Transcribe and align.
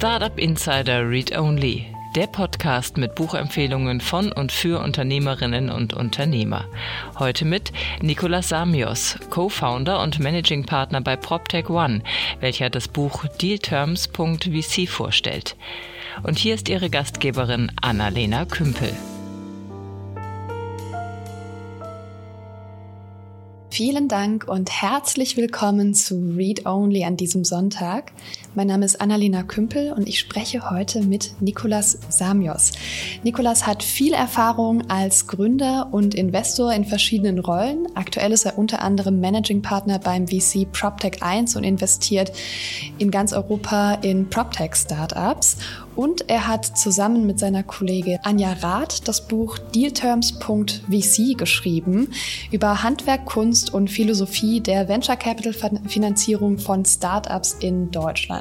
Startup 0.00 0.38
Insider 0.38 1.06
Read 1.06 1.36
Only, 1.36 1.84
der 2.16 2.26
Podcast 2.26 2.96
mit 2.96 3.14
Buchempfehlungen 3.16 4.00
von 4.00 4.32
und 4.32 4.50
für 4.50 4.82
Unternehmerinnen 4.82 5.68
und 5.68 5.92
Unternehmer. 5.92 6.64
Heute 7.18 7.44
mit 7.44 7.70
Nicolas 8.00 8.48
Samios, 8.48 9.18
Co-Founder 9.28 10.02
und 10.02 10.18
Managing 10.18 10.64
Partner 10.64 11.02
bei 11.02 11.16
PropTech 11.16 11.68
One, 11.68 12.02
welcher 12.40 12.70
das 12.70 12.88
Buch 12.88 13.26
Dealterms.vc 13.42 14.88
vorstellt. 14.88 15.54
Und 16.22 16.38
hier 16.38 16.54
ist 16.54 16.70
ihre 16.70 16.88
Gastgeberin 16.88 17.70
Annalena 17.82 18.46
Kümpel. 18.46 18.96
Vielen 23.72 24.08
Dank 24.08 24.48
und 24.48 24.68
herzlich 24.82 25.36
willkommen 25.36 25.94
zu 25.94 26.34
Read 26.36 26.66
Only 26.66 27.04
an 27.04 27.16
diesem 27.16 27.44
Sonntag. 27.44 28.12
Mein 28.56 28.66
Name 28.66 28.84
ist 28.84 29.00
Annalena 29.00 29.44
Kümpel 29.44 29.92
und 29.92 30.08
ich 30.08 30.18
spreche 30.18 30.70
heute 30.70 31.02
mit 31.02 31.40
Nikolas 31.40 31.96
Samios. 32.08 32.72
Nikolas 33.22 33.64
hat 33.64 33.84
viel 33.84 34.12
Erfahrung 34.12 34.90
als 34.90 35.28
Gründer 35.28 35.90
und 35.92 36.16
Investor 36.16 36.72
in 36.72 36.84
verschiedenen 36.84 37.38
Rollen. 37.38 37.86
Aktuell 37.94 38.32
ist 38.32 38.46
er 38.46 38.58
unter 38.58 38.82
anderem 38.82 39.20
Managing 39.20 39.62
Partner 39.62 40.00
beim 40.00 40.26
VC 40.26 40.66
PropTech 40.72 41.22
1 41.22 41.54
und 41.54 41.62
investiert 41.62 42.32
in 42.98 43.12
ganz 43.12 43.32
Europa 43.32 43.94
in 44.02 44.28
PropTech 44.28 44.74
Startups. 44.74 45.58
Und 45.94 46.28
er 46.30 46.48
hat 46.48 46.64
zusammen 46.78 47.26
mit 47.26 47.38
seiner 47.38 47.62
Kollegin 47.62 48.18
Anja 48.22 48.54
Rath 48.54 49.06
das 49.06 49.28
Buch 49.28 49.58
Dealterms.vc 49.58 51.36
geschrieben 51.36 52.08
über 52.50 52.82
Handwerk, 52.82 53.26
Kunst 53.26 53.74
und 53.74 53.90
Philosophie 53.90 54.60
der 54.60 54.88
Venture 54.88 55.16
Capital 55.16 55.52
Finanzierung 55.86 56.58
von 56.58 56.84
Startups 56.84 57.54
in 57.60 57.90
Deutschland. 57.90 58.39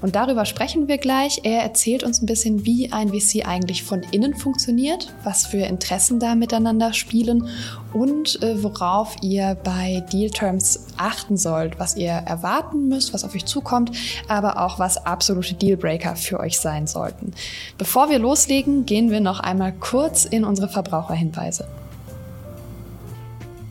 Und 0.00 0.16
darüber 0.16 0.44
sprechen 0.44 0.88
wir 0.88 0.98
gleich. 0.98 1.40
Er 1.44 1.62
erzählt 1.62 2.02
uns 2.02 2.22
ein 2.22 2.26
bisschen, 2.26 2.64
wie 2.64 2.92
ein 2.92 3.08
VC 3.08 3.46
eigentlich 3.46 3.82
von 3.82 4.02
innen 4.02 4.34
funktioniert, 4.34 5.12
was 5.24 5.46
für 5.46 5.58
Interessen 5.58 6.20
da 6.20 6.34
miteinander 6.34 6.92
spielen 6.92 7.48
und 7.92 8.42
äh, 8.42 8.62
worauf 8.62 9.16
ihr 9.22 9.56
bei 9.64 10.04
Dealterms 10.12 10.86
achten 10.96 11.36
sollt, 11.36 11.78
was 11.78 11.96
ihr 11.96 12.10
erwarten 12.10 12.88
müsst, 12.88 13.14
was 13.14 13.24
auf 13.24 13.34
euch 13.34 13.46
zukommt, 13.46 13.92
aber 14.28 14.60
auch 14.60 14.78
was 14.78 14.98
absolute 15.06 15.54
Dealbreaker 15.54 16.16
für 16.16 16.40
euch 16.40 16.58
sein 16.58 16.86
sollten. 16.86 17.32
Bevor 17.78 18.10
wir 18.10 18.18
loslegen, 18.18 18.86
gehen 18.86 19.10
wir 19.10 19.20
noch 19.20 19.40
einmal 19.40 19.72
kurz 19.72 20.24
in 20.24 20.44
unsere 20.44 20.68
Verbraucherhinweise. 20.68 21.66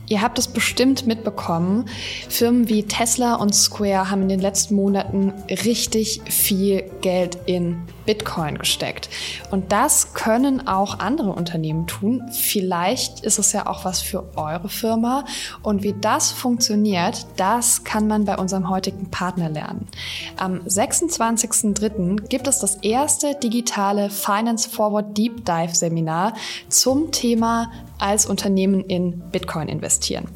Ihr 0.08 0.22
habt 0.22 0.38
es 0.38 0.48
bestimmt 0.48 1.06
mitbekommen. 1.06 1.88
Firmen 2.28 2.68
wie 2.68 2.84
Tesla 2.84 3.34
und 3.34 3.54
Square 3.54 4.10
haben 4.10 4.22
in 4.22 4.28
den 4.28 4.40
letzten 4.40 4.74
Monaten 4.74 5.32
richtig 5.48 6.20
viel 6.28 6.90
Geld 7.00 7.38
in 7.46 7.82
Bitcoin 8.06 8.56
gesteckt. 8.56 9.10
Und 9.50 9.72
das 9.72 10.14
können 10.14 10.66
auch 10.68 11.00
andere 11.00 11.30
Unternehmen 11.30 11.86
tun. 11.86 12.22
Vielleicht 12.30 13.20
ist 13.20 13.38
es 13.38 13.52
ja 13.52 13.66
auch 13.66 13.84
was 13.84 14.00
für 14.00 14.24
eure 14.36 14.68
Firma. 14.68 15.24
Und 15.62 15.82
wie 15.82 15.94
das 16.00 16.30
funktioniert, 16.30 17.26
das 17.36 17.84
kann 17.84 18.06
man 18.06 18.24
bei 18.24 18.36
unserem 18.36 18.70
heutigen 18.70 19.10
Partner 19.10 19.48
lernen. 19.48 19.88
Am 20.36 20.60
26.03. 20.60 22.28
gibt 22.28 22.46
es 22.46 22.60
das 22.60 22.76
erste 22.76 23.34
digitale 23.34 24.08
Finance 24.08 24.70
Forward 24.70 25.18
Deep 25.18 25.44
Dive 25.44 25.74
Seminar 25.74 26.34
zum 26.68 27.10
Thema 27.10 27.70
als 27.98 28.26
Unternehmen 28.26 28.84
in 28.84 29.20
Bitcoin 29.30 29.68
investieren. 29.68 30.26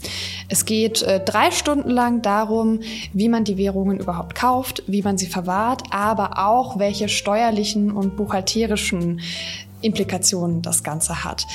Es 0.49 0.65
geht 0.65 1.03
äh, 1.03 1.21
drei 1.25 1.51
Stunden 1.51 1.91
lang 1.91 2.23
darum, 2.23 2.81
wie 3.13 3.29
man 3.29 3.45
die 3.45 3.57
Währungen 3.57 3.99
überhaupt 3.99 4.35
kauft, 4.35 4.83
wie 4.87 5.03
man 5.03 5.19
sie 5.19 5.27
verwahrt, 5.27 5.83
aber 5.91 6.39
auch 6.39 6.79
welche 6.79 7.09
steuerlichen 7.09 7.91
und 7.91 8.17
buchhalterischen 8.17 9.21
Implikationen 9.83 10.63
das 10.63 10.83
Ganze 10.83 11.25
hat. 11.25 11.47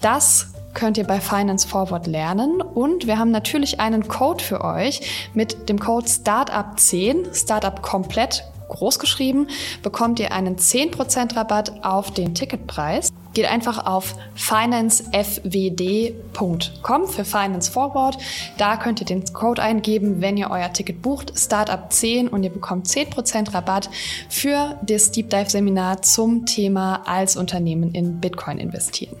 Das 0.00 0.48
könnt 0.74 0.96
ihr 0.96 1.04
bei 1.04 1.20
Finance 1.20 1.68
Forward 1.68 2.06
lernen 2.06 2.60
und 2.60 3.06
wir 3.06 3.18
haben 3.18 3.30
natürlich 3.30 3.80
einen 3.80 4.08
Code 4.08 4.42
für 4.42 4.64
euch 4.64 5.30
mit 5.34 5.68
dem 5.68 5.78
Code 5.78 6.06
Startup10, 6.06 7.34
Startup 7.34 7.82
komplett 7.82 8.44
groß 8.68 8.98
geschrieben, 8.98 9.48
bekommt 9.82 10.18
ihr 10.18 10.32
einen 10.32 10.56
10% 10.56 11.36
Rabatt 11.36 11.84
auf 11.84 12.10
den 12.10 12.34
Ticketpreis. 12.34 13.11
Geht 13.34 13.50
einfach 13.50 13.86
auf 13.86 14.14
financefwd.com 14.34 17.08
für 17.08 17.24
Finance 17.24 17.72
Forward. 17.72 18.18
Da 18.58 18.76
könnt 18.76 19.00
ihr 19.00 19.06
den 19.06 19.24
Code 19.32 19.62
eingeben, 19.62 20.20
wenn 20.20 20.36
ihr 20.36 20.50
euer 20.50 20.70
Ticket 20.72 21.00
bucht, 21.00 21.32
Startup 21.36 21.90
10 21.90 22.28
und 22.28 22.42
ihr 22.42 22.50
bekommt 22.50 22.86
10% 22.86 23.54
Rabatt 23.54 23.88
für 24.28 24.78
das 24.82 25.12
Deep 25.12 25.30
Dive 25.30 25.48
Seminar 25.48 26.02
zum 26.02 26.44
Thema 26.46 27.02
als 27.06 27.36
Unternehmen 27.36 27.94
in 27.94 28.20
Bitcoin 28.20 28.58
investieren. 28.58 29.16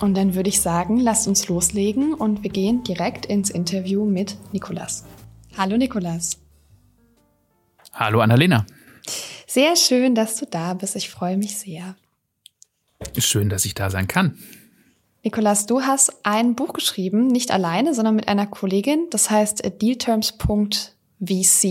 Und 0.00 0.16
dann 0.16 0.34
würde 0.34 0.48
ich 0.48 0.60
sagen, 0.60 0.98
lasst 0.98 1.26
uns 1.26 1.48
loslegen 1.48 2.14
und 2.14 2.42
wir 2.42 2.50
gehen 2.50 2.82
direkt 2.82 3.26
ins 3.26 3.50
Interview 3.50 4.04
mit 4.04 4.36
Nikolas. 4.52 5.04
Hallo 5.56 5.76
Nikolas. 5.76 6.38
Hallo 7.94 8.20
Annalena. 8.20 8.66
Sehr 9.46 9.74
schön, 9.76 10.14
dass 10.14 10.36
du 10.36 10.44
da 10.44 10.74
bist. 10.74 10.96
Ich 10.96 11.08
freue 11.08 11.38
mich 11.38 11.56
sehr. 11.56 11.96
Schön, 13.18 13.48
dass 13.48 13.64
ich 13.64 13.74
da 13.74 13.90
sein 13.90 14.08
kann. 14.08 14.38
Nikolas, 15.22 15.66
du 15.66 15.82
hast 15.82 16.24
ein 16.24 16.54
Buch 16.54 16.72
geschrieben, 16.72 17.26
nicht 17.26 17.50
alleine, 17.50 17.94
sondern 17.94 18.14
mit 18.14 18.28
einer 18.28 18.46
Kollegin. 18.46 19.08
Das 19.10 19.28
heißt 19.28 19.82
dealterms.vc. 19.82 21.64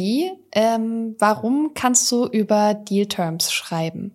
Ähm, 0.51 1.15
warum 1.19 1.71
kannst 1.73 2.11
du 2.11 2.25
über 2.25 2.73
Dealterms 2.73 3.53
schreiben? 3.53 4.11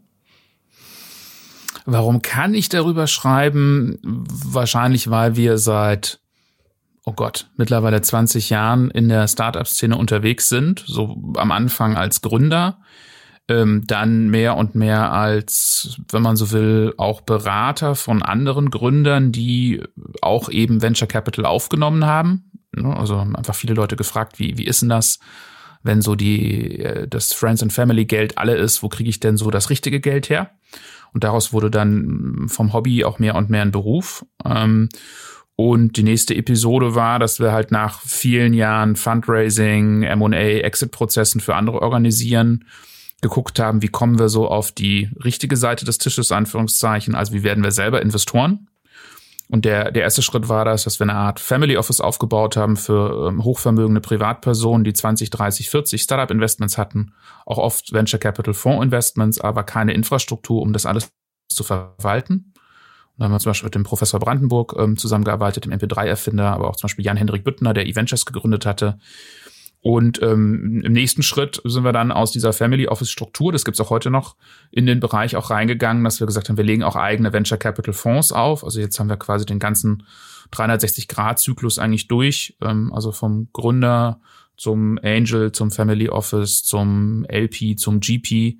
Warum 1.87 2.21
kann 2.21 2.53
ich 2.53 2.69
darüber 2.69 3.07
schreiben? 3.07 3.99
Wahrscheinlich, 4.03 5.09
weil 5.09 5.37
wir 5.37 5.57
seit, 5.57 6.21
oh 7.07 7.13
Gott, 7.13 7.49
mittlerweile 7.57 8.03
20 8.03 8.51
Jahren 8.51 8.91
in 8.91 9.09
der 9.09 9.27
Startup-Szene 9.27 9.97
unterwegs 9.97 10.51
sind. 10.51 10.85
So 10.87 11.17
am 11.37 11.51
Anfang 11.51 11.97
als 11.97 12.21
Gründer 12.21 12.79
ähm, 13.51 13.83
dann 13.87 14.31
mehr 14.31 14.57
und 14.57 14.75
mehr 14.75 15.13
als, 15.13 16.01
wenn 16.11 16.23
man 16.23 16.37
so 16.37 16.53
will, 16.53 16.95
auch 16.97 17.21
Berater 17.21 17.95
von 17.97 18.23
anderen 18.23 18.71
Gründern, 18.71 19.33
die 19.33 19.83
auch 20.23 20.49
eben 20.49 20.83
Venture 20.83 21.09
Capital 21.09 21.45
aufgenommen 21.45 22.07
haben. 22.07 22.51
Ne, 22.75 22.97
also 22.97 23.19
einfach 23.19 23.55
viele 23.55 23.75
Leute 23.75 23.97
gefragt, 23.97 24.39
wie, 24.39 24.57
wie 24.57 24.67
ist 24.67 24.83
denn 24.83 24.89
das, 24.89 25.19
wenn 25.83 26.01
so 26.01 26.15
die, 26.15 26.79
äh, 26.79 27.09
das 27.09 27.33
Friends 27.33 27.63
and 27.63 27.73
Family 27.73 28.05
Geld 28.05 28.39
alle 28.39 28.57
ist, 28.57 28.83
wo 28.83 28.89
kriege 28.89 29.11
ich 29.11 29.21
denn 29.21 29.37
so 29.37 29.51
das 29.51 29.69
richtige 29.69 30.01
Geld 30.01 30.31
her? 30.31 30.53
Und 31.13 31.25
daraus 31.25 31.53
wurde 31.53 31.71
dann 31.71 32.47
vom 32.49 32.73
Hobby 32.73 33.05
auch 33.05 33.19
mehr 33.19 33.35
und 33.35 33.51
mehr 33.51 33.63
ein 33.63 33.73
Beruf. 33.73 34.25
Ähm, 34.45 34.89
und 35.57 35.97
die 35.97 36.05
nächste 36.05 36.35
Episode 36.37 36.95
war, 36.95 37.19
dass 37.19 37.41
wir 37.41 37.53
halt 37.53 37.71
nach 37.71 38.01
vielen 38.01 38.55
Jahren 38.55 38.97
Fundraising, 38.97 40.05
M&A, 40.05 40.61
Exit-Prozessen 40.61 41.41
für 41.41 41.57
andere 41.57 41.83
organisieren, 41.83 42.65
geguckt 43.23 43.59
haben, 43.59 43.83
wie 43.83 43.89
kommen 43.89 44.19
wir 44.19 44.29
so 44.29 44.49
auf 44.49 44.73
die 44.73 45.11
richtige 45.25 45.57
Seite 45.57 45.85
des 45.85 45.99
Tisches, 45.99 46.33
Anführungszeichen, 46.33 47.15
also 47.15 47.33
wie 47.33 47.43
werden 47.43 47.63
wir 47.63 47.73
selber 47.73 48.01
Investoren. 48.03 48.69
Und 49.51 49.65
der, 49.65 49.91
der 49.91 50.05
erste 50.05 50.23
Schritt 50.23 50.49
war 50.49 50.65
das, 50.65 50.85
dass 50.85 51.01
wir 51.01 51.05
eine 51.05 51.17
Art 51.17 51.41
Family 51.41 51.77
Office 51.77 52.01
aufgebaut 52.01 52.57
haben 52.57 52.77
für 52.77 53.29
ähm, 53.29 53.43
hochvermögende 53.43 54.01
Privatpersonen, 54.01 54.85
die 54.85 54.93
20, 54.93 55.31
30, 55.31 55.69
40 55.71 56.03
Startup 56.03 56.31
Investments 56.31 56.79
hatten, 56.79 57.15
auch 57.47 57.59
oft 57.59 57.93
Venture 57.93 58.21
Capital 58.21 58.55
Fonds 58.55 58.85
Investments, 58.85 59.41
aber 59.41 59.65
keine 59.65 59.93
Infrastruktur, 59.93 60.63
um 60.63 60.73
das 60.73 60.87
alles 60.87 61.11
zu 61.49 61.65
verwalten. 61.65 62.53
Und 62.55 63.19
da 63.19 63.25
haben 63.25 63.33
wir 63.33 63.41
zum 63.41 63.51
Beispiel 63.51 63.67
mit 63.67 63.75
dem 63.75 63.83
Professor 63.83 64.21
Brandenburg 64.21 64.77
ähm, 64.79 64.97
zusammengearbeitet, 64.97 65.65
dem 65.65 65.73
MP3-Erfinder, 65.73 66.53
aber 66.53 66.69
auch 66.69 66.77
zum 66.77 66.87
Beispiel 66.87 67.05
Jan-Hendrik 67.05 67.43
Büttner, 67.43 67.75
der 67.75 67.87
eVentures 67.87 68.27
gegründet 68.27 68.67
hatte, 68.67 68.99
und 69.83 70.21
ähm, 70.21 70.83
im 70.85 70.93
nächsten 70.93 71.23
Schritt 71.23 71.63
sind 71.65 71.85
wir 71.85 71.93
dann 71.93 72.13
aus 72.13 72.33
dieser 72.33 72.53
Family 72.53 72.87
Office 72.87 73.11
Struktur, 73.11 73.51
das 73.51 73.65
gibt's 73.65 73.81
auch 73.81 73.89
heute 73.89 74.11
noch, 74.11 74.37
in 74.71 74.85
den 74.85 75.01
Bereich 75.01 75.37
auch 75.37 75.49
reingegangen, 75.49 76.05
dass 76.05 76.21
wir 76.21 76.27
gesagt 76.27 76.49
haben, 76.49 76.59
wir 76.59 76.65
legen 76.65 76.83
auch 76.83 76.97
eigene 76.97 77.33
Venture 77.33 77.57
Capital 77.57 77.95
Fonds 77.95 78.31
auf. 78.31 78.63
Also 78.63 78.79
jetzt 78.79 79.01
haben 79.01 79.09
wir 79.09 79.17
quasi 79.17 79.47
den 79.47 79.59
ganzen 79.59 80.07
360-Grad-Zyklus 80.53 81.79
eigentlich 81.79 82.09
durch, 82.09 82.57
ähm, 82.61 82.93
also 82.93 83.11
vom 83.11 83.49
Gründer 83.55 84.21
zum 84.59 84.99
Angel, 85.03 85.53
zum 85.53 85.71
Family 85.71 86.11
Office, 86.11 86.63
zum 86.63 87.25
LP, 87.25 87.79
zum 87.79 88.01
GP. 88.01 88.59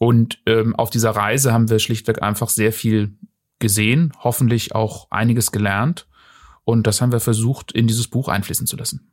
Und 0.00 0.40
ähm, 0.46 0.74
auf 0.74 0.90
dieser 0.90 1.10
Reise 1.10 1.52
haben 1.52 1.70
wir 1.70 1.78
schlichtweg 1.78 2.22
einfach 2.22 2.48
sehr 2.48 2.72
viel 2.72 3.14
gesehen, 3.60 4.12
hoffentlich 4.18 4.74
auch 4.74 5.08
einiges 5.12 5.52
gelernt. 5.52 6.08
Und 6.64 6.88
das 6.88 7.00
haben 7.00 7.12
wir 7.12 7.20
versucht, 7.20 7.70
in 7.70 7.86
dieses 7.86 8.08
Buch 8.08 8.28
einfließen 8.28 8.66
zu 8.66 8.76
lassen. 8.76 9.12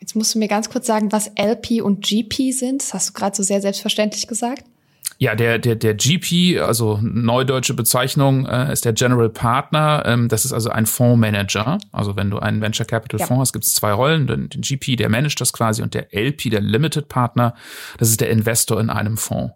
Jetzt 0.00 0.14
musst 0.14 0.34
du 0.34 0.38
mir 0.38 0.48
ganz 0.48 0.70
kurz 0.70 0.86
sagen, 0.86 1.12
was 1.12 1.30
LP 1.36 1.82
und 1.82 2.04
GP 2.04 2.52
sind. 2.52 2.82
Das 2.82 2.94
hast 2.94 3.08
du 3.10 3.12
gerade 3.14 3.36
so 3.36 3.42
sehr 3.42 3.60
selbstverständlich 3.60 4.26
gesagt. 4.26 4.64
Ja, 5.20 5.34
der, 5.34 5.58
der, 5.58 5.74
der 5.74 5.94
GP, 5.94 6.60
also 6.60 7.00
neudeutsche 7.02 7.74
Bezeichnung, 7.74 8.46
äh, 8.46 8.72
ist 8.72 8.84
der 8.84 8.92
General 8.92 9.28
Partner. 9.28 10.04
Ähm, 10.06 10.28
das 10.28 10.44
ist 10.44 10.52
also 10.52 10.70
ein 10.70 10.86
Fondsmanager. 10.86 11.78
Also 11.90 12.14
wenn 12.14 12.30
du 12.30 12.38
einen 12.38 12.60
Venture 12.60 12.86
Capital 12.86 13.18
ja. 13.18 13.26
Fonds 13.26 13.40
hast, 13.40 13.52
gibt 13.52 13.64
es 13.64 13.74
zwei 13.74 13.92
Rollen. 13.92 14.28
Den, 14.28 14.48
den 14.48 14.62
GP, 14.62 14.96
der 14.96 15.08
managt 15.08 15.40
das 15.40 15.52
quasi, 15.52 15.82
und 15.82 15.94
der 15.94 16.14
LP, 16.14 16.50
der 16.50 16.60
Limited 16.60 17.08
Partner, 17.08 17.54
das 17.98 18.10
ist 18.10 18.20
der 18.20 18.30
Investor 18.30 18.80
in 18.80 18.90
einem 18.90 19.16
Fonds. 19.16 19.54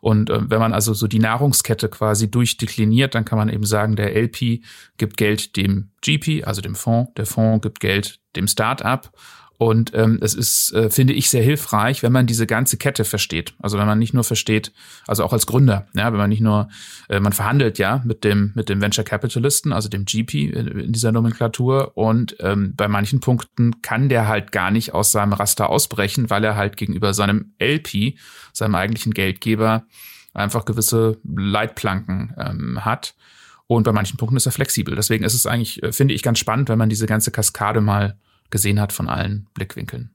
Und 0.00 0.30
äh, 0.30 0.50
wenn 0.50 0.60
man 0.60 0.72
also 0.72 0.94
so 0.94 1.06
die 1.06 1.18
Nahrungskette 1.18 1.90
quasi 1.90 2.30
durchdekliniert, 2.30 3.14
dann 3.14 3.26
kann 3.26 3.38
man 3.38 3.50
eben 3.50 3.66
sagen, 3.66 3.96
der 3.96 4.16
LP 4.16 4.62
gibt 4.96 5.18
Geld 5.18 5.56
dem 5.56 5.90
GP, 6.00 6.44
also 6.46 6.62
dem 6.62 6.74
Fonds, 6.74 7.12
der 7.16 7.26
Fonds 7.26 7.62
gibt 7.62 7.80
Geld 7.80 8.20
dem 8.36 8.48
Start-up 8.48 9.12
und 9.56 9.92
ähm, 9.94 10.18
es 10.20 10.34
ist, 10.34 10.72
äh, 10.72 10.90
finde 10.90 11.12
ich, 11.12 11.30
sehr 11.30 11.42
hilfreich, 11.42 12.02
wenn 12.02 12.12
man 12.12 12.26
diese 12.26 12.46
ganze 12.46 12.76
Kette 12.76 13.04
versteht. 13.04 13.54
Also 13.60 13.78
wenn 13.78 13.86
man 13.86 13.98
nicht 13.98 14.12
nur 14.12 14.24
versteht, 14.24 14.72
also 15.06 15.24
auch 15.24 15.32
als 15.32 15.46
Gründer, 15.46 15.86
ja, 15.94 16.10
wenn 16.10 16.18
man 16.18 16.30
nicht 16.30 16.40
nur, 16.40 16.68
äh, 17.08 17.20
man 17.20 17.32
verhandelt 17.32 17.78
ja 17.78 18.02
mit 18.04 18.24
dem 18.24 18.52
mit 18.54 18.68
dem 18.68 18.80
Venture 18.80 19.04
Capitalisten, 19.04 19.72
also 19.72 19.88
dem 19.88 20.04
GP 20.04 20.50
in 20.50 20.92
dieser 20.92 21.12
Nomenklatur. 21.12 21.96
Und 21.96 22.36
ähm, 22.40 22.74
bei 22.76 22.88
manchen 22.88 23.20
Punkten 23.20 23.80
kann 23.80 24.08
der 24.08 24.26
halt 24.26 24.50
gar 24.50 24.72
nicht 24.72 24.92
aus 24.92 25.12
seinem 25.12 25.32
Raster 25.32 25.70
ausbrechen, 25.70 26.30
weil 26.30 26.42
er 26.42 26.56
halt 26.56 26.76
gegenüber 26.76 27.14
seinem 27.14 27.54
LP, 27.60 28.18
seinem 28.52 28.74
eigentlichen 28.74 29.14
Geldgeber, 29.14 29.84
einfach 30.32 30.64
gewisse 30.64 31.18
Leitplanken 31.24 32.34
ähm, 32.38 32.84
hat. 32.84 33.14
Und 33.66 33.84
bei 33.84 33.92
manchen 33.92 34.16
Punkten 34.18 34.36
ist 34.36 34.46
er 34.46 34.52
flexibel. 34.52 34.96
Deswegen 34.96 35.24
ist 35.24 35.34
es 35.34 35.46
eigentlich, 35.46 35.82
äh, 35.82 35.92
finde 35.92 36.12
ich, 36.12 36.22
ganz 36.22 36.40
spannend, 36.40 36.68
wenn 36.68 36.78
man 36.78 36.88
diese 36.88 37.06
ganze 37.06 37.30
Kaskade 37.30 37.80
mal 37.80 38.18
gesehen 38.54 38.80
hat 38.80 38.92
von 38.92 39.08
allen 39.08 39.48
Blickwinkeln. 39.52 40.10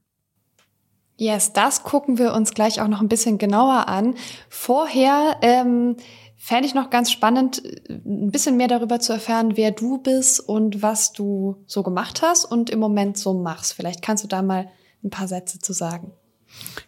Yes, 1.18 1.52
das 1.52 1.82
gucken 1.82 2.16
wir 2.16 2.32
uns 2.32 2.54
gleich 2.54 2.80
auch 2.80 2.88
noch 2.88 3.02
ein 3.02 3.08
bisschen 3.08 3.36
genauer 3.36 3.86
an. 3.86 4.14
Vorher 4.48 5.36
ähm, 5.42 5.96
fände 6.38 6.66
ich 6.66 6.74
noch 6.74 6.88
ganz 6.88 7.12
spannend, 7.12 7.62
ein 7.90 8.30
bisschen 8.30 8.56
mehr 8.56 8.68
darüber 8.68 8.98
zu 8.98 9.12
erfahren, 9.12 9.58
wer 9.58 9.72
du 9.72 9.98
bist 9.98 10.40
und 10.40 10.80
was 10.80 11.12
du 11.12 11.62
so 11.66 11.82
gemacht 11.82 12.22
hast 12.22 12.46
und 12.46 12.70
im 12.70 12.78
Moment 12.78 13.18
so 13.18 13.34
machst. 13.34 13.74
Vielleicht 13.74 14.00
kannst 14.00 14.24
du 14.24 14.28
da 14.28 14.40
mal 14.40 14.70
ein 15.04 15.10
paar 15.10 15.28
Sätze 15.28 15.58
zu 15.58 15.74
sagen. 15.74 16.12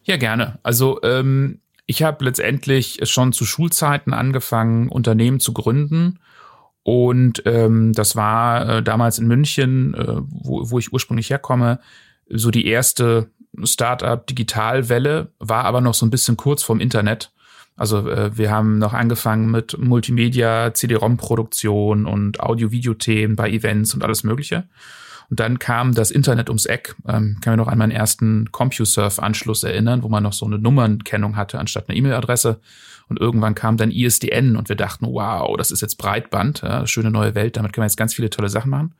Ja, 0.05 0.17
gerne. 0.17 0.59
Also 0.63 1.03
ähm, 1.03 1.61
ich 1.85 2.03
habe 2.03 2.25
letztendlich 2.25 3.01
schon 3.03 3.35
zu 3.35 3.45
Schulzeiten 3.45 4.15
angefangen, 4.15 4.89
Unternehmen 4.89 5.39
zu 5.39 5.53
gründen 5.53 6.19
und 6.85 7.43
ähm, 7.47 7.93
das 7.93 8.17
war 8.17 8.69
äh, 8.69 8.83
damals 8.83 9.19
in 9.19 9.27
München, 9.27 9.95
äh, 9.95 10.17
wo, 10.29 10.71
wo 10.71 10.79
ich 10.79 10.93
ursprünglich 10.93 11.31
herkomme, 11.31 11.79
so 12.29 12.51
die 12.51 12.67
erste 12.67 13.31
Startup-Digitalwelle, 13.63 15.29
war 15.39 15.65
aber 15.65 15.81
noch 15.81 15.95
so 15.95 16.07
ein 16.07 16.11
bisschen 16.11 16.37
kurz 16.37 16.63
vorm 16.63 16.81
Internet. 16.81 17.31
Also 17.77 18.09
äh, 18.09 18.37
wir 18.37 18.51
haben 18.51 18.79
noch 18.79 18.95
angefangen 18.95 19.51
mit 19.51 19.79
Multimedia, 19.79 20.75
CD-ROM-Produktion 20.75 22.07
und 22.07 22.41
Audio-Video-Themen 22.41 23.37
bei 23.37 23.51
Events 23.51 23.95
und 23.95 24.03
alles 24.03 24.25
Mögliche. 24.25 24.65
Und 25.31 25.41
dann 25.41 25.59
kam 25.59 25.95
das 25.95 26.11
Internet 26.11 26.51
ums 26.51 26.67
Eck. 26.67 26.95
Ähm, 27.09 27.39
kann 27.41 27.55
mich 27.55 27.65
noch 27.65 27.73
an 27.73 27.79
meinen 27.79 27.93
ersten 27.93 28.51
CompuServe-Anschluss 28.53 29.63
erinnern, 29.63 30.03
wo 30.03 30.09
man 30.09 30.23
noch 30.23 30.33
so 30.33 30.45
eine 30.45 30.59
Nummernkennung 30.59 31.37
hatte 31.37 31.59
anstatt 31.59 31.89
eine 31.89 31.97
E-Mail-Adresse. 31.97 32.61
Und 33.09 33.21
irgendwann 33.21 33.55
kam 33.55 33.77
dann 33.77 33.91
ISDN 33.91 34.57
und 34.57 34.69
wir 34.69 34.77
dachten, 34.77 35.07
wow, 35.07 35.57
das 35.57 35.71
ist 35.71 35.83
jetzt 35.83 35.97
Breitband, 35.97 36.63
ja, 36.63 36.87
schöne 36.87 37.11
neue 37.11 37.35
Welt, 37.35 37.57
damit 37.57 37.73
können 37.73 37.83
wir 37.83 37.89
jetzt 37.89 37.97
ganz 37.97 38.15
viele 38.15 38.31
tolle 38.31 38.49
Sachen 38.49 38.71
machen. 38.71 38.95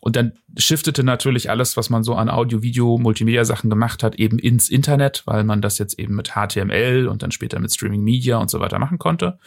Und 0.00 0.16
dann 0.16 0.32
shiftete 0.58 1.02
natürlich 1.02 1.48
alles, 1.48 1.78
was 1.78 1.88
man 1.88 2.04
so 2.04 2.14
an 2.14 2.28
Audio, 2.28 2.62
Video, 2.62 2.98
Multimedia-Sachen 2.98 3.70
gemacht 3.70 4.02
hat, 4.02 4.16
eben 4.16 4.38
ins 4.38 4.68
Internet, 4.68 5.22
weil 5.24 5.44
man 5.44 5.62
das 5.62 5.78
jetzt 5.78 5.98
eben 5.98 6.14
mit 6.14 6.32
HTML 6.32 7.08
und 7.08 7.22
dann 7.22 7.30
später 7.30 7.58
mit 7.58 7.72
Streaming 7.72 8.04
Media 8.04 8.36
und 8.36 8.50
so 8.50 8.60
weiter 8.60 8.78
machen 8.78 8.98
konnte. 8.98 9.38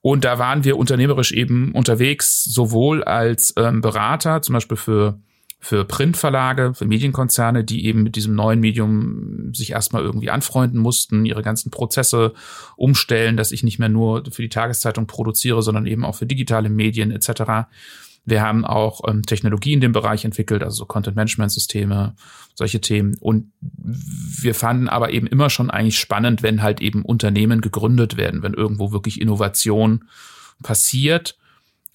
Und 0.00 0.24
da 0.24 0.38
waren 0.38 0.64
wir 0.64 0.78
unternehmerisch 0.78 1.32
eben 1.32 1.72
unterwegs, 1.72 2.44
sowohl 2.44 3.04
als 3.04 3.52
ähm, 3.58 3.82
Berater, 3.82 4.40
zum 4.40 4.54
Beispiel 4.54 4.78
für 4.78 5.18
für 5.64 5.86
Printverlage, 5.86 6.74
für 6.74 6.84
Medienkonzerne, 6.84 7.64
die 7.64 7.86
eben 7.86 8.02
mit 8.02 8.16
diesem 8.16 8.34
neuen 8.34 8.60
Medium 8.60 9.54
sich 9.54 9.70
erstmal 9.70 10.02
irgendwie 10.02 10.28
anfreunden 10.28 10.78
mussten, 10.78 11.24
ihre 11.24 11.40
ganzen 11.40 11.70
Prozesse 11.70 12.34
umstellen, 12.76 13.38
dass 13.38 13.50
ich 13.50 13.62
nicht 13.62 13.78
mehr 13.78 13.88
nur 13.88 14.24
für 14.30 14.42
die 14.42 14.50
Tageszeitung 14.50 15.06
produziere, 15.06 15.62
sondern 15.62 15.86
eben 15.86 16.04
auch 16.04 16.16
für 16.16 16.26
digitale 16.26 16.68
Medien 16.68 17.10
etc. 17.10 17.66
Wir 18.26 18.42
haben 18.42 18.66
auch 18.66 19.08
ähm, 19.08 19.22
Technologie 19.22 19.72
in 19.72 19.80
dem 19.80 19.92
Bereich 19.92 20.26
entwickelt, 20.26 20.62
also 20.62 20.76
so 20.76 20.84
Content-Management-Systeme, 20.84 22.14
solche 22.54 22.82
Themen. 22.82 23.16
Und 23.20 23.50
wir 23.58 24.54
fanden 24.54 24.90
aber 24.90 25.12
eben 25.12 25.26
immer 25.26 25.48
schon 25.48 25.70
eigentlich 25.70 25.98
spannend, 25.98 26.42
wenn 26.42 26.62
halt 26.62 26.82
eben 26.82 27.02
Unternehmen 27.02 27.62
gegründet 27.62 28.18
werden, 28.18 28.42
wenn 28.42 28.52
irgendwo 28.52 28.92
wirklich 28.92 29.18
Innovation 29.18 30.04
passiert 30.62 31.38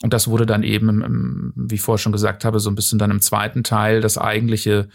und 0.01 0.13
das 0.13 0.27
wurde 0.27 0.45
dann 0.45 0.63
eben, 0.63 1.53
wie 1.55 1.75
ich 1.75 1.81
vorher 1.81 2.01
schon 2.01 2.13
gesagt 2.13 2.45
habe, 2.45 2.59
so 2.59 2.69
ein 2.69 2.75
bisschen 2.75 2.99
dann 2.99 3.11
im 3.11 3.21
zweiten 3.21 3.63
Teil 3.63 3.99
das 4.01 4.17
eigentliche 4.17 4.89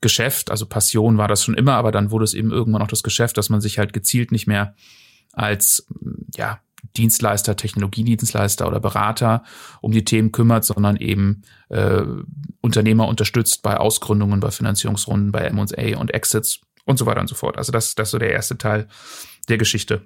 Geschäft. 0.00 0.50
Also 0.50 0.66
Passion 0.66 1.16
war 1.16 1.28
das 1.28 1.44
schon 1.44 1.54
immer, 1.54 1.74
aber 1.74 1.92
dann 1.92 2.10
wurde 2.10 2.24
es 2.24 2.34
eben 2.34 2.50
irgendwann 2.50 2.82
auch 2.82 2.88
das 2.88 3.02
Geschäft, 3.02 3.36
dass 3.38 3.50
man 3.50 3.60
sich 3.60 3.78
halt 3.78 3.92
gezielt 3.92 4.32
nicht 4.32 4.46
mehr 4.46 4.74
als, 5.32 5.86
ja, 6.34 6.60
Dienstleister, 6.96 7.56
Technologiedienstleister 7.56 8.66
oder 8.66 8.80
Berater 8.80 9.42
um 9.80 9.92
die 9.92 10.04
Themen 10.04 10.32
kümmert, 10.32 10.64
sondern 10.64 10.96
eben 10.96 11.42
äh, 11.68 12.02
Unternehmer 12.60 13.08
unterstützt 13.08 13.62
bei 13.62 13.76
Ausgründungen, 13.76 14.40
bei 14.40 14.50
Finanzierungsrunden, 14.50 15.32
bei 15.32 15.40
M&A 15.40 15.98
und 15.98 16.14
Exits 16.14 16.60
und 16.84 16.98
so 16.98 17.06
weiter 17.06 17.20
und 17.20 17.28
so 17.28 17.34
fort. 17.34 17.58
Also 17.58 17.72
das, 17.72 17.94
das 17.94 18.08
ist 18.08 18.12
so 18.12 18.18
der 18.18 18.32
erste 18.32 18.58
Teil 18.58 18.88
der 19.48 19.58
Geschichte. 19.58 20.02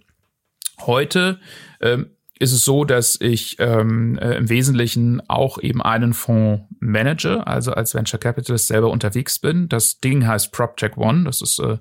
Heute 0.81 1.41
ähm, 1.81 2.11
ist 2.43 2.51
es 2.51 2.65
so, 2.65 2.85
dass 2.85 3.21
ich 3.21 3.55
ähm, 3.61 4.19
äh, 4.19 4.35
im 4.35 4.49
Wesentlichen 4.49 5.23
auch 5.29 5.59
eben 5.59 5.81
einen 5.81 6.13
Fonds 6.13 6.65
manage, 6.81 7.47
also 7.47 7.71
als 7.71 7.95
Venture 7.95 8.19
Capitalist 8.19 8.67
selber 8.67 8.91
unterwegs 8.91 9.39
bin. 9.39 9.69
Das 9.69 10.01
Ding 10.01 10.27
heißt 10.27 10.51
PropTech 10.51 10.97
One. 10.97 11.23
Das 11.23 11.41
ist 11.41 11.61
äh, 11.61 11.79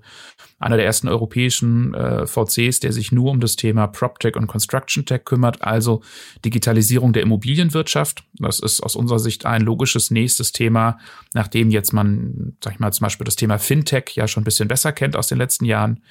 einer 0.59 0.77
der 0.77 0.85
ersten 0.85 1.07
europäischen 1.07 1.95
äh, 1.95 2.27
VCs, 2.27 2.79
der 2.79 2.93
sich 2.93 3.11
nur 3.11 3.31
um 3.31 3.39
das 3.39 3.55
Thema 3.55 3.87
PropTech 3.87 4.35
und 4.35 4.45
Construction 4.45 5.03
Tech 5.03 5.25
kümmert, 5.25 5.63
also 5.63 6.03
Digitalisierung 6.45 7.11
der 7.11 7.23
Immobilienwirtschaft. 7.23 8.23
Das 8.33 8.59
ist 8.59 8.83
aus 8.83 8.95
unserer 8.95 9.17
Sicht 9.17 9.47
ein 9.47 9.63
logisches 9.63 10.11
nächstes 10.11 10.51
Thema, 10.51 10.99
nachdem 11.33 11.71
jetzt 11.71 11.91
man, 11.91 12.55
sag 12.63 12.73
ich 12.73 12.79
mal, 12.79 12.93
zum 12.93 13.05
Beispiel 13.05 13.25
das 13.25 13.35
Thema 13.35 13.57
Fintech 13.57 14.11
ja 14.13 14.27
schon 14.27 14.41
ein 14.41 14.45
bisschen 14.45 14.67
besser 14.67 14.91
kennt 14.91 15.15
aus 15.15 15.25
den 15.25 15.39
letzten 15.39 15.65
Jahren. 15.65 16.03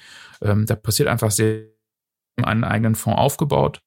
Ähm, 0.43 0.67
da 0.67 0.75
passiert 0.75 1.09
einfach 1.09 1.31
sehr 1.31 1.67
einen 2.43 2.65
eigenen 2.65 2.97
Fonds 2.97 3.21
aufgebaut 3.21 3.81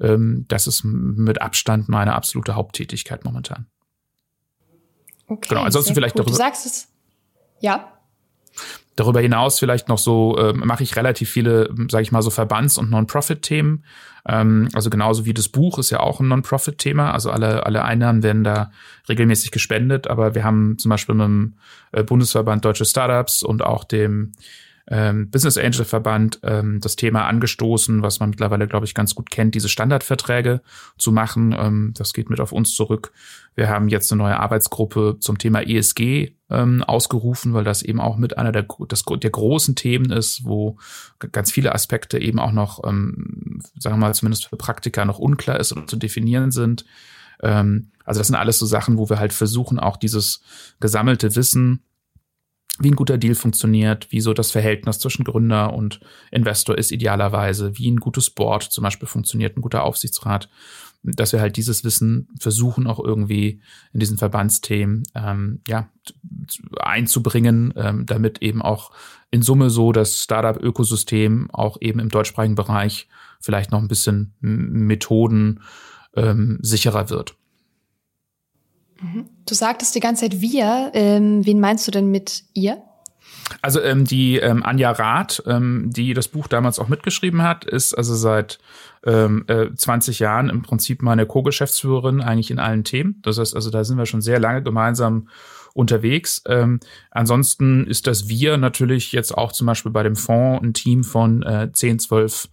ähm, 0.00 0.44
das 0.48 0.66
ist 0.66 0.84
mit 0.84 1.40
Abstand 1.40 1.88
meine 1.88 2.14
absolute 2.14 2.54
Haupttätigkeit 2.54 3.24
momentan. 3.24 3.66
Okay, 5.26 5.48
genau, 5.48 5.62
ansonsten 5.62 5.94
vielleicht 5.94 6.14
gut. 6.14 6.20
darüber. 6.20 6.32
Du 6.32 6.36
sagst 6.36 6.66
es. 6.66 6.88
Ja. 7.60 7.90
Darüber 8.96 9.20
hinaus 9.20 9.58
vielleicht 9.58 9.88
noch 9.88 9.98
so 9.98 10.36
äh, 10.36 10.52
mache 10.52 10.84
ich 10.84 10.94
relativ 10.94 11.28
viele, 11.28 11.74
sage 11.90 12.02
ich 12.02 12.12
mal 12.12 12.22
so 12.22 12.30
Verbands- 12.30 12.78
und 12.78 12.90
Non-Profit-Themen. 12.90 13.84
Ähm, 14.26 14.68
also 14.72 14.88
genauso 14.90 15.24
wie 15.24 15.34
das 15.34 15.48
Buch 15.48 15.78
ist 15.78 15.90
ja 15.90 16.00
auch 16.00 16.20
ein 16.20 16.28
Non-Profit-Thema. 16.28 17.12
Also 17.12 17.30
alle 17.30 17.66
alle 17.66 17.84
Einnahmen 17.84 18.22
werden 18.22 18.44
da 18.44 18.70
regelmäßig 19.08 19.50
gespendet. 19.50 20.06
Aber 20.06 20.34
wir 20.36 20.44
haben 20.44 20.78
zum 20.78 20.90
Beispiel 20.90 21.14
mit 21.16 21.24
dem 21.24 21.54
äh, 21.92 22.04
Bundesverband 22.04 22.64
Deutsche 22.64 22.84
Startups 22.84 23.42
und 23.42 23.64
auch 23.64 23.82
dem 23.82 24.32
ähm, 24.86 25.30
Business 25.30 25.56
Angel 25.56 25.84
Verband 25.84 26.40
ähm, 26.42 26.78
das 26.80 26.96
Thema 26.96 27.26
angestoßen, 27.26 28.02
was 28.02 28.20
man 28.20 28.30
mittlerweile, 28.30 28.66
glaube 28.66 28.84
ich, 28.84 28.94
ganz 28.94 29.14
gut 29.14 29.30
kennt, 29.30 29.54
diese 29.54 29.70
Standardverträge 29.70 30.60
zu 30.98 31.10
machen. 31.10 31.54
Ähm, 31.58 31.94
das 31.96 32.12
geht 32.12 32.28
mit 32.28 32.40
auf 32.40 32.52
uns 32.52 32.74
zurück. 32.74 33.12
Wir 33.54 33.70
haben 33.70 33.88
jetzt 33.88 34.12
eine 34.12 34.22
neue 34.22 34.38
Arbeitsgruppe 34.38 35.16
zum 35.20 35.38
Thema 35.38 35.62
ESG 35.62 36.32
ähm, 36.50 36.84
ausgerufen, 36.84 37.54
weil 37.54 37.64
das 37.64 37.82
eben 37.82 38.00
auch 38.00 38.18
mit 38.18 38.36
einer 38.36 38.52
der, 38.52 38.66
das, 38.88 39.04
der 39.04 39.30
großen 39.30 39.74
Themen 39.74 40.10
ist, 40.10 40.44
wo 40.44 40.76
ganz 41.32 41.50
viele 41.50 41.74
Aspekte 41.74 42.18
eben 42.18 42.38
auch 42.38 42.52
noch, 42.52 42.84
ähm, 42.84 43.62
sagen 43.78 43.96
wir 43.96 44.00
mal, 44.00 44.14
zumindest 44.14 44.48
für 44.48 44.56
Praktiker 44.56 45.06
noch 45.06 45.18
unklar 45.18 45.58
ist 45.60 45.72
oder 45.72 45.86
zu 45.86 45.96
definieren 45.96 46.50
sind. 46.50 46.84
Ähm, 47.42 47.90
also 48.04 48.20
das 48.20 48.26
sind 48.26 48.36
alles 48.36 48.58
so 48.58 48.66
Sachen, 48.66 48.98
wo 48.98 49.08
wir 49.08 49.18
halt 49.18 49.32
versuchen, 49.32 49.78
auch 49.78 49.96
dieses 49.96 50.42
gesammelte 50.78 51.34
Wissen 51.36 51.84
wie 52.80 52.90
ein 52.90 52.96
guter 52.96 53.18
Deal 53.18 53.34
funktioniert, 53.34 54.10
wie 54.10 54.20
so 54.20 54.34
das 54.34 54.50
Verhältnis 54.50 54.98
zwischen 54.98 55.24
Gründer 55.24 55.72
und 55.72 56.00
Investor 56.30 56.76
ist 56.76 56.90
idealerweise, 56.90 57.78
wie 57.78 57.90
ein 57.90 57.98
gutes 57.98 58.30
Board 58.30 58.64
zum 58.64 58.82
Beispiel 58.82 59.06
funktioniert, 59.06 59.56
ein 59.56 59.60
guter 59.60 59.84
Aufsichtsrat, 59.84 60.48
dass 61.04 61.32
wir 61.32 61.40
halt 61.40 61.56
dieses 61.56 61.84
Wissen 61.84 62.28
versuchen 62.40 62.86
auch 62.86 62.98
irgendwie 62.98 63.60
in 63.92 64.00
diesen 64.00 64.18
Verbandsthemen 64.18 65.04
ähm, 65.14 65.60
ja 65.68 65.88
einzubringen, 66.78 67.72
ähm, 67.76 68.06
damit 68.06 68.42
eben 68.42 68.62
auch 68.62 68.90
in 69.30 69.42
Summe 69.42 69.70
so 69.70 69.92
das 69.92 70.20
Startup-Ökosystem 70.20 71.50
auch 71.52 71.76
eben 71.80 72.00
im 72.00 72.08
deutschsprachigen 72.08 72.54
Bereich 72.54 73.08
vielleicht 73.40 73.70
noch 73.70 73.80
ein 73.80 73.88
bisschen 73.88 74.34
Methoden 74.40 75.60
ähm, 76.16 76.58
sicherer 76.62 77.10
wird. 77.10 77.36
Du 79.46 79.54
sagtest 79.54 79.94
die 79.94 80.00
ganze 80.00 80.22
Zeit 80.22 80.40
wir. 80.40 80.90
Ähm, 80.94 81.44
wen 81.44 81.60
meinst 81.60 81.86
du 81.86 81.90
denn 81.90 82.10
mit 82.10 82.44
ihr? 82.54 82.82
Also 83.60 83.80
ähm, 83.80 84.04
die 84.04 84.36
ähm, 84.36 84.62
Anja 84.62 84.90
Rath, 84.90 85.42
ähm, 85.46 85.90
die 85.92 86.14
das 86.14 86.28
Buch 86.28 86.46
damals 86.46 86.78
auch 86.78 86.88
mitgeschrieben 86.88 87.42
hat, 87.42 87.64
ist 87.64 87.94
also 87.94 88.14
seit 88.14 88.58
ähm, 89.04 89.44
äh, 89.48 89.74
20 89.74 90.18
Jahren 90.18 90.48
im 90.48 90.62
Prinzip 90.62 91.02
meine 91.02 91.26
Co-Geschäftsführerin 91.26 92.20
eigentlich 92.20 92.50
in 92.50 92.58
allen 92.58 92.84
Themen. 92.84 93.20
Das 93.22 93.38
heißt, 93.38 93.54
also 93.54 93.70
da 93.70 93.84
sind 93.84 93.98
wir 93.98 94.06
schon 94.06 94.22
sehr 94.22 94.38
lange 94.38 94.62
gemeinsam 94.62 95.28
unterwegs. 95.74 96.42
Ähm, 96.46 96.80
ansonsten 97.10 97.86
ist 97.86 98.06
das 98.06 98.28
wir 98.28 98.56
natürlich 98.56 99.12
jetzt 99.12 99.36
auch 99.36 99.52
zum 99.52 99.66
Beispiel 99.66 99.92
bei 99.92 100.02
dem 100.02 100.16
Fonds 100.16 100.62
ein 100.62 100.72
Team 100.72 101.04
von 101.04 101.42
äh, 101.42 101.70
10, 101.72 101.98
12 101.98 102.48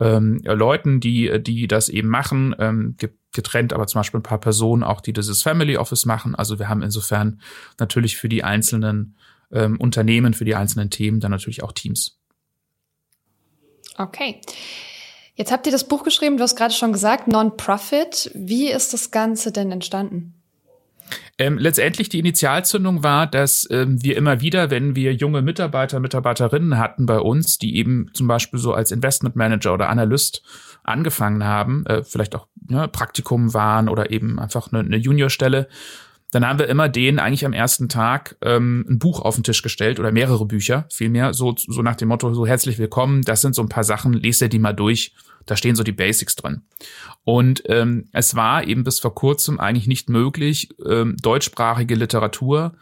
ähm, 0.00 0.40
Leuten, 0.44 0.98
die, 1.00 1.42
die 1.42 1.68
das 1.68 1.88
eben 1.88 2.08
machen. 2.08 2.54
Ähm, 2.58 2.94
gibt 2.98 3.21
getrennt, 3.32 3.72
aber 3.72 3.86
zum 3.86 4.00
Beispiel 4.00 4.20
ein 4.20 4.24
paar 4.24 4.40
Personen 4.40 4.82
auch, 4.82 5.00
die 5.00 5.12
dieses 5.12 5.42
Family 5.42 5.76
Office 5.76 6.06
machen. 6.06 6.34
Also 6.34 6.58
wir 6.58 6.68
haben 6.68 6.82
insofern 6.82 7.40
natürlich 7.78 8.16
für 8.16 8.28
die 8.28 8.44
einzelnen 8.44 9.16
ähm, 9.52 9.78
Unternehmen, 9.78 10.34
für 10.34 10.44
die 10.44 10.54
einzelnen 10.54 10.90
Themen 10.90 11.20
dann 11.20 11.30
natürlich 11.30 11.62
auch 11.62 11.72
Teams. 11.72 12.18
Okay. 13.98 14.40
Jetzt 15.34 15.50
habt 15.50 15.66
ihr 15.66 15.72
das 15.72 15.88
Buch 15.88 16.04
geschrieben, 16.04 16.36
du 16.36 16.42
hast 16.42 16.56
gerade 16.56 16.74
schon 16.74 16.92
gesagt, 16.92 17.28
Non-Profit. 17.28 18.30
Wie 18.34 18.70
ist 18.70 18.92
das 18.92 19.10
Ganze 19.10 19.52
denn 19.52 19.72
entstanden? 19.72 20.34
Ähm, 21.38 21.58
letztendlich 21.58 22.08
die 22.08 22.18
Initialzündung 22.18 23.02
war, 23.02 23.26
dass 23.26 23.66
ähm, 23.70 24.02
wir 24.02 24.16
immer 24.16 24.40
wieder, 24.40 24.70
wenn 24.70 24.94
wir 24.94 25.14
junge 25.14 25.42
Mitarbeiter, 25.42 26.00
Mitarbeiterinnen 26.00 26.78
hatten 26.78 27.06
bei 27.06 27.18
uns, 27.18 27.58
die 27.58 27.76
eben 27.76 28.10
zum 28.12 28.28
Beispiel 28.28 28.58
so 28.60 28.74
als 28.74 28.90
Investment 28.90 29.36
Manager 29.36 29.74
oder 29.74 29.88
Analyst 29.88 30.42
angefangen 30.84 31.44
haben, 31.44 31.86
äh, 31.86 32.04
vielleicht 32.04 32.34
auch 32.34 32.48
ne, 32.68 32.88
Praktikum 32.88 33.54
waren 33.54 33.88
oder 33.88 34.10
eben 34.10 34.38
einfach 34.38 34.72
eine, 34.72 34.80
eine 34.80 34.96
Juniorstelle, 34.96 35.68
dann 36.32 36.46
haben 36.46 36.58
wir 36.58 36.68
immer 36.68 36.88
denen 36.88 37.18
eigentlich 37.18 37.44
am 37.44 37.52
ersten 37.52 37.90
Tag 37.90 38.36
ähm, 38.40 38.86
ein 38.88 38.98
Buch 38.98 39.20
auf 39.20 39.34
den 39.34 39.44
Tisch 39.44 39.62
gestellt 39.62 40.00
oder 40.00 40.12
mehrere 40.12 40.46
Bücher, 40.46 40.86
vielmehr 40.90 41.34
so, 41.34 41.54
so 41.56 41.82
nach 41.82 41.96
dem 41.96 42.08
Motto, 42.08 42.32
so 42.32 42.46
herzlich 42.46 42.78
willkommen, 42.78 43.20
das 43.22 43.42
sind 43.42 43.54
so 43.54 43.62
ein 43.62 43.68
paar 43.68 43.84
Sachen, 43.84 44.14
lest 44.14 44.40
ihr 44.40 44.48
die 44.48 44.58
mal 44.58 44.72
durch, 44.72 45.14
da 45.44 45.56
stehen 45.56 45.76
so 45.76 45.82
die 45.82 45.92
Basics 45.92 46.34
drin. 46.34 46.62
Und 47.24 47.62
ähm, 47.66 48.08
es 48.12 48.34
war 48.34 48.64
eben 48.66 48.82
bis 48.82 48.98
vor 48.98 49.14
kurzem 49.14 49.60
eigentlich 49.60 49.86
nicht 49.86 50.08
möglich, 50.08 50.70
ähm, 50.88 51.16
deutschsprachige 51.20 51.94
Literatur 51.94 52.72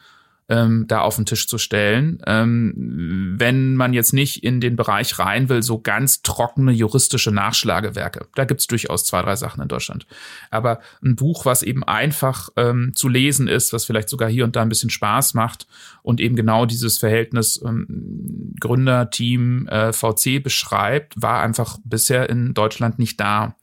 ähm, 0.50 0.86
da 0.88 1.00
auf 1.00 1.14
den 1.14 1.26
Tisch 1.26 1.46
zu 1.46 1.56
stellen, 1.56 2.20
ähm, 2.26 3.36
wenn 3.38 3.76
man 3.76 3.92
jetzt 3.92 4.12
nicht 4.12 4.42
in 4.42 4.60
den 4.60 4.74
Bereich 4.74 5.18
rein 5.20 5.48
will, 5.48 5.62
so 5.62 5.80
ganz 5.80 6.22
trockene 6.22 6.72
juristische 6.72 7.30
Nachschlagewerke. 7.30 8.26
Da 8.34 8.44
gibt's 8.44 8.66
durchaus 8.66 9.04
zwei, 9.04 9.22
drei 9.22 9.36
Sachen 9.36 9.62
in 9.62 9.68
Deutschland. 9.68 10.06
Aber 10.50 10.80
ein 11.04 11.14
Buch, 11.14 11.46
was 11.46 11.62
eben 11.62 11.84
einfach 11.84 12.50
ähm, 12.56 12.92
zu 12.94 13.08
lesen 13.08 13.46
ist, 13.46 13.72
was 13.72 13.84
vielleicht 13.84 14.08
sogar 14.08 14.28
hier 14.28 14.44
und 14.44 14.56
da 14.56 14.62
ein 14.62 14.68
bisschen 14.68 14.90
Spaß 14.90 15.34
macht 15.34 15.68
und 16.02 16.20
eben 16.20 16.34
genau 16.34 16.66
dieses 16.66 16.98
Verhältnis 16.98 17.62
ähm, 17.64 18.54
Gründerteam 18.58 19.68
äh, 19.68 19.92
VC 19.92 20.42
beschreibt, 20.42 21.14
war 21.22 21.42
einfach 21.42 21.78
bisher 21.84 22.28
in 22.28 22.54
Deutschland 22.54 22.98
nicht 22.98 23.20
da. 23.20 23.54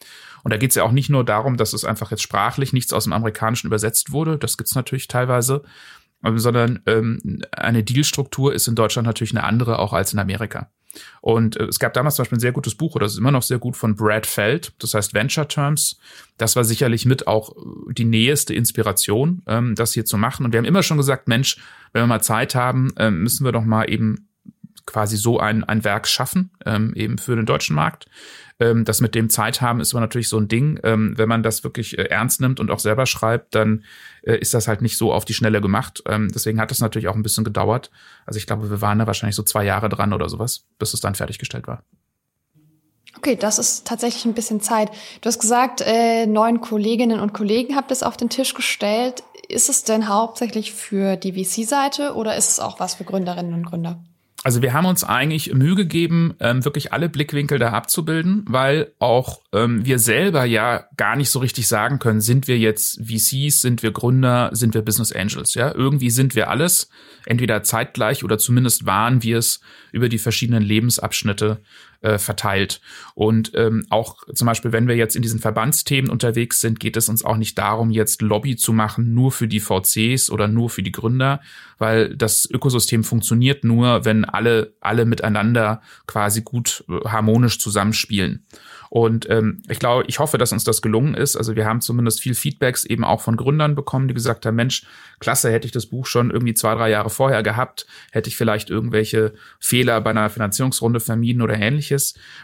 Und 0.43 0.51
da 0.51 0.57
geht 0.57 0.69
es 0.69 0.75
ja 0.75 0.83
auch 0.83 0.93
nicht 0.93 1.09
nur 1.09 1.25
darum, 1.25 1.57
dass 1.57 1.73
es 1.73 1.83
einfach 1.83 2.11
jetzt 2.11 2.23
sprachlich 2.23 2.71
nichts 2.71 2.93
aus 2.93 3.03
dem 3.03 3.11
Amerikanischen 3.11 3.67
übersetzt 3.67 4.13
wurde. 4.13 4.37
Das 4.37 4.55
gibt's 4.57 4.75
natürlich 4.75 5.09
teilweise 5.09 5.63
sondern 6.23 6.81
ähm, 6.85 7.41
eine 7.51 7.83
Dealstruktur 7.83 8.53
ist 8.53 8.67
in 8.67 8.75
Deutschland 8.75 9.05
natürlich 9.05 9.31
eine 9.31 9.43
andere 9.43 9.79
auch 9.79 9.93
als 9.93 10.13
in 10.13 10.19
Amerika. 10.19 10.71
Und 11.21 11.57
äh, 11.57 11.65
es 11.65 11.79
gab 11.79 11.93
damals 11.93 12.15
zum 12.15 12.23
Beispiel 12.23 12.37
ein 12.37 12.41
sehr 12.41 12.51
gutes 12.51 12.75
Buch, 12.75 12.95
oder 12.95 13.05
es 13.05 13.13
ist 13.13 13.19
immer 13.19 13.31
noch 13.31 13.43
sehr 13.43 13.59
gut 13.59 13.75
von 13.75 13.95
Brad 13.95 14.25
Feld, 14.25 14.73
das 14.79 14.93
heißt 14.93 15.13
Venture 15.13 15.47
Terms. 15.47 15.99
Das 16.37 16.55
war 16.55 16.63
sicherlich 16.63 17.05
mit 17.05 17.27
auch 17.27 17.55
die 17.91 18.05
näheste 18.05 18.53
Inspiration, 18.53 19.41
ähm, 19.47 19.75
das 19.75 19.93
hier 19.93 20.05
zu 20.05 20.17
machen. 20.17 20.45
Und 20.45 20.53
wir 20.53 20.57
haben 20.57 20.65
immer 20.65 20.83
schon 20.83 20.97
gesagt, 20.97 21.27
Mensch, 21.27 21.57
wenn 21.93 22.03
wir 22.03 22.07
mal 22.07 22.21
Zeit 22.21 22.55
haben, 22.55 22.95
äh, 22.97 23.11
müssen 23.11 23.45
wir 23.45 23.51
doch 23.51 23.63
mal 23.63 23.89
eben 23.89 24.29
quasi 24.85 25.17
so 25.17 25.39
ein, 25.39 25.63
ein 25.63 25.83
Werk 25.83 26.07
schaffen, 26.07 26.51
ähm, 26.65 26.93
eben 26.95 27.17
für 27.17 27.35
den 27.35 27.45
deutschen 27.45 27.75
Markt. 27.75 28.07
Ähm, 28.59 28.85
das 28.85 29.01
mit 29.01 29.15
dem 29.15 29.29
Zeit 29.29 29.61
haben 29.61 29.79
ist 29.79 29.93
aber 29.93 30.01
natürlich 30.01 30.29
so 30.29 30.37
ein 30.37 30.47
Ding. 30.47 30.79
Ähm, 30.83 31.13
wenn 31.17 31.29
man 31.29 31.43
das 31.43 31.63
wirklich 31.63 31.97
äh, 31.97 32.03
ernst 32.03 32.41
nimmt 32.41 32.59
und 32.59 32.71
auch 32.71 32.79
selber 32.79 33.05
schreibt, 33.05 33.55
dann 33.55 33.83
äh, 34.23 34.37
ist 34.37 34.53
das 34.53 34.67
halt 34.67 34.81
nicht 34.81 34.97
so 34.97 35.13
auf 35.13 35.25
die 35.25 35.33
Schnelle 35.33 35.61
gemacht. 35.61 36.03
Ähm, 36.07 36.29
deswegen 36.33 36.59
hat 36.59 36.71
es 36.71 36.79
natürlich 36.79 37.07
auch 37.07 37.15
ein 37.15 37.23
bisschen 37.23 37.43
gedauert. 37.43 37.91
Also 38.25 38.37
ich 38.37 38.47
glaube, 38.47 38.69
wir 38.69 38.81
waren 38.81 38.99
da 38.99 39.07
wahrscheinlich 39.07 39.35
so 39.35 39.43
zwei 39.43 39.63
Jahre 39.63 39.89
dran 39.89 40.13
oder 40.13 40.29
sowas, 40.29 40.65
bis 40.79 40.93
es 40.93 41.01
dann 41.01 41.15
fertiggestellt 41.15 41.67
war. 41.67 41.83
Okay, 43.17 43.35
das 43.35 43.57
ist 43.57 43.87
tatsächlich 43.87 44.25
ein 44.25 44.33
bisschen 44.33 44.61
Zeit. 44.61 44.91
Du 45.21 45.27
hast 45.27 45.39
gesagt, 45.39 45.81
äh, 45.81 46.27
neun 46.27 46.61
Kolleginnen 46.61 47.19
und 47.19 47.33
Kollegen 47.33 47.75
habt 47.75 47.91
es 47.91 48.03
auf 48.03 48.15
den 48.15 48.29
Tisch 48.29 48.53
gestellt. 48.53 49.23
Ist 49.49 49.69
es 49.69 49.83
denn 49.83 50.07
hauptsächlich 50.07 50.73
für 50.73 51.15
die 51.15 51.33
VC-Seite 51.33 52.13
oder 52.13 52.35
ist 52.35 52.49
es 52.49 52.59
auch 52.59 52.79
was 52.79 52.95
für 52.95 53.05
Gründerinnen 53.05 53.53
und 53.53 53.65
Gründer? 53.65 54.03
Also 54.43 54.61
wir 54.61 54.73
haben 54.73 54.85
uns 54.85 55.03
eigentlich 55.03 55.53
Mühe 55.53 55.75
gegeben, 55.75 56.35
ähm, 56.39 56.63
wirklich 56.63 56.93
alle 56.93 57.09
Blickwinkel 57.09 57.57
da 57.57 57.71
abzubilden, 57.71 58.45
weil 58.47 58.93
auch 58.99 59.41
ähm, 59.51 59.83
wir 59.83 59.97
selber 59.97 60.45
ja 60.45 60.85
gar 60.95 61.15
nicht 61.15 61.31
so 61.31 61.39
richtig 61.39 61.67
sagen 61.67 61.97
können, 61.97 62.21
sind 62.21 62.47
wir 62.47 62.57
jetzt 62.59 63.01
VCs, 63.01 63.61
sind 63.61 63.81
wir 63.81 63.91
Gründer, 63.91 64.51
sind 64.53 64.75
wir 64.75 64.83
Business 64.83 65.11
Angels. 65.11 65.55
Ja, 65.55 65.73
irgendwie 65.73 66.11
sind 66.11 66.35
wir 66.35 66.49
alles, 66.51 66.89
entweder 67.25 67.63
zeitgleich 67.63 68.23
oder 68.23 68.37
zumindest 68.37 68.85
waren 68.85 69.23
wir 69.23 69.39
es 69.39 69.59
über 69.91 70.07
die 70.07 70.19
verschiedenen 70.19 70.61
Lebensabschnitte 70.61 71.59
äh, 72.01 72.17
verteilt. 72.17 72.81
Und 73.15 73.51
ähm, 73.55 73.85
auch 73.89 74.17
zum 74.33 74.45
Beispiel, 74.45 74.71
wenn 74.71 74.87
wir 74.87 74.95
jetzt 74.95 75.15
in 75.15 75.21
diesen 75.21 75.39
Verbandsthemen 75.39 76.11
unterwegs 76.11 76.59
sind, 76.59 76.79
geht 76.79 76.97
es 76.97 77.09
uns 77.09 77.23
auch 77.23 77.37
nicht 77.37 77.57
darum, 77.57 77.91
jetzt 77.91 78.21
Lobby 78.21 78.55
zu 78.55 78.73
machen, 78.73 79.13
nur 79.13 79.31
für 79.31 79.47
die 79.47 79.59
VCs 79.59 80.29
oder 80.29 80.47
nur 80.47 80.69
für 80.69 80.83
die 80.83 80.91
Gründer, 80.91 81.41
weil 81.77 82.15
das 82.15 82.49
Ökosystem 82.49 83.03
funktioniert 83.03 83.63
nur, 83.63 84.05
wenn 84.05 84.25
alle, 84.25 84.73
alle 84.81 85.05
miteinander 85.05 85.81
quasi 86.05 86.41
gut 86.41 86.83
äh, 86.89 87.07
harmonisch 87.07 87.59
zusammenspielen. 87.59 88.45
Und 88.89 89.29
ähm, 89.29 89.61
ich 89.67 89.79
glaube, 89.79 90.05
ich 90.07 90.19
hoffe, 90.19 90.37
dass 90.37 90.51
uns 90.51 90.63
das 90.63 90.81
gelungen 90.81 91.13
ist. 91.13 91.35
Also 91.35 91.55
wir 91.55 91.65
haben 91.65 91.81
zumindest 91.81 92.21
viel 92.21 92.35
Feedbacks 92.35 92.85
eben 92.85 93.03
auch 93.03 93.21
von 93.21 93.35
Gründern 93.35 93.75
bekommen, 93.75 94.07
die 94.07 94.13
gesagt 94.13 94.45
haben, 94.45 94.55
Mensch, 94.55 94.85
klasse, 95.19 95.51
hätte 95.51 95.65
ich 95.65 95.71
das 95.71 95.87
Buch 95.87 96.05
schon 96.05 96.31
irgendwie 96.31 96.53
zwei, 96.53 96.75
drei 96.75 96.89
Jahre 96.89 97.09
vorher 97.09 97.43
gehabt, 97.43 97.85
hätte 98.11 98.29
ich 98.29 98.37
vielleicht 98.37 98.69
irgendwelche 98.69 99.33
Fehler 99.59 99.99
bei 100.01 100.11
einer 100.11 100.29
Finanzierungsrunde 100.29 100.99
vermieden 100.99 101.41
oder 101.41 101.59
ähnliches. 101.59 101.86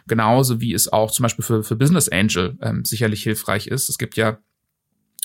Genauso 0.07 0.61
wie 0.61 0.73
es 0.73 0.91
auch 0.91 1.11
zum 1.11 1.23
Beispiel 1.23 1.43
für, 1.43 1.63
für 1.63 1.75
Business 1.75 2.09
Angel 2.09 2.57
ähm, 2.61 2.85
sicherlich 2.85 3.23
hilfreich 3.23 3.67
ist. 3.67 3.89
Es 3.89 3.97
gibt 3.97 4.17
ja 4.17 4.37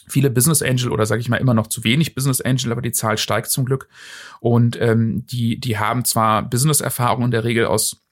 viele 0.09 0.31
Business 0.31 0.63
Angel 0.63 0.91
oder 0.91 1.07
sage 1.07 1.21
ich 1.21 1.29
mal 1.29 1.37
immer 1.37 1.55
noch 1.55 1.67
zu 1.67 1.85
wenig 1.85 2.15
Business 2.15 2.41
Angel, 2.41 2.73
aber 2.73 2.83
die 2.83 2.93
Zahl 2.93 3.19
steigt 3.19 3.51
zum 3.51 3.65
Glück. 3.65 3.89
Und 4.41 4.81
ähm, 4.81 5.27
die, 5.27 5.61
die 5.61 5.79
haben 5.79 6.05
zwar 6.05 6.43
Business-Erfahrung 6.43 7.25
in 7.25 7.31
der 7.31 7.45
Regel 7.45 7.67
aus 7.67 8.03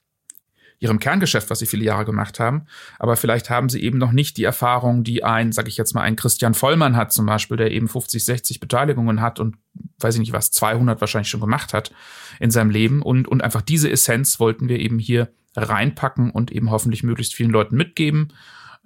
ihrem 0.79 0.99
Kerngeschäft, 0.99 1.49
was 1.49 1.59
sie 1.59 1.65
viele 1.65 1.83
Jahre 1.83 2.05
gemacht 2.05 2.39
haben. 2.39 2.65
Aber 2.99 3.15
vielleicht 3.15 3.49
haben 3.49 3.69
sie 3.69 3.81
eben 3.81 3.97
noch 3.97 4.11
nicht 4.11 4.37
die 4.37 4.43
Erfahrung, 4.43 5.03
die 5.03 5.23
ein, 5.23 5.51
sag 5.51 5.67
ich 5.67 5.77
jetzt 5.77 5.95
mal, 5.95 6.01
ein 6.01 6.15
Christian 6.15 6.53
Vollmann 6.53 6.95
hat 6.95 7.11
zum 7.11 7.25
Beispiel, 7.25 7.57
der 7.57 7.71
eben 7.71 7.87
50, 7.87 8.23
60 8.23 8.59
Beteiligungen 8.59 9.21
hat 9.21 9.39
und 9.39 9.55
weiß 9.99 10.15
ich 10.15 10.19
nicht 10.19 10.33
was, 10.33 10.51
200 10.51 11.01
wahrscheinlich 11.01 11.29
schon 11.29 11.41
gemacht 11.41 11.73
hat 11.73 11.91
in 12.39 12.51
seinem 12.51 12.69
Leben. 12.69 13.01
Und, 13.01 13.27
und 13.27 13.43
einfach 13.43 13.61
diese 13.61 13.89
Essenz 13.89 14.39
wollten 14.39 14.69
wir 14.69 14.79
eben 14.79 14.99
hier 14.99 15.29
reinpacken 15.57 16.31
und 16.31 16.51
eben 16.51 16.71
hoffentlich 16.71 17.03
möglichst 17.03 17.35
vielen 17.35 17.49
Leuten 17.49 17.75
mitgeben. 17.75 18.33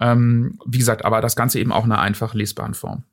Ähm, 0.00 0.58
wie 0.64 0.78
gesagt, 0.78 1.04
aber 1.04 1.20
das 1.20 1.36
Ganze 1.36 1.60
eben 1.60 1.72
auch 1.72 1.84
in 1.84 1.92
einer 1.92 2.00
einfach 2.00 2.34
lesbaren 2.34 2.74
Form. 2.74 3.04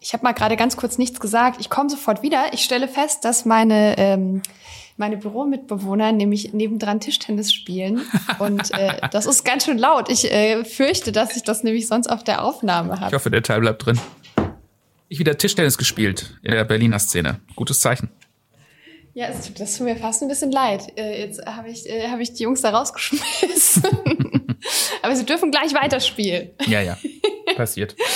Ich 0.00 0.12
habe 0.12 0.22
mal 0.22 0.32
gerade 0.32 0.56
ganz 0.56 0.76
kurz 0.76 0.98
nichts 0.98 1.18
gesagt. 1.18 1.60
Ich 1.60 1.70
komme 1.70 1.88
sofort 1.88 2.22
wieder. 2.22 2.52
Ich 2.52 2.62
stelle 2.62 2.88
fest, 2.88 3.24
dass 3.24 3.46
meine 3.46 3.96
ähm, 3.96 4.42
meine 4.96 5.16
Büromitbewohner 5.16 6.12
nämlich 6.12 6.52
nebendran 6.52 7.00
Tischtennis 7.00 7.52
spielen. 7.52 8.02
Und 8.38 8.70
äh, 8.72 8.98
das 9.10 9.26
ist 9.26 9.44
ganz 9.44 9.64
schön 9.64 9.78
laut. 9.78 10.08
Ich 10.10 10.30
äh, 10.30 10.64
fürchte, 10.64 11.10
dass 11.10 11.36
ich 11.36 11.42
das 11.42 11.64
nämlich 11.64 11.88
sonst 11.88 12.08
auf 12.08 12.22
der 12.22 12.44
Aufnahme 12.44 13.00
habe. 13.00 13.08
Ich 13.08 13.14
hoffe, 13.14 13.30
der 13.30 13.42
Teil 13.42 13.60
bleibt 13.60 13.84
drin. 13.84 13.98
Ich 15.08 15.18
wieder 15.18 15.36
Tischtennis 15.36 15.78
gespielt 15.78 16.38
in 16.42 16.52
der 16.52 16.64
Berliner 16.64 16.98
Szene. 16.98 17.40
Gutes 17.56 17.80
Zeichen. 17.80 18.10
Ja, 19.14 19.28
das 19.28 19.76
tut 19.76 19.86
mir 19.86 19.96
fast 19.96 20.22
ein 20.22 20.28
bisschen 20.28 20.50
leid. 20.50 20.92
Äh, 20.98 21.20
jetzt 21.20 21.44
habe 21.46 21.70
ich, 21.70 21.88
äh, 21.88 22.08
hab 22.08 22.18
ich 22.18 22.32
die 22.32 22.42
Jungs 22.42 22.62
da 22.62 22.70
rausgeschmissen. 22.70 23.84
Aber 25.02 25.14
sie 25.14 25.24
dürfen 25.24 25.52
gleich 25.52 25.72
weiterspielen. 25.72 26.50
Ja, 26.66 26.80
ja. 26.80 26.98
Passiert. 27.54 27.94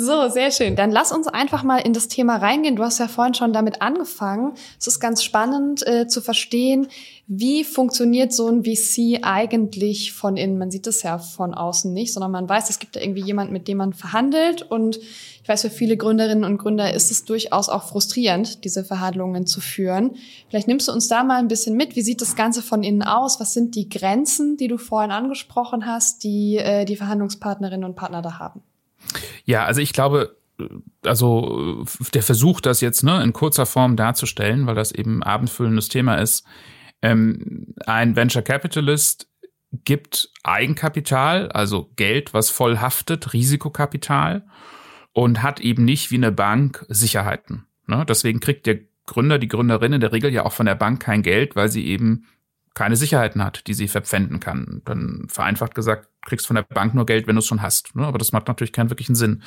So, 0.00 0.28
sehr 0.28 0.52
schön. 0.52 0.76
Dann 0.76 0.92
lass 0.92 1.10
uns 1.10 1.26
einfach 1.26 1.64
mal 1.64 1.78
in 1.78 1.92
das 1.92 2.06
Thema 2.06 2.36
reingehen. 2.36 2.76
Du 2.76 2.84
hast 2.84 3.00
ja 3.00 3.08
vorhin 3.08 3.34
schon 3.34 3.52
damit 3.52 3.82
angefangen. 3.82 4.52
Es 4.78 4.86
ist 4.86 5.00
ganz 5.00 5.24
spannend 5.24 5.84
äh, 5.88 6.06
zu 6.06 6.20
verstehen, 6.20 6.86
wie 7.26 7.64
funktioniert 7.64 8.32
so 8.32 8.46
ein 8.46 8.62
VC 8.62 9.18
eigentlich 9.22 10.12
von 10.12 10.36
innen. 10.36 10.56
Man 10.56 10.70
sieht 10.70 10.86
es 10.86 11.02
ja 11.02 11.18
von 11.18 11.52
außen 11.52 11.92
nicht, 11.92 12.12
sondern 12.12 12.30
man 12.30 12.48
weiß, 12.48 12.70
es 12.70 12.78
gibt 12.78 12.94
da 12.94 13.00
irgendwie 13.00 13.24
jemand, 13.24 13.50
mit 13.50 13.66
dem 13.66 13.78
man 13.78 13.92
verhandelt. 13.92 14.62
Und 14.62 14.98
ich 14.98 15.48
weiß, 15.48 15.62
für 15.62 15.70
viele 15.70 15.96
Gründerinnen 15.96 16.44
und 16.44 16.58
Gründer 16.58 16.94
ist 16.94 17.10
es 17.10 17.24
durchaus 17.24 17.68
auch 17.68 17.82
frustrierend, 17.82 18.62
diese 18.62 18.84
Verhandlungen 18.84 19.48
zu 19.48 19.60
führen. 19.60 20.12
Vielleicht 20.48 20.68
nimmst 20.68 20.86
du 20.86 20.92
uns 20.92 21.08
da 21.08 21.24
mal 21.24 21.40
ein 21.40 21.48
bisschen 21.48 21.74
mit. 21.74 21.96
Wie 21.96 22.02
sieht 22.02 22.20
das 22.20 22.36
Ganze 22.36 22.62
von 22.62 22.84
innen 22.84 23.02
aus? 23.02 23.40
Was 23.40 23.52
sind 23.52 23.74
die 23.74 23.88
Grenzen, 23.88 24.56
die 24.56 24.68
du 24.68 24.78
vorhin 24.78 25.10
angesprochen 25.10 25.86
hast, 25.86 26.22
die 26.22 26.58
äh, 26.58 26.84
die 26.84 26.94
Verhandlungspartnerinnen 26.94 27.84
und 27.84 27.96
Partner 27.96 28.22
da 28.22 28.38
haben? 28.38 28.62
Ja, 29.44 29.64
also 29.64 29.80
ich 29.80 29.92
glaube, 29.92 30.36
also 31.04 31.84
der 32.14 32.22
Versuch, 32.22 32.60
das 32.60 32.80
jetzt 32.80 33.02
ne, 33.04 33.22
in 33.22 33.32
kurzer 33.32 33.66
Form 33.66 33.96
darzustellen, 33.96 34.66
weil 34.66 34.74
das 34.74 34.92
eben 34.92 35.22
abendfüllendes 35.22 35.88
Thema 35.88 36.16
ist. 36.16 36.44
Ähm, 37.00 37.74
ein 37.86 38.16
Venture 38.16 38.42
Capitalist 38.42 39.28
gibt 39.70 40.30
Eigenkapital, 40.42 41.50
also 41.52 41.90
Geld, 41.96 42.34
was 42.34 42.50
voll 42.50 42.78
haftet, 42.78 43.32
Risikokapital 43.32 44.46
und 45.12 45.42
hat 45.42 45.60
eben 45.60 45.84
nicht 45.84 46.10
wie 46.10 46.16
eine 46.16 46.32
Bank 46.32 46.84
Sicherheiten. 46.88 47.66
Ne? 47.86 48.04
Deswegen 48.08 48.40
kriegt 48.40 48.66
der 48.66 48.80
Gründer, 49.06 49.38
die 49.38 49.48
Gründerin 49.48 49.92
in 49.92 50.00
der 50.00 50.12
Regel 50.12 50.32
ja 50.32 50.44
auch 50.44 50.52
von 50.52 50.66
der 50.66 50.74
Bank 50.74 51.00
kein 51.00 51.22
Geld, 51.22 51.56
weil 51.56 51.68
sie 51.68 51.86
eben 51.86 52.26
keine 52.74 52.96
Sicherheiten 52.96 53.42
hat, 53.42 53.66
die 53.66 53.74
sie 53.74 53.88
verpfänden 53.88 54.40
kann. 54.40 54.82
Dann 54.84 55.26
vereinfacht 55.28 55.74
gesagt, 55.74 56.08
kriegst 56.28 56.46
von 56.46 56.56
der 56.56 56.62
Bank 56.62 56.94
nur 56.94 57.06
Geld, 57.06 57.26
wenn 57.26 57.34
du 57.34 57.40
es 57.40 57.46
schon 57.46 57.62
hast. 57.62 57.96
Ne? 57.96 58.06
Aber 58.06 58.18
das 58.18 58.32
macht 58.32 58.46
natürlich 58.48 58.72
keinen 58.72 58.90
wirklichen 58.90 59.14
Sinn. 59.14 59.42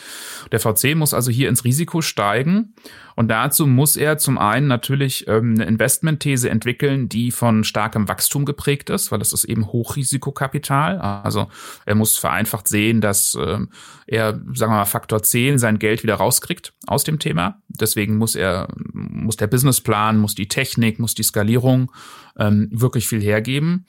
Der 0.51 0.59
VC 0.59 0.95
muss 0.95 1.13
also 1.13 1.31
hier 1.31 1.47
ins 1.47 1.63
Risiko 1.63 2.01
steigen 2.01 2.73
und 3.15 3.27
dazu 3.29 3.67
muss 3.67 3.97
er 3.97 4.17
zum 4.17 4.38
einen 4.38 4.67
natürlich 4.67 5.27
ähm, 5.27 5.55
eine 5.55 5.65
Investmentthese 5.65 6.50
entwickeln, 6.50 7.09
die 7.09 7.31
von 7.31 7.63
starkem 7.63 8.07
Wachstum 8.07 8.45
geprägt 8.45 8.89
ist, 8.89 9.11
weil 9.11 9.19
das 9.19 9.33
ist 9.33 9.43
eben 9.43 9.67
Hochrisikokapital. 9.67 11.00
Also 11.00 11.47
er 11.85 11.95
muss 11.95 12.17
vereinfacht 12.17 12.67
sehen, 12.67 13.01
dass 13.01 13.38
ähm, 13.39 13.69
er, 14.07 14.33
sagen 14.33 14.71
wir 14.71 14.77
mal, 14.77 14.85
Faktor 14.85 15.23
10 15.23 15.59
sein 15.59 15.79
Geld 15.79 16.03
wieder 16.03 16.15
rauskriegt 16.15 16.73
aus 16.88 17.03
dem 17.03 17.19
Thema. 17.19 17.61
Deswegen 17.67 18.17
muss 18.17 18.35
er, 18.35 18.67
muss 18.93 19.38
der 19.38 19.47
Businessplan, 19.47 20.17
muss 20.17 20.35
die 20.35 20.47
Technik, 20.47 21.00
muss 21.00 21.13
die 21.13 21.23
Skalierung 21.23 21.91
ähm, 22.38 22.69
wirklich 22.71 23.07
viel 23.07 23.21
hergeben. 23.21 23.85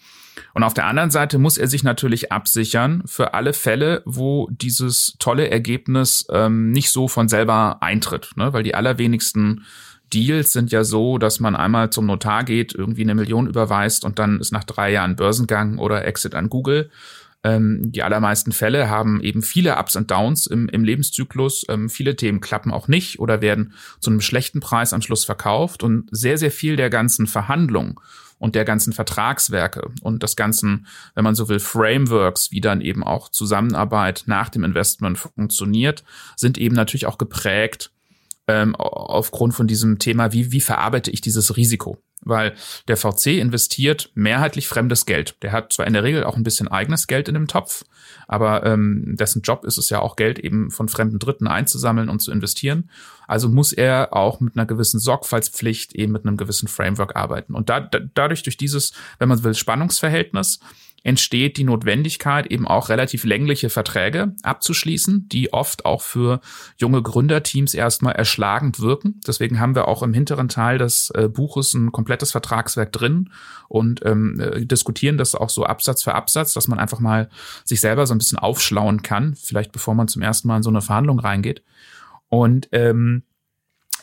Und 0.54 0.62
auf 0.62 0.74
der 0.74 0.86
anderen 0.86 1.10
Seite 1.10 1.38
muss 1.38 1.58
er 1.58 1.68
sich 1.68 1.82
natürlich 1.82 2.32
absichern 2.32 3.02
für 3.06 3.34
alle 3.34 3.52
Fälle, 3.52 4.02
wo 4.04 4.48
dieses 4.50 5.16
tolle 5.18 5.50
Ergebnis 5.50 6.26
ähm, 6.30 6.70
nicht 6.72 6.90
so 6.90 7.08
von 7.08 7.28
selber 7.28 7.78
eintritt, 7.82 8.30
ne? 8.36 8.52
weil 8.52 8.62
die 8.62 8.74
allerwenigsten 8.74 9.64
Deals 10.12 10.52
sind 10.52 10.72
ja 10.72 10.84
so, 10.84 11.18
dass 11.18 11.40
man 11.40 11.56
einmal 11.56 11.90
zum 11.90 12.06
Notar 12.06 12.44
geht, 12.44 12.74
irgendwie 12.74 13.02
eine 13.02 13.14
Million 13.14 13.46
überweist 13.46 14.04
und 14.04 14.18
dann 14.18 14.40
ist 14.40 14.52
nach 14.52 14.64
drei 14.64 14.92
Jahren 14.92 15.16
Börsengang 15.16 15.78
oder 15.78 16.04
Exit 16.04 16.34
an 16.34 16.50
Google. 16.50 16.90
Ähm, 17.44 17.90
die 17.90 18.02
allermeisten 18.02 18.52
Fälle 18.52 18.88
haben 18.88 19.20
eben 19.20 19.42
viele 19.42 19.76
Ups 19.76 19.96
und 19.96 20.10
Downs 20.10 20.46
im, 20.46 20.68
im 20.68 20.84
Lebenszyklus. 20.84 21.64
Ähm, 21.68 21.88
viele 21.88 22.14
Themen 22.14 22.40
klappen 22.40 22.70
auch 22.70 22.88
nicht 22.88 23.18
oder 23.18 23.40
werden 23.40 23.72
zu 24.00 24.10
einem 24.10 24.20
schlechten 24.20 24.60
Preis 24.60 24.92
am 24.92 25.02
Schluss 25.02 25.24
verkauft. 25.24 25.82
Und 25.82 26.08
sehr, 26.12 26.38
sehr 26.38 26.52
viel 26.52 26.76
der 26.76 26.90
ganzen 26.90 27.26
Verhandlungen 27.26 27.96
und 28.42 28.56
der 28.56 28.64
ganzen 28.64 28.92
Vertragswerke 28.92 29.92
und 30.02 30.24
des 30.24 30.34
ganzen, 30.34 30.88
wenn 31.14 31.22
man 31.22 31.36
so 31.36 31.48
will, 31.48 31.60
Frameworks, 31.60 32.50
wie 32.50 32.60
dann 32.60 32.80
eben 32.80 33.04
auch 33.04 33.28
Zusammenarbeit 33.28 34.24
nach 34.26 34.48
dem 34.48 34.64
Investment 34.64 35.16
funktioniert, 35.16 36.02
sind 36.36 36.58
eben 36.58 36.74
natürlich 36.74 37.06
auch 37.06 37.18
geprägt 37.18 37.92
ähm, 38.48 38.74
aufgrund 38.74 39.54
von 39.54 39.68
diesem 39.68 40.00
Thema, 40.00 40.32
wie, 40.32 40.50
wie 40.50 40.60
verarbeite 40.60 41.12
ich 41.12 41.20
dieses 41.20 41.56
Risiko? 41.56 41.98
Weil 42.24 42.54
der 42.88 42.96
VC 42.96 43.38
investiert 43.38 44.10
mehrheitlich 44.14 44.68
fremdes 44.68 45.06
Geld. 45.06 45.36
Der 45.42 45.52
hat 45.52 45.72
zwar 45.72 45.86
in 45.86 45.92
der 45.92 46.04
Regel 46.04 46.24
auch 46.24 46.36
ein 46.36 46.44
bisschen 46.44 46.68
eigenes 46.68 47.06
Geld 47.06 47.28
in 47.28 47.34
dem 47.34 47.48
Topf, 47.48 47.84
aber 48.28 48.64
ähm, 48.64 49.16
dessen 49.16 49.42
Job 49.42 49.64
ist 49.64 49.78
es 49.78 49.90
ja 49.90 50.00
auch 50.00 50.16
Geld 50.16 50.38
eben 50.38 50.70
von 50.70 50.88
fremden 50.88 51.18
Dritten 51.18 51.46
einzusammeln 51.46 52.08
und 52.08 52.20
zu 52.20 52.32
investieren. 52.32 52.90
Also 53.26 53.48
muss 53.48 53.72
er 53.72 54.12
auch 54.12 54.40
mit 54.40 54.56
einer 54.56 54.66
gewissen 54.66 55.00
Sorgfaltspflicht 55.00 55.94
eben 55.94 56.12
mit 56.12 56.26
einem 56.26 56.36
gewissen 56.36 56.68
Framework 56.68 57.16
arbeiten. 57.16 57.54
Und 57.54 57.68
da, 57.68 57.80
da, 57.80 58.00
dadurch 58.14 58.42
durch 58.42 58.56
dieses, 58.56 58.92
wenn 59.18 59.28
man 59.28 59.42
will, 59.42 59.54
Spannungsverhältnis 59.54 60.60
entsteht 61.02 61.56
die 61.56 61.64
Notwendigkeit, 61.64 62.46
eben 62.46 62.66
auch 62.66 62.88
relativ 62.88 63.24
längliche 63.24 63.70
Verträge 63.70 64.34
abzuschließen, 64.42 65.28
die 65.28 65.52
oft 65.52 65.84
auch 65.84 66.02
für 66.02 66.40
junge 66.76 67.02
Gründerteams 67.02 67.74
erstmal 67.74 68.14
erschlagend 68.14 68.80
wirken. 68.80 69.20
Deswegen 69.26 69.58
haben 69.58 69.74
wir 69.74 69.88
auch 69.88 70.02
im 70.02 70.14
hinteren 70.14 70.48
Teil 70.48 70.78
des 70.78 71.10
äh, 71.10 71.28
Buches 71.28 71.74
ein 71.74 71.92
komplettes 71.92 72.32
Vertragswerk 72.32 72.92
drin 72.92 73.30
und 73.68 74.04
ähm, 74.04 74.38
äh, 74.40 74.64
diskutieren 74.64 75.18
das 75.18 75.34
auch 75.34 75.50
so 75.50 75.64
Absatz 75.64 76.02
für 76.02 76.14
Absatz, 76.14 76.54
dass 76.54 76.68
man 76.68 76.78
einfach 76.78 77.00
mal 77.00 77.28
sich 77.64 77.80
selber 77.80 78.06
so 78.06 78.14
ein 78.14 78.18
bisschen 78.18 78.38
aufschlauen 78.38 79.02
kann, 79.02 79.34
vielleicht 79.34 79.72
bevor 79.72 79.94
man 79.94 80.08
zum 80.08 80.22
ersten 80.22 80.48
Mal 80.48 80.58
in 80.58 80.62
so 80.62 80.70
eine 80.70 80.82
Verhandlung 80.82 81.18
reingeht. 81.18 81.62
Und 82.28 82.68
ähm, 82.72 83.24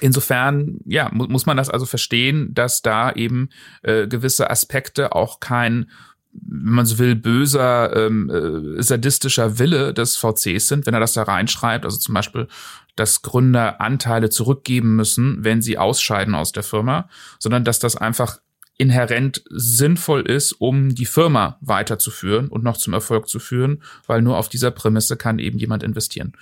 Insofern, 0.01 0.79
ja, 0.85 1.09
mu 1.11 1.25
muss 1.27 1.45
man 1.45 1.57
das 1.57 1.69
also 1.69 1.85
verstehen, 1.85 2.53
dass 2.53 2.81
da 2.81 3.11
eben 3.11 3.49
äh, 3.83 4.07
gewisse 4.07 4.49
Aspekte 4.49 5.13
auch 5.13 5.39
kein 5.39 5.89
wenn 6.31 6.73
man 6.73 6.85
so 6.85 6.99
will, 6.99 7.15
böser, 7.15 7.95
ähm, 7.95 8.29
äh, 8.29 8.81
sadistischer 8.81 9.59
Wille 9.59 9.93
des 9.93 10.17
VCs 10.17 10.67
sind, 10.67 10.85
wenn 10.85 10.93
er 10.93 10.99
das 10.99 11.13
da 11.13 11.23
reinschreibt. 11.23 11.85
Also 11.85 11.97
zum 11.97 12.13
Beispiel, 12.13 12.47
dass 12.95 13.21
Gründer 13.21 13.81
Anteile 13.81 14.29
zurückgeben 14.29 14.95
müssen, 14.95 15.43
wenn 15.43 15.61
sie 15.61 15.77
ausscheiden 15.77 16.35
aus 16.35 16.51
der 16.51 16.63
Firma, 16.63 17.09
sondern 17.39 17.63
dass 17.63 17.79
das 17.79 17.95
einfach 17.95 18.39
inhärent 18.77 19.43
sinnvoll 19.49 20.21
ist, 20.21 20.53
um 20.53 20.95
die 20.95 21.05
Firma 21.05 21.57
weiterzuführen 21.61 22.47
und 22.47 22.63
noch 22.63 22.77
zum 22.77 22.93
Erfolg 22.93 23.27
zu 23.27 23.39
führen, 23.39 23.83
weil 24.07 24.21
nur 24.21 24.37
auf 24.37 24.47
dieser 24.47 24.71
Prämisse 24.71 25.17
kann 25.17 25.37
eben 25.39 25.59
jemand 25.59 25.83
investieren. 25.83 26.33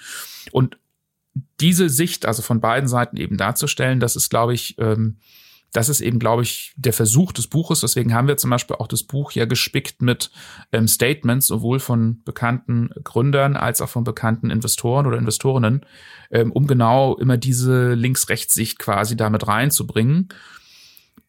Und 0.51 0.77
diese 1.59 1.89
Sicht, 1.89 2.25
also 2.25 2.41
von 2.41 2.61
beiden 2.61 2.87
Seiten 2.87 3.17
eben 3.17 3.37
darzustellen, 3.37 3.99
das 3.99 4.15
ist, 4.15 4.29
glaube 4.29 4.53
ich, 4.53 4.75
ähm, 4.77 5.17
das 5.77 5.89
ist 5.89 6.01
eben, 6.01 6.17
glaube 6.17 6.41
ich, 6.41 6.73
der 6.75 6.91
Versuch 6.91 7.31
des 7.31 7.45
Buches. 7.45 7.81
Deswegen 7.81 8.11
haben 8.15 8.27
wir 8.27 8.35
zum 8.37 8.49
Beispiel 8.49 8.77
auch 8.77 8.87
das 8.87 9.03
Buch 9.03 9.33
ja 9.33 9.45
gespickt 9.45 10.01
mit 10.01 10.31
ähm, 10.71 10.87
Statements, 10.87 11.45
sowohl 11.45 11.79
von 11.79 12.23
bekannten 12.23 12.89
Gründern 13.03 13.55
als 13.55 13.79
auch 13.81 13.89
von 13.89 14.03
bekannten 14.03 14.49
Investoren 14.49 15.05
oder 15.05 15.19
Investorinnen, 15.19 15.85
ähm, 16.31 16.51
um 16.51 16.65
genau 16.65 17.15
immer 17.17 17.37
diese 17.37 17.93
Links-Rechts-Sicht 17.93 18.79
quasi 18.79 19.15
damit 19.15 19.47
reinzubringen 19.47 20.29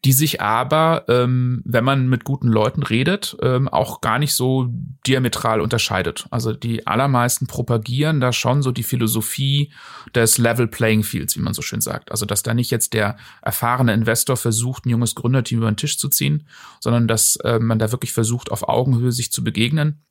die 0.04 0.12
sich 0.12 0.40
aber, 0.40 1.04
ähm, 1.08 1.60
wenn 1.64 1.82
man 1.82 2.08
mit 2.08 2.22
guten 2.22 2.46
Leuten 2.46 2.84
redet, 2.84 3.36
ähm, 3.42 3.68
auch 3.68 4.00
gar 4.00 4.20
nicht 4.20 4.32
so 4.32 4.68
diametral 5.06 5.60
unterscheidet. 5.60 6.26
Also 6.30 6.52
die 6.52 6.86
allermeisten 6.86 7.48
propagieren 7.48 8.20
da 8.20 8.32
schon 8.32 8.62
so 8.62 8.70
die 8.70 8.84
Philosophie 8.84 9.72
des 10.14 10.38
Level 10.38 10.68
Playing 10.68 11.02
Fields, 11.02 11.36
wie 11.36 11.40
man 11.40 11.52
so 11.52 11.62
schön 11.62 11.80
sagt. 11.80 12.12
Also 12.12 12.26
dass 12.26 12.44
da 12.44 12.54
nicht 12.54 12.70
jetzt 12.70 12.92
der 12.92 13.16
erfahrene 13.42 13.92
Investor 13.92 14.36
versucht, 14.36 14.86
ein 14.86 14.90
junges 14.90 15.16
Gründerteam 15.16 15.58
über 15.58 15.70
den 15.70 15.76
Tisch 15.76 15.98
zu 15.98 16.08
ziehen, 16.08 16.46
sondern 16.78 17.08
dass 17.08 17.36
äh, 17.36 17.58
man 17.58 17.80
da 17.80 17.90
wirklich 17.90 18.12
versucht, 18.12 18.52
auf 18.52 18.68
Augenhöhe 18.68 19.12
sich 19.12 19.32
zu 19.32 19.42
begegnen 19.42 20.04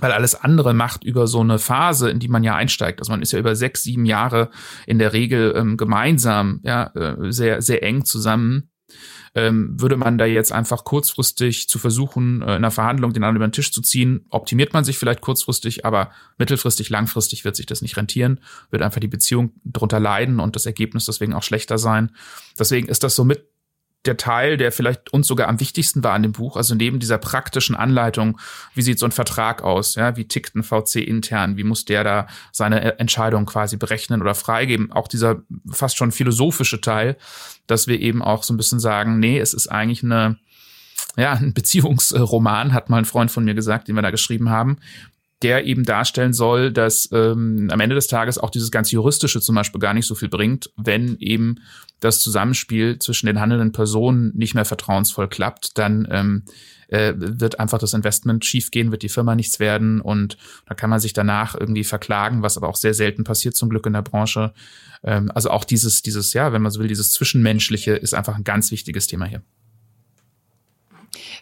weil 0.00 0.12
alles 0.12 0.36
andere 0.36 0.74
macht 0.74 1.02
über 1.02 1.26
so 1.26 1.40
eine 1.40 1.58
Phase, 1.58 2.08
in 2.08 2.20
die 2.20 2.28
man 2.28 2.44
ja 2.44 2.54
einsteigt. 2.54 3.00
Also 3.00 3.10
man 3.10 3.20
ist 3.20 3.32
ja 3.32 3.40
über 3.40 3.56
sechs, 3.56 3.82
sieben 3.82 4.06
Jahre 4.06 4.50
in 4.86 5.00
der 5.00 5.12
Regel 5.12 5.54
ähm, 5.56 5.76
gemeinsam, 5.76 6.60
ja, 6.62 6.92
äh, 6.94 7.32
sehr, 7.32 7.62
sehr 7.62 7.82
eng 7.82 8.04
zusammen 8.04 8.70
ähm, 9.38 9.80
würde 9.80 9.96
man 9.96 10.18
da 10.18 10.24
jetzt 10.24 10.50
einfach 10.50 10.82
kurzfristig 10.82 11.68
zu 11.68 11.78
versuchen, 11.78 12.42
äh, 12.42 12.44
in 12.44 12.50
einer 12.50 12.72
Verhandlung 12.72 13.12
den 13.12 13.22
anderen 13.22 13.36
über 13.36 13.46
den 13.46 13.52
Tisch 13.52 13.70
zu 13.70 13.80
ziehen, 13.82 14.26
optimiert 14.30 14.72
man 14.72 14.82
sich 14.82 14.98
vielleicht 14.98 15.20
kurzfristig, 15.20 15.84
aber 15.84 16.10
mittelfristig, 16.38 16.90
langfristig 16.90 17.44
wird 17.44 17.54
sich 17.54 17.66
das 17.66 17.80
nicht 17.80 17.96
rentieren, 17.96 18.40
wird 18.70 18.82
einfach 18.82 19.00
die 19.00 19.06
Beziehung 19.06 19.52
drunter 19.64 20.00
leiden 20.00 20.40
und 20.40 20.56
das 20.56 20.66
Ergebnis 20.66 21.04
deswegen 21.04 21.34
auch 21.34 21.44
schlechter 21.44 21.78
sein. 21.78 22.10
Deswegen 22.58 22.88
ist 22.88 23.04
das 23.04 23.14
so 23.14 23.24
mit 23.24 23.46
der 24.06 24.16
Teil, 24.16 24.56
der 24.56 24.72
vielleicht 24.72 25.12
uns 25.12 25.26
sogar 25.26 25.48
am 25.48 25.60
wichtigsten 25.60 26.04
war 26.04 26.14
an 26.14 26.22
dem 26.22 26.32
Buch, 26.32 26.56
also 26.56 26.74
neben 26.74 26.98
dieser 26.98 27.18
praktischen 27.18 27.74
Anleitung, 27.74 28.38
wie 28.74 28.82
sieht 28.82 28.98
so 28.98 29.06
ein 29.06 29.12
Vertrag 29.12 29.62
aus, 29.62 29.96
ja, 29.96 30.16
wie 30.16 30.26
tickt 30.26 30.54
ein 30.54 30.62
VC 30.62 30.96
intern, 30.96 31.56
wie 31.56 31.64
muss 31.64 31.84
der 31.84 32.04
da 32.04 32.26
seine 32.52 32.98
Entscheidung 32.98 33.44
quasi 33.44 33.76
berechnen 33.76 34.22
oder 34.22 34.34
freigeben, 34.34 34.92
auch 34.92 35.08
dieser 35.08 35.42
fast 35.70 35.96
schon 35.96 36.12
philosophische 36.12 36.80
Teil, 36.80 37.16
dass 37.66 37.88
wir 37.88 38.00
eben 38.00 38.22
auch 38.22 38.44
so 38.44 38.54
ein 38.54 38.56
bisschen 38.56 38.80
sagen, 38.80 39.18
nee, 39.18 39.38
es 39.38 39.52
ist 39.52 39.66
eigentlich 39.66 40.04
eine, 40.04 40.38
ja, 41.16 41.32
ein 41.32 41.52
Beziehungsroman, 41.52 42.72
hat 42.72 42.90
mal 42.90 42.98
ein 42.98 43.04
Freund 43.04 43.30
von 43.30 43.44
mir 43.44 43.54
gesagt, 43.54 43.88
den 43.88 43.96
wir 43.96 44.02
da 44.02 44.12
geschrieben 44.12 44.48
haben, 44.48 44.78
der 45.42 45.66
eben 45.66 45.84
darstellen 45.84 46.32
soll, 46.32 46.72
dass 46.72 47.08
ähm, 47.12 47.68
am 47.70 47.80
Ende 47.80 47.94
des 47.94 48.06
Tages 48.06 48.38
auch 48.38 48.50
dieses 48.50 48.70
ganze 48.70 48.94
Juristische 48.94 49.40
zum 49.40 49.54
Beispiel 49.54 49.80
gar 49.80 49.94
nicht 49.94 50.06
so 50.06 50.14
viel 50.14 50.28
bringt, 50.28 50.70
wenn 50.76 51.16
eben 51.18 51.60
das 52.00 52.20
Zusammenspiel 52.20 52.98
zwischen 52.98 53.26
den 53.26 53.40
handelnden 53.40 53.72
Personen 53.72 54.32
nicht 54.34 54.54
mehr 54.54 54.64
vertrauensvoll 54.64 55.28
klappt, 55.28 55.78
dann 55.78 56.06
ähm, 56.10 56.44
äh, 56.88 57.12
wird 57.16 57.60
einfach 57.60 57.78
das 57.78 57.92
Investment 57.92 58.44
schiefgehen, 58.44 58.90
wird 58.90 59.02
die 59.02 59.08
Firma 59.08 59.34
nichts 59.34 59.60
werden 59.60 60.00
und 60.00 60.36
da 60.66 60.74
kann 60.74 60.90
man 60.90 61.00
sich 61.00 61.12
danach 61.12 61.54
irgendwie 61.54 61.84
verklagen, 61.84 62.42
was 62.42 62.56
aber 62.56 62.68
auch 62.68 62.76
sehr 62.76 62.94
selten 62.94 63.24
passiert 63.24 63.56
zum 63.56 63.68
Glück 63.68 63.86
in 63.86 63.92
der 63.92 64.02
Branche. 64.02 64.52
Ähm, 65.02 65.30
also 65.34 65.50
auch 65.50 65.64
dieses, 65.64 66.02
dieses, 66.02 66.32
ja, 66.32 66.52
wenn 66.52 66.62
man 66.62 66.72
so 66.72 66.80
will, 66.80 66.88
dieses 66.88 67.12
Zwischenmenschliche 67.12 67.92
ist 67.92 68.14
einfach 68.14 68.36
ein 68.36 68.44
ganz 68.44 68.70
wichtiges 68.70 69.06
Thema 69.06 69.26
hier. 69.26 69.42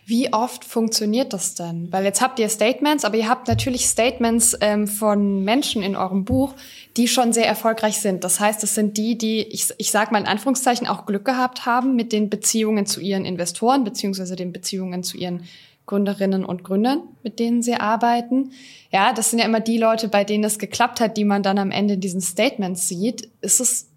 Wie 0.09 0.33
oft 0.33 0.65
funktioniert 0.65 1.33
das 1.33 1.57
denn? 1.57 1.89
Weil 1.91 2.05
jetzt 2.05 2.21
habt 2.21 2.39
ihr 2.39 2.49
Statements, 2.49 3.05
aber 3.05 3.17
ihr 3.17 3.29
habt 3.29 3.49
natürlich 3.49 3.87
Statements 3.87 4.57
ähm, 4.61 4.87
von 4.87 5.43
Menschen 5.43 5.83
in 5.83 5.97
eurem 5.97 6.25
Buch, 6.25 6.55
die 6.97 7.09
schon 7.09 7.33
sehr 7.33 7.49
erfolgreich 7.49 8.01
sind. 8.01 8.23
Das 8.23 8.39
heißt, 8.39 8.63
es 8.63 8.77
sind 8.77 8.99
die, 8.99 9.19
die, 9.19 9.41
ich, 9.41 9.67
ich 9.79 9.91
sage 9.91 10.13
mal 10.13 10.21
in 10.21 10.29
Anführungszeichen, 10.29 10.87
auch 10.87 11.07
Glück 11.07 11.25
gehabt 11.25 11.67
haben 11.67 11.97
mit 11.97 12.13
den 12.13 12.31
Beziehungen 12.31 12.87
zu 12.87 13.01
ihren 13.01 13.25
Investoren 13.25 13.83
beziehungsweise 13.83 14.37
den 14.37 14.53
Beziehungen 14.53 15.03
zu 15.03 15.17
ihren 15.17 15.43
Gründerinnen 15.87 16.45
und 16.45 16.63
Gründern, 16.63 17.03
mit 17.25 17.41
denen 17.41 17.63
Sie 17.63 17.75
arbeiten. 17.75 18.53
Ja, 18.93 19.13
das 19.13 19.31
sind 19.31 19.41
ja 19.41 19.45
immer 19.45 19.61
die 19.61 19.79
Leute, 19.79 20.07
bei 20.07 20.23
denen 20.23 20.45
es 20.45 20.61
geklappt 20.61 21.01
hat, 21.01 21.17
die 21.17 21.25
man 21.25 21.43
dann 21.43 21.59
am 21.59 21.73
Ende 21.73 21.95
in 21.95 22.01
diesen 22.01 22.21
Statements 22.21 22.87
sieht. 22.87 23.29
Ist 23.41 23.61
es, 23.61 23.89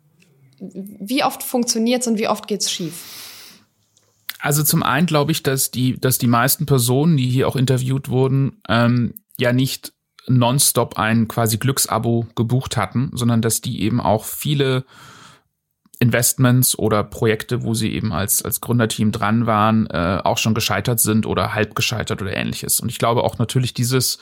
wie 0.60 1.24
oft 1.24 1.44
funktioniert 1.44 2.02
es 2.02 2.08
und 2.08 2.18
wie 2.18 2.28
oft 2.28 2.48
geht's 2.48 2.72
schief? 2.72 3.29
Also 4.40 4.64
zum 4.64 4.84
einen 4.84 5.06
glaube 5.06 5.32
ich, 5.32 5.44
dass 5.44 5.70
die, 5.70 6.00
dass 6.00 6.18
die 6.18 6.28
meisten 6.28 6.66
Personen, 6.66 7.18
die 7.18 7.28
hier 7.28 7.48
auch 7.48 7.56
interviewt 7.56 8.10
wurden, 8.10 8.62
ähm, 8.68 9.14
ja 9.38 9.54
nicht 9.54 9.94
nonstop 10.28 10.98
ein 10.98 11.28
quasi 11.28 11.58
Glücksabo 11.58 12.28
gebucht 12.36 12.78
hatten, 12.78 13.12
sondern 13.14 13.42
dass 13.42 13.62
die 13.62 13.82
eben 13.82 14.00
auch 14.00 14.26
viele 14.26 14.86
Investments 16.00 16.80
oder 16.80 17.04
Projekte, 17.04 17.64
wo 17.64 17.74
sie 17.74 17.92
eben 17.92 18.14
als, 18.14 18.42
als 18.44 18.62
Gründerteam 18.62 19.12
dran 19.12 19.46
waren, 19.46 19.88
äh, 19.88 20.22
auch 20.24 20.38
schon 20.38 20.54
gescheitert 20.54 21.02
sind 21.02 21.26
oder 21.26 21.54
halb 21.54 21.76
gescheitert 21.76 22.22
oder 22.22 22.34
ähnliches. 22.34 22.80
Und 22.80 22.90
ich 22.90 23.00
glaube 23.00 23.24
auch 23.24 23.38
natürlich 23.38 23.74
dieses, 23.74 24.18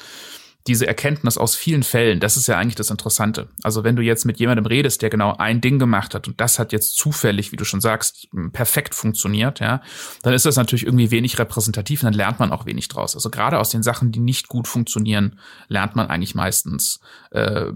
diese 0.68 0.88
Erkenntnis 0.88 1.38
aus 1.38 1.56
vielen 1.56 1.84
Fällen, 1.84 2.20
das 2.20 2.38
ist 2.38 2.48
ja 2.48 2.58
eigentlich 2.58 2.76
das 2.76 2.90
Interessante. 2.90 3.48
Also 3.64 3.84
wenn 3.84 3.96
du 3.96 4.02
jetzt 4.02 4.26
mit 4.26 4.40
jemandem 4.40 4.66
redest, 4.66 5.02
der 5.02 5.10
genau 5.10 5.36
ein 5.38 5.62
Ding 5.62 5.80
gemacht 5.80 6.14
hat 6.14 6.28
und 6.28 6.40
das 6.42 6.60
hat 6.60 6.72
jetzt 6.72 6.98
zufällig, 6.98 7.52
wie 7.52 7.56
du 7.56 7.66
schon 7.66 7.82
sagst, 7.82 8.28
perfekt 8.54 8.94
funktioniert, 8.94 9.60
ja, 9.60 9.82
dann 10.24 10.34
ist 10.34 10.46
das 10.46 10.58
natürlich 10.58 10.86
irgendwie 10.86 11.12
wenig 11.12 11.40
repräsentativ 11.40 12.02
und 12.02 12.08
dann 12.08 12.14
lernt 12.14 12.40
man 12.40 12.52
auch 12.52 12.66
wenig 12.66 12.88
draus. 12.88 13.16
Also 13.16 13.30
gerade 13.30 13.60
aus 13.60 13.70
den 13.70 13.84
Sachen, 13.84 14.12
die 14.12 14.20
nicht 14.20 14.48
gut 14.48 14.68
funktionieren, 14.68 15.40
lernt 15.68 15.96
man 15.96 16.08
eigentlich 16.08 16.36
meistens 16.36 17.00
äh, 17.32 17.72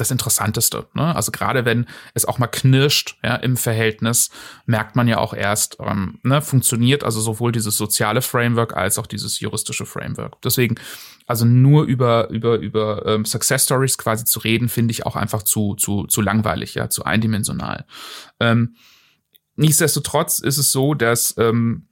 das 0.00 0.10
Interessanteste. 0.10 0.86
Ne? 0.94 1.14
Also 1.14 1.32
gerade 1.32 1.64
wenn 1.64 1.86
es 2.14 2.24
auch 2.24 2.38
mal 2.38 2.46
knirscht 2.46 3.18
ja, 3.22 3.36
im 3.36 3.56
Verhältnis, 3.56 4.30
merkt 4.66 4.96
man 4.96 5.08
ja 5.08 5.18
auch 5.18 5.34
erst, 5.34 5.76
ähm, 5.80 6.18
ne, 6.22 6.40
funktioniert 6.40 7.04
also 7.04 7.20
sowohl 7.20 7.52
dieses 7.52 7.76
soziale 7.76 8.22
Framework 8.22 8.76
als 8.76 8.98
auch 8.98 9.06
dieses 9.06 9.40
juristische 9.40 9.86
Framework. 9.86 10.40
Deswegen, 10.42 10.76
also 11.26 11.44
nur 11.44 11.84
über 11.84 12.30
über 12.30 12.58
über 12.58 13.04
ähm, 13.06 13.24
Success 13.24 13.64
Stories 13.64 13.98
quasi 13.98 14.24
zu 14.24 14.38
reden, 14.38 14.68
finde 14.68 14.92
ich 14.92 15.04
auch 15.04 15.16
einfach 15.16 15.42
zu 15.42 15.74
zu 15.74 16.06
zu 16.06 16.22
langweilig, 16.22 16.74
ja, 16.74 16.88
zu 16.88 17.04
eindimensional. 17.04 17.84
Ähm, 18.40 18.76
nichtsdestotrotz 19.56 20.38
ist 20.38 20.58
es 20.58 20.72
so, 20.72 20.94
dass 20.94 21.34
ähm, 21.36 21.87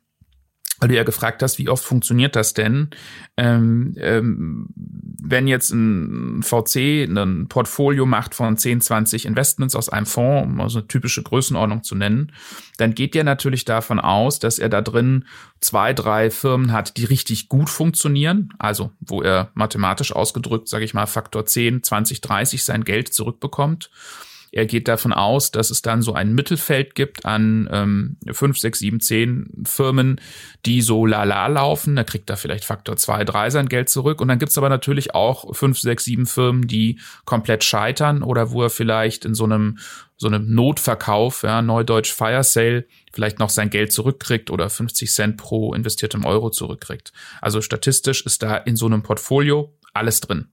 weil 0.79 0.89
du 0.89 0.97
ja 0.97 1.05
gefragt 1.05 1.43
hast, 1.43 1.59
wie 1.59 1.69
oft 1.69 1.85
funktioniert 1.85 2.37
das 2.37 2.55
denn? 2.55 2.91
Ähm, 3.37 3.95
ähm, 3.99 4.69
wenn 4.75 5.49
jetzt 5.49 5.71
ein 5.71 6.43
VC 6.43 7.09
ein 7.09 7.47
Portfolio 7.49 8.07
macht 8.07 8.35
von 8.35 8.57
10, 8.57 8.81
20 8.81 9.27
Investments 9.27 9.75
aus 9.75 9.89
einem 9.89 10.07
Fonds, 10.07 10.47
um 10.47 10.61
also 10.61 10.79
eine 10.79 10.89
typische 10.89 11.23
Größenordnung 11.23 11.83
zu 11.83 11.95
nennen, 11.95 12.33
dann 12.77 12.95
geht 12.95 13.15
der 13.15 13.25
natürlich 13.25 13.65
davon 13.65 13.99
aus, 13.99 14.39
dass 14.39 14.59
er 14.59 14.69
da 14.69 14.83
drin 14.83 15.25
zwei, 15.61 15.93
drei 15.93 16.31
Firmen 16.31 16.73
hat, 16.73 16.97
die 16.97 17.05
richtig 17.05 17.49
gut 17.49 17.71
funktionieren, 17.71 18.51
also 18.59 18.91
wo 19.01 19.23
er 19.23 19.51
mathematisch 19.55 20.13
ausgedrückt, 20.13 20.69
sage 20.69 20.85
ich 20.85 20.95
mal, 20.95 21.07
Faktor 21.07 21.47
10, 21.47 21.83
20, 21.83 22.21
30 22.21 22.65
sein 22.65 22.85
Geld 22.85 23.13
zurückbekommt. 23.13 23.91
Er 24.57 24.65
geht 24.65 24.89
davon 24.89 25.13
aus, 25.13 25.51
dass 25.51 25.69
es 25.69 25.83
dann 25.83 26.01
so 26.01 26.15
ein 26.15 26.35
Mittelfeld 26.35 26.95
gibt 26.95 27.27
an 27.27 27.69
ähm, 27.71 28.17
5, 28.27 28.59
6, 28.59 28.79
7, 28.79 29.01
10 29.01 29.65
Firmen, 29.67 30.19
die 30.65 30.81
so 30.81 31.05
lala 31.05 31.47
laufen. 31.49 31.95
Da 31.95 32.05
kriegt 32.05 32.31
er 32.31 32.39
vielleicht 32.39 32.65
Faktor 32.65 32.97
2, 32.97 33.25
3 33.25 33.51
sein 33.51 33.69
Geld 33.69 33.91
zurück. 33.91 34.19
Und 34.19 34.29
dann 34.29 34.39
gibt's 34.39 34.57
aber 34.57 34.71
natürlich 34.71 35.15
auch 35.15 35.55
5, 35.55 35.79
6, 35.79 36.05
7 36.05 36.25
Firmen, 36.27 36.67
die 36.67 36.99
komplett 37.27 37.65
scheitern 37.65 38.23
oder 38.23 38.51
wo 38.51 38.63
er 38.63 38.71
vielleicht 38.71 39.27
in 39.27 39.35
so 39.35 39.45
einem 39.45 39.77
so 40.17 40.27
einem 40.27 40.55
Notverkauf, 40.55 41.43
ja, 41.43 41.61
Neudeutsch 41.61 42.11
Fire 42.11 42.43
Sale, 42.43 42.87
vielleicht 43.13 43.39
noch 43.39 43.51
sein 43.51 43.69
Geld 43.69 43.93
zurückkriegt 43.93 44.51
oder 44.51 44.71
50 44.71 45.13
Cent 45.13 45.37
pro 45.37 45.75
investiertem 45.75 46.25
Euro 46.25 46.49
zurückkriegt. 46.49 47.13
Also 47.43 47.61
statistisch 47.61 48.25
ist 48.25 48.43
da 48.43 48.57
in 48.57 48.77
so 48.77 48.87
einem 48.87 49.03
Portfolio 49.03 49.77
alles 49.93 50.23
drin. 50.23 50.49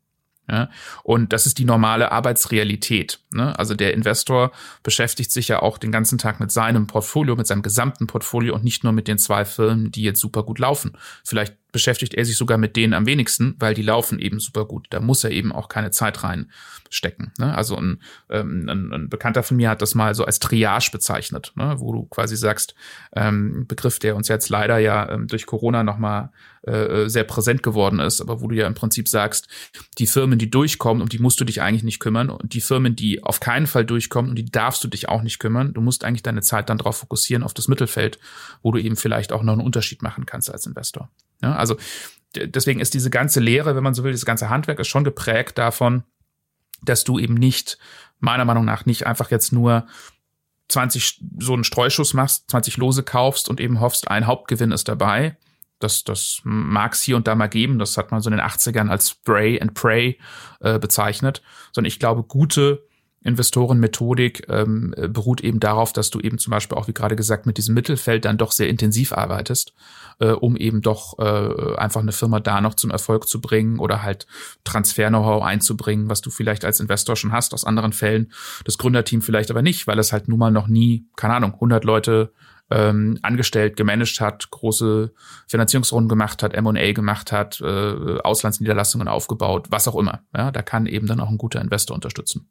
Ja, 0.49 0.69
und 1.03 1.31
das 1.31 1.45
ist 1.45 1.57
die 1.57 1.63
normale 1.63 2.11
Arbeitsrealität. 2.11 3.21
Ne? 3.31 3.57
Also 3.57 3.75
der 3.75 3.93
Investor 3.93 4.51
beschäftigt 4.83 5.31
sich 5.31 5.47
ja 5.47 5.61
auch 5.61 5.77
den 5.77 5.91
ganzen 5.91 6.17
Tag 6.17 6.41
mit 6.41 6.51
seinem 6.51 6.85
Portfolio, 6.85 7.37
mit 7.37 7.47
seinem 7.47 7.61
gesamten 7.61 8.07
Portfolio 8.07 8.53
und 8.53 8.63
nicht 8.63 8.83
nur 8.83 8.91
mit 8.91 9.07
den 9.07 9.17
zwei 9.17 9.45
Firmen, 9.45 9.91
die 9.91 10.03
jetzt 10.03 10.19
super 10.19 10.43
gut 10.43 10.59
laufen. 10.59 10.97
Vielleicht 11.23 11.55
beschäftigt 11.73 12.13
er 12.13 12.23
sich 12.23 12.37
sogar 12.37 12.57
mit 12.57 12.77
denen 12.77 12.93
am 12.93 13.05
wenigsten, 13.05 13.55
weil 13.59 13.73
die 13.73 13.81
laufen 13.81 14.19
eben 14.19 14.39
super 14.39 14.65
gut. 14.65 14.87
Da 14.91 15.01
muss 15.01 15.23
er 15.23 15.31
eben 15.31 15.51
auch 15.51 15.67
keine 15.67 15.91
Zeit 15.91 16.23
reinstecken. 16.23 17.33
Ne? 17.39 17.53
Also 17.53 17.75
ein, 17.75 18.01
ähm, 18.29 18.69
ein, 18.69 18.93
ein, 18.93 19.09
Bekannter 19.09 19.43
von 19.43 19.57
mir 19.57 19.71
hat 19.71 19.81
das 19.81 19.95
mal 19.95 20.15
so 20.15 20.23
als 20.23 20.39
Triage 20.39 20.91
bezeichnet, 20.91 21.51
ne? 21.55 21.75
wo 21.79 21.91
du 21.91 22.05
quasi 22.05 22.37
sagst, 22.37 22.75
ähm, 23.15 23.65
Begriff, 23.67 23.99
der 23.99 24.15
uns 24.15 24.27
jetzt 24.27 24.49
leider 24.49 24.77
ja 24.77 25.09
ähm, 25.09 25.27
durch 25.27 25.45
Corona 25.47 25.83
nochmal 25.83 26.29
äh, 26.61 27.09
sehr 27.09 27.23
präsent 27.23 27.63
geworden 27.63 27.99
ist, 27.99 28.21
aber 28.21 28.39
wo 28.39 28.47
du 28.47 28.55
ja 28.55 28.67
im 28.67 28.75
Prinzip 28.75 29.09
sagst, 29.09 29.47
die 29.97 30.07
Firmen, 30.07 30.39
die 30.39 30.49
durchkommen, 30.49 31.01
um 31.01 31.09
die 31.09 31.19
musst 31.19 31.41
du 31.41 31.43
dich 31.43 31.61
eigentlich 31.61 31.83
nicht 31.83 31.99
kümmern 31.99 32.29
und 32.29 32.53
die 32.53 32.61
Firmen, 32.61 32.95
die 32.95 33.23
auf 33.23 33.39
keinen 33.39 33.67
Fall 33.67 33.83
durchkommen 33.83 34.29
und 34.29 34.35
die 34.37 34.45
darfst 34.45 34.83
du 34.83 34.87
dich 34.87 35.09
auch 35.09 35.23
nicht 35.23 35.39
kümmern. 35.39 35.73
Du 35.73 35.81
musst 35.81 36.05
eigentlich 36.05 36.23
deine 36.23 36.41
Zeit 36.41 36.69
dann 36.69 36.77
darauf 36.77 36.97
fokussieren, 36.97 37.43
auf 37.43 37.53
das 37.53 37.67
Mittelfeld, 37.67 38.19
wo 38.61 38.71
du 38.71 38.79
eben 38.79 38.95
vielleicht 38.95 39.33
auch 39.33 39.43
noch 39.43 39.53
einen 39.53 39.61
Unterschied 39.61 40.03
machen 40.03 40.25
kannst 40.25 40.51
als 40.51 40.65
Investor. 40.65 41.09
Ja, 41.43 41.55
also 41.55 41.77
deswegen 42.35 42.79
ist 42.79 42.93
diese 42.93 43.09
ganze 43.09 43.39
Lehre, 43.39 43.75
wenn 43.75 43.83
man 43.83 43.93
so 43.93 44.03
will, 44.03 44.13
das 44.13 44.25
ganze 44.25 44.49
Handwerk 44.49 44.79
ist 44.79 44.87
schon 44.87 45.03
geprägt 45.03 45.57
davon, 45.57 46.03
dass 46.81 47.03
du 47.03 47.19
eben 47.19 47.35
nicht, 47.35 47.77
meiner 48.19 48.45
Meinung 48.45 48.65
nach, 48.65 48.85
nicht 48.85 49.05
einfach 49.05 49.29
jetzt 49.29 49.51
nur 49.51 49.85
20 50.69 51.21
so 51.39 51.53
einen 51.53 51.63
Streuschuss 51.63 52.13
machst, 52.13 52.49
20 52.49 52.77
Lose 52.77 53.03
kaufst 53.03 53.49
und 53.49 53.59
eben 53.59 53.79
hoffst, 53.79 54.07
ein 54.09 54.25
Hauptgewinn 54.25 54.71
ist 54.71 54.87
dabei. 54.87 55.37
Das, 55.79 56.05
das 56.05 56.39
mag 56.45 56.93
es 56.93 57.01
hier 57.01 57.17
und 57.17 57.27
da 57.27 57.35
mal 57.35 57.47
geben. 57.47 57.77
Das 57.77 57.97
hat 57.97 58.11
man 58.11 58.21
so 58.21 58.29
in 58.29 58.37
den 58.37 58.45
80ern 58.45 58.89
als 58.89 59.09
Spray 59.09 59.59
and 59.59 59.73
Pray 59.73 60.17
äh, 60.61 60.79
bezeichnet. 60.79 61.41
Sondern 61.73 61.89
ich 61.89 61.99
glaube, 61.99 62.23
gute 62.23 62.87
Investorenmethodik 63.23 64.47
ähm, 64.49 64.93
beruht 65.09 65.41
eben 65.41 65.59
darauf, 65.59 65.93
dass 65.93 66.09
du 66.09 66.19
eben 66.19 66.37
zum 66.37 66.51
Beispiel 66.51 66.77
auch, 66.77 66.87
wie 66.87 66.93
gerade 66.93 67.15
gesagt, 67.15 67.45
mit 67.45 67.57
diesem 67.57 67.73
Mittelfeld 67.73 68.25
dann 68.25 68.37
doch 68.37 68.51
sehr 68.51 68.69
intensiv 68.69 69.13
arbeitest, 69.13 69.73
äh, 70.19 70.31
um 70.31 70.55
eben 70.57 70.81
doch 70.81 71.17
äh, 71.19 71.75
einfach 71.75 72.01
eine 72.01 72.11
Firma 72.11 72.39
da 72.39 72.61
noch 72.61 72.73
zum 72.73 72.91
Erfolg 72.91 73.27
zu 73.27 73.41
bringen 73.41 73.79
oder 73.79 74.03
halt 74.03 74.27
Transfer-Know-how 74.63 75.43
einzubringen, 75.43 76.09
was 76.09 76.21
du 76.21 76.29
vielleicht 76.29 76.65
als 76.65 76.79
Investor 76.79 77.15
schon 77.15 77.31
hast 77.31 77.53
aus 77.53 77.65
anderen 77.65 77.93
Fällen, 77.93 78.31
das 78.65 78.77
Gründerteam 78.77 79.21
vielleicht 79.21 79.51
aber 79.51 79.61
nicht, 79.61 79.87
weil 79.87 79.99
es 79.99 80.11
halt 80.11 80.27
nun 80.27 80.39
mal 80.39 80.51
noch 80.51 80.67
nie, 80.67 81.05
keine 81.15 81.35
Ahnung, 81.35 81.53
100 81.53 81.83
Leute 81.83 82.31
ähm, 82.69 83.19
angestellt, 83.21 83.77
gemanagt 83.77 84.19
hat, 84.19 84.49
große 84.49 85.13
Finanzierungsrunden 85.47 86.09
gemacht 86.09 86.43
hat, 86.43 86.53
M&A 86.53 86.91
gemacht 86.93 87.31
hat, 87.31 87.61
äh, 87.61 88.19
Auslandsniederlassungen 88.19 89.07
aufgebaut, 89.07 89.67
was 89.69 89.87
auch 89.87 89.95
immer. 89.95 90.21
Ja, 90.35 90.51
da 90.51 90.61
kann 90.61 90.85
eben 90.85 91.07
dann 91.07 91.19
auch 91.19 91.29
ein 91.29 91.37
guter 91.37 91.61
Investor 91.61 91.95
unterstützen. 91.95 92.49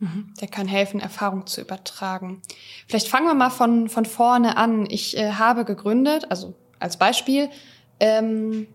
Der 0.00 0.48
kann 0.48 0.68
helfen, 0.68 1.00
Erfahrung 1.00 1.46
zu 1.46 1.60
übertragen. 1.60 2.40
Vielleicht 2.86 3.08
fangen 3.08 3.26
wir 3.26 3.34
mal 3.34 3.50
von, 3.50 3.88
von 3.88 4.04
vorne 4.04 4.56
an. 4.56 4.86
Ich 4.88 5.16
äh, 5.16 5.32
habe 5.32 5.64
gegründet, 5.64 6.26
also 6.30 6.54
als 6.78 6.98
Beispiel, 6.98 7.50
ähm, 7.98 8.68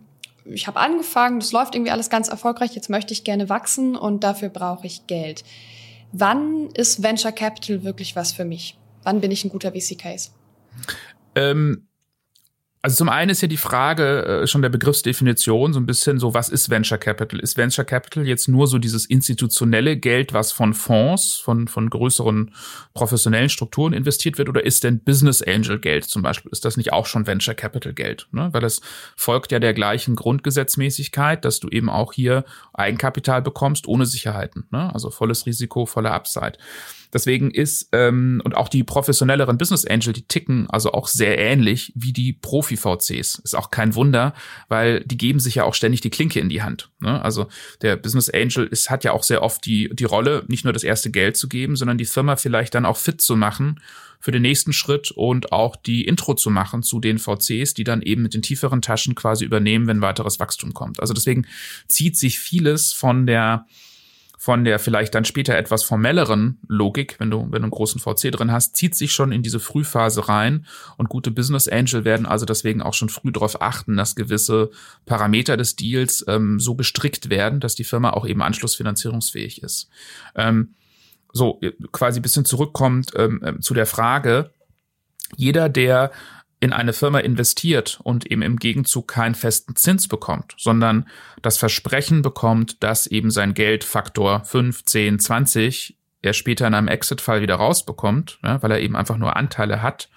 ich 0.45 0.67
habe 0.67 0.79
angefangen, 0.79 1.39
das 1.39 1.51
läuft 1.53 1.75
irgendwie 1.75 1.91
alles 1.91 2.09
ganz 2.09 2.27
erfolgreich, 2.27 2.75
jetzt 2.75 2.89
möchte 2.89 3.13
ich 3.13 3.23
gerne 3.23 3.47
wachsen 3.47 3.95
und 3.95 4.23
dafür 4.23 4.49
brauche 4.49 4.85
ich 4.85 5.07
Geld. 5.07 5.43
Wann 6.11 6.69
ist 6.71 7.01
Venture 7.01 7.31
Capital 7.31 7.83
wirklich 7.83 8.15
was 8.15 8.33
für 8.33 8.45
mich? 8.45 8.77
Wann 9.03 9.21
bin 9.21 9.31
ich 9.31 9.45
ein 9.45 9.49
guter 9.49 9.71
VC-Case? 9.71 10.31
Ähm, 11.35 11.87
also 12.83 12.97
zum 12.97 13.07
einen 13.07 13.31
ist 13.31 13.41
ja 13.41 13.47
die 13.47 13.55
Frage 13.55 14.25
äh, 14.25 14.47
schon 14.47 14.61
der 14.61 14.67
Begriffsdefinition 14.67 15.71
so 15.71 15.79
ein 15.79 15.85
bisschen 15.85 16.19
so, 16.19 16.33
was 16.33 16.49
ist 16.49 16.69
Venture 16.69 16.97
Capital? 16.97 17.39
Ist 17.39 17.55
Venture 17.55 17.85
Capital 17.85 18.27
jetzt 18.27 18.49
nur 18.49 18.67
so 18.67 18.77
dieses 18.77 19.05
institutionelle 19.05 19.95
Geld, 19.95 20.33
was 20.33 20.51
von 20.51 20.73
Fonds, 20.73 21.35
von, 21.35 21.69
von 21.69 21.89
größeren 21.89 22.53
professionellen 22.93 23.47
Strukturen 23.47 23.93
investiert 23.93 24.37
wird? 24.37 24.49
Oder 24.49 24.65
ist 24.65 24.83
denn 24.83 24.99
Business 24.99 25.41
Angel 25.41 25.79
Geld 25.79 26.03
zum 26.03 26.23
Beispiel? 26.23 26.51
Ist 26.51 26.65
das 26.65 26.75
nicht 26.75 26.91
auch 26.91 27.05
schon 27.05 27.25
Venture 27.25 27.55
Capital 27.55 27.93
Geld? 27.93 28.27
Ne? 28.33 28.49
Weil 28.51 28.59
das 28.61 28.81
folgt 29.15 29.53
ja 29.53 29.59
der 29.59 29.73
gleichen 29.73 30.17
Grundgesetzmäßigkeit, 30.17 31.45
dass 31.45 31.61
du 31.61 31.69
eben 31.69 31.89
auch 31.89 32.11
hier 32.11 32.43
Eigenkapital 32.73 33.41
bekommst 33.41 33.87
ohne 33.87 34.05
Sicherheiten. 34.05 34.65
Ne? 34.71 34.93
Also 34.93 35.09
volles 35.09 35.45
Risiko, 35.45 35.85
volle 35.85 36.11
Upside. 36.11 36.57
Deswegen 37.13 37.51
ist, 37.51 37.89
ähm, 37.91 38.41
und 38.43 38.55
auch 38.55 38.67
die 38.67 38.83
professionelleren 38.83 39.57
Business 39.57 39.85
Angel, 39.85 40.13
die 40.13 40.27
ticken 40.27 40.69
also 40.69 40.91
auch 40.91 41.07
sehr 41.07 41.37
ähnlich 41.37 41.93
wie 41.95 42.11
die 42.11 42.33
Profi-VCs. 42.33 43.41
Ist 43.43 43.55
auch 43.55 43.71
kein 43.71 43.95
Wunder, 43.95 44.33
weil 44.67 45.01
die 45.05 45.17
geben 45.17 45.39
sich 45.39 45.55
ja 45.55 45.63
auch 45.63 45.75
ständig 45.75 46.01
die 46.01 46.09
Klinke 46.09 46.39
in 46.39 46.49
die 46.49 46.63
Hand. 46.63 46.89
Ne? 46.99 47.21
Also 47.21 47.47
der 47.81 47.95
Business 47.95 48.29
Angel 48.29 48.65
ist, 48.65 48.89
hat 48.89 49.03
ja 49.03 49.11
auch 49.11 49.23
sehr 49.23 49.43
oft 49.43 49.65
die, 49.65 49.89
die 49.93 50.05
Rolle, 50.05 50.43
nicht 50.47 50.63
nur 50.63 50.73
das 50.73 50.83
erste 50.83 51.11
Geld 51.11 51.37
zu 51.37 51.47
geben, 51.47 51.75
sondern 51.75 51.97
die 51.97 52.05
Firma 52.05 52.35
vielleicht 52.35 52.73
dann 52.75 52.85
auch 52.85 52.97
fit 52.97 53.21
zu 53.21 53.35
machen 53.35 53.79
für 54.19 54.31
den 54.31 54.41
nächsten 54.41 54.71
Schritt 54.71 55.11
und 55.11 55.51
auch 55.51 55.75
die 55.75 56.05
Intro 56.05 56.33
zu 56.33 56.49
machen 56.49 56.81
zu 56.81 57.01
den 57.01 57.19
VCs, 57.19 57.73
die 57.73 57.83
dann 57.83 58.01
eben 58.01 58.23
mit 58.23 58.33
den 58.33 58.41
tieferen 58.41 58.81
Taschen 58.81 59.15
quasi 59.15 59.43
übernehmen, 59.43 59.85
wenn 59.85 59.99
weiteres 59.99 60.39
Wachstum 60.39 60.73
kommt. 60.73 61.01
Also 61.01 61.13
deswegen 61.13 61.45
zieht 61.89 62.17
sich 62.17 62.39
vieles 62.39 62.93
von 62.93 63.27
der 63.27 63.65
von 64.43 64.65
der 64.65 64.77
vielleicht 64.77 65.15
dann 65.15 65.23
später 65.23 65.55
etwas 65.55 65.83
formelleren 65.85 66.59
Logik, 66.67 67.15
wenn 67.17 67.31
du, 67.31 67.43
wenn 67.43 67.61
du 67.61 67.67
einen 67.67 67.71
großen 67.71 68.01
VC 68.01 68.29
drin 68.29 68.51
hast, 68.51 68.75
zieht 68.75 68.93
sich 68.93 69.13
schon 69.13 69.31
in 69.31 69.41
diese 69.41 69.61
Frühphase 69.61 70.27
rein 70.27 70.65
und 70.97 71.07
gute 71.07 71.31
Business 71.31 71.69
Angel 71.69 72.03
werden 72.03 72.25
also 72.25 72.45
deswegen 72.45 72.81
auch 72.81 72.93
schon 72.93 73.07
früh 73.07 73.31
darauf 73.31 73.61
achten, 73.61 73.95
dass 73.95 74.17
gewisse 74.17 74.69
Parameter 75.05 75.55
des 75.55 75.77
Deals 75.77 76.25
ähm, 76.27 76.59
so 76.59 76.73
bestrickt 76.73 77.29
werden, 77.29 77.61
dass 77.61 77.75
die 77.75 77.85
Firma 77.85 78.09
auch 78.09 78.27
eben 78.27 78.41
anschlussfinanzierungsfähig 78.41 79.63
ist. 79.63 79.87
Ähm, 80.35 80.73
so, 81.31 81.61
quasi 81.93 82.19
bisschen 82.19 82.43
zurückkommt 82.43 83.13
ähm, 83.15 83.41
äh, 83.41 83.59
zu 83.61 83.73
der 83.73 83.85
Frage, 83.85 84.49
jeder, 85.37 85.69
der 85.69 86.11
in 86.63 86.71
eine 86.71 86.93
Firma 86.93 87.19
investiert 87.19 87.99
und 88.03 88.31
eben 88.31 88.41
im 88.41 88.55
Gegenzug 88.55 89.09
keinen 89.09 89.35
festen 89.35 89.75
Zins 89.75 90.07
bekommt, 90.07 90.55
sondern 90.57 91.09
das 91.41 91.57
Versprechen 91.57 92.21
bekommt, 92.21 92.81
dass 92.81 93.05
eben 93.05 93.31
sein 93.31 93.53
Geld 93.53 93.83
Faktor 93.83 94.45
5, 94.45 94.85
10, 94.85 95.19
20 95.19 95.97
er 96.21 96.31
später 96.31 96.65
in 96.65 96.73
einem 96.73 96.87
Exit-Fall 96.87 97.41
wieder 97.41 97.55
rausbekommt, 97.55 98.39
weil 98.41 98.71
er 98.71 98.79
eben 98.79 98.95
einfach 98.95 99.17
nur 99.17 99.35
Anteile 99.35 99.81
hat, 99.81 100.09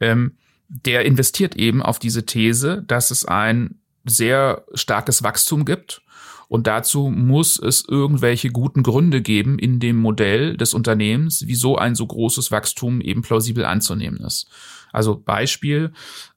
ähm, 0.00 0.36
der 0.66 1.04
investiert 1.04 1.54
eben 1.54 1.82
auf 1.82 2.00
diese 2.00 2.26
These, 2.26 2.82
dass 2.84 3.12
es 3.12 3.24
ein 3.24 3.78
sehr 4.04 4.64
starkes 4.74 5.22
Wachstum 5.22 5.64
gibt 5.64 6.02
und 6.48 6.66
dazu 6.66 7.08
muss 7.08 7.58
es 7.58 7.84
irgendwelche 7.86 8.50
guten 8.50 8.82
Gründe 8.82 9.20
geben 9.20 9.58
in 9.58 9.80
dem 9.80 9.96
Modell 9.96 10.56
des 10.56 10.74
Unternehmens, 10.74 11.44
wieso 11.46 11.76
ein 11.76 11.94
so 11.94 12.06
großes 12.06 12.50
Wachstum 12.50 13.00
eben 13.00 13.22
plausibel 13.22 13.64
anzunehmen 13.64 14.20
ist. 14.20 14.48
Also 14.92 15.14
Beispiel, 15.14 15.92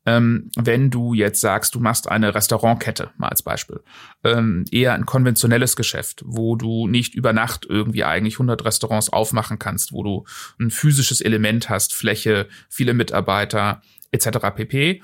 ähm, 0.06 0.50
wenn 0.58 0.90
du 0.90 1.14
jetzt 1.14 1.40
sagst, 1.40 1.76
du 1.76 1.80
machst 1.80 2.10
eine 2.10 2.36
Restaurantkette, 2.36 3.12
mal 3.18 3.30
als 3.30 3.44
Beispiel, 3.44 3.80
ähm, 4.24 4.66
eher 4.72 4.94
ein 4.96 5.06
konventionelles 5.06 5.76
Geschäft, 5.76 6.24
wo 6.26 6.56
du 6.56 6.88
nicht 6.88 7.16
über 7.16 7.32
Nacht 7.32 7.66
irgendwie 7.70 8.04
eigentlich 8.04 8.36
100 8.36 8.66
Restaurants 8.66 9.14
aufmachen 9.14 9.60
kannst, 9.60 9.94
wo 9.94 10.04
du 10.04 10.26
ein 10.60 10.72
physisches 10.72 11.22
Element 11.22 11.70
hast, 11.70 11.94
Fläche, 11.94 12.48
viele 12.68 12.94
Mitarbeiter 12.94 13.82
etc. 14.12 14.40
pp. 14.56 15.02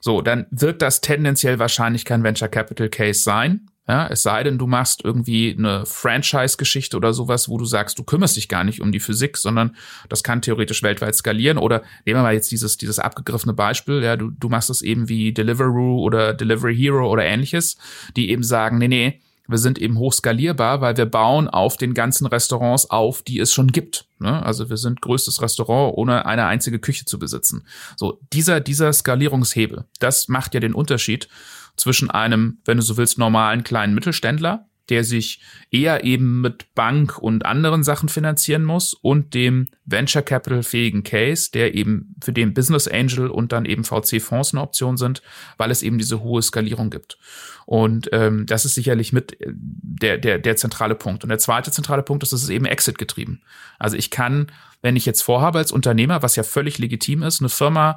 So, 0.00 0.22
dann 0.22 0.46
wird 0.50 0.80
das 0.80 1.00
tendenziell 1.00 1.58
wahrscheinlich 1.58 2.04
kein 2.04 2.22
Venture 2.22 2.48
Capital 2.48 2.88
Case 2.88 3.22
sein, 3.22 3.68
ja, 3.86 4.06
es 4.06 4.22
sei 4.22 4.42
denn, 4.42 4.56
du 4.56 4.66
machst 4.66 5.04
irgendwie 5.04 5.54
eine 5.56 5.84
Franchise-Geschichte 5.84 6.96
oder 6.96 7.12
sowas, 7.12 7.50
wo 7.50 7.58
du 7.58 7.66
sagst, 7.66 7.98
du 7.98 8.04
kümmerst 8.04 8.36
dich 8.36 8.48
gar 8.48 8.64
nicht 8.64 8.80
um 8.80 8.92
die 8.92 9.00
Physik, 9.00 9.36
sondern 9.36 9.76
das 10.08 10.22
kann 10.22 10.40
theoretisch 10.40 10.82
weltweit 10.82 11.14
skalieren. 11.14 11.58
Oder 11.58 11.82
nehmen 12.06 12.18
wir 12.18 12.22
mal 12.22 12.34
jetzt 12.34 12.50
dieses, 12.50 12.78
dieses 12.78 12.98
abgegriffene 12.98 13.52
Beispiel, 13.52 14.02
ja, 14.02 14.16
du, 14.16 14.30
du 14.30 14.48
machst 14.48 14.70
es 14.70 14.80
eben 14.80 15.10
wie 15.10 15.34
Deliveroo 15.34 16.00
oder 16.00 16.32
Delivery 16.32 16.74
Hero 16.74 17.10
oder 17.10 17.24
ähnliches, 17.24 17.76
die 18.16 18.30
eben 18.30 18.42
sagen, 18.42 18.78
nee, 18.78 18.88
nee, 18.88 19.20
wir 19.46 19.58
sind 19.58 19.78
eben 19.78 19.98
hochskalierbar, 19.98 20.80
weil 20.80 20.96
wir 20.96 21.04
bauen 21.04 21.48
auf 21.48 21.76
den 21.76 21.92
ganzen 21.92 22.26
Restaurants 22.26 22.88
auf, 22.88 23.20
die 23.22 23.38
es 23.38 23.52
schon 23.52 23.68
gibt. 23.68 24.06
Ne? 24.18 24.42
Also 24.42 24.70
wir 24.70 24.78
sind 24.78 25.02
größtes 25.02 25.42
Restaurant, 25.42 25.94
ohne 25.96 26.24
eine 26.24 26.46
einzige 26.46 26.78
Küche 26.78 27.04
zu 27.04 27.18
besitzen. 27.18 27.66
So, 27.96 28.18
dieser, 28.32 28.60
dieser 28.60 28.90
Skalierungshebel, 28.92 29.84
das 29.98 30.28
macht 30.28 30.54
ja 30.54 30.60
den 30.60 30.72
Unterschied 30.72 31.28
zwischen 31.76 32.10
einem, 32.10 32.58
wenn 32.64 32.76
du 32.76 32.82
so 32.82 32.96
willst, 32.96 33.18
normalen 33.18 33.64
kleinen 33.64 33.94
Mittelständler, 33.94 34.66
der 34.90 35.02
sich 35.02 35.40
eher 35.70 36.04
eben 36.04 36.42
mit 36.42 36.74
Bank 36.74 37.18
und 37.18 37.46
anderen 37.46 37.82
Sachen 37.82 38.08
finanzieren 38.08 38.64
muss 38.64 38.92
und 38.92 39.32
dem 39.32 39.68
Venture 39.86 40.22
Capital 40.22 40.62
fähigen 40.62 41.02
Case, 41.02 41.50
der 41.52 41.74
eben 41.74 42.14
für 42.22 42.32
den 42.32 42.52
Business 42.52 42.86
Angel 42.86 43.28
und 43.28 43.52
dann 43.52 43.64
eben 43.64 43.84
VC 43.84 44.20
Fonds 44.20 44.52
eine 44.52 44.60
Option 44.62 44.96
sind, 44.98 45.22
weil 45.56 45.70
es 45.70 45.82
eben 45.82 45.98
diese 45.98 46.22
hohe 46.22 46.42
Skalierung 46.42 46.90
gibt. 46.90 47.18
Und 47.64 48.10
ähm, 48.12 48.44
das 48.44 48.66
ist 48.66 48.74
sicherlich 48.74 49.14
mit 49.14 49.40
äh, 49.40 49.46
der, 49.54 50.18
der, 50.18 50.38
der 50.38 50.56
zentrale 50.56 50.94
Punkt. 50.94 51.22
Und 51.22 51.30
der 51.30 51.38
zweite 51.38 51.70
zentrale 51.70 52.02
Punkt 52.02 52.22
ist, 52.22 52.32
es 52.32 52.42
ist 52.42 52.50
eben 52.50 52.66
Exit 52.66 52.98
getrieben. 52.98 53.40
Also 53.78 53.96
ich 53.96 54.10
kann, 54.10 54.48
wenn 54.82 54.96
ich 54.96 55.06
jetzt 55.06 55.22
vorhabe 55.22 55.58
als 55.58 55.72
Unternehmer, 55.72 56.22
was 56.22 56.36
ja 56.36 56.42
völlig 56.42 56.76
legitim 56.76 57.22
ist, 57.22 57.40
eine 57.40 57.48
Firma 57.48 57.96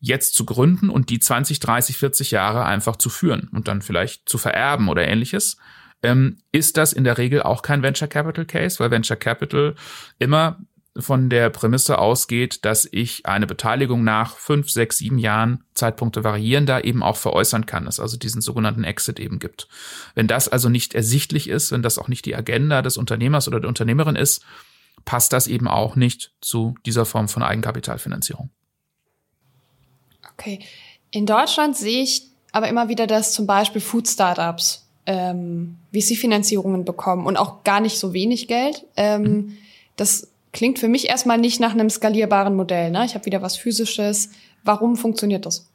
jetzt 0.00 0.34
zu 0.34 0.44
gründen 0.44 0.90
und 0.90 1.10
die 1.10 1.18
20, 1.18 1.60
30, 1.60 1.96
40 1.96 2.30
Jahre 2.30 2.64
einfach 2.64 2.96
zu 2.96 3.08
führen 3.08 3.48
und 3.52 3.68
dann 3.68 3.82
vielleicht 3.82 4.28
zu 4.28 4.38
vererben 4.38 4.88
oder 4.88 5.06
ähnliches, 5.06 5.56
ähm, 6.02 6.38
ist 6.52 6.76
das 6.76 6.92
in 6.92 7.04
der 7.04 7.18
Regel 7.18 7.42
auch 7.42 7.62
kein 7.62 7.82
Venture 7.82 8.08
Capital 8.08 8.44
Case, 8.44 8.78
weil 8.78 8.90
Venture 8.90 9.16
Capital 9.16 9.74
immer 10.18 10.58
von 10.98 11.28
der 11.28 11.50
Prämisse 11.50 11.98
ausgeht, 11.98 12.64
dass 12.64 12.88
ich 12.90 13.26
eine 13.26 13.46
Beteiligung 13.46 14.04
nach 14.04 14.36
fünf, 14.36 14.70
sechs, 14.70 14.98
sieben 14.98 15.18
Jahren 15.18 15.64
Zeitpunkte 15.74 16.24
variieren 16.24 16.66
da 16.66 16.80
eben 16.80 17.02
auch 17.02 17.16
veräußern 17.16 17.66
kann, 17.66 17.86
es 17.86 18.00
also 18.00 18.16
diesen 18.16 18.40
sogenannten 18.40 18.84
Exit 18.84 19.20
eben 19.20 19.38
gibt. 19.38 19.68
Wenn 20.14 20.26
das 20.26 20.48
also 20.48 20.68
nicht 20.68 20.94
ersichtlich 20.94 21.48
ist, 21.48 21.72
wenn 21.72 21.82
das 21.82 21.98
auch 21.98 22.08
nicht 22.08 22.24
die 22.24 22.34
Agenda 22.34 22.82
des 22.82 22.96
Unternehmers 22.96 23.48
oder 23.48 23.60
der 23.60 23.68
Unternehmerin 23.68 24.16
ist, 24.16 24.44
passt 25.04 25.32
das 25.32 25.46
eben 25.46 25.68
auch 25.68 25.96
nicht 25.96 26.32
zu 26.40 26.74
dieser 26.86 27.04
Form 27.04 27.28
von 27.28 27.42
Eigenkapitalfinanzierung. 27.42 28.50
Okay. 30.36 30.60
In 31.10 31.26
Deutschland 31.26 31.76
sehe 31.76 32.02
ich 32.02 32.22
aber 32.52 32.68
immer 32.68 32.88
wieder, 32.88 33.06
dass 33.06 33.32
zum 33.32 33.46
Beispiel 33.46 33.80
Food-Startups 33.80 34.86
ähm, 35.06 35.76
VC-Finanzierungen 35.92 36.84
bekommen 36.84 37.26
und 37.26 37.36
auch 37.36 37.64
gar 37.64 37.80
nicht 37.80 37.98
so 37.98 38.12
wenig 38.12 38.48
Geld. 38.48 38.84
Ähm, 38.96 39.22
mhm. 39.22 39.58
Das 39.96 40.28
klingt 40.52 40.78
für 40.78 40.88
mich 40.88 41.08
erstmal 41.08 41.38
nicht 41.38 41.60
nach 41.60 41.72
einem 41.72 41.90
skalierbaren 41.90 42.54
Modell. 42.54 42.90
Ne? 42.90 43.04
Ich 43.04 43.14
habe 43.14 43.26
wieder 43.26 43.42
was 43.42 43.56
Physisches. 43.56 44.30
Warum 44.64 44.96
funktioniert 44.96 45.46
das? 45.46 45.68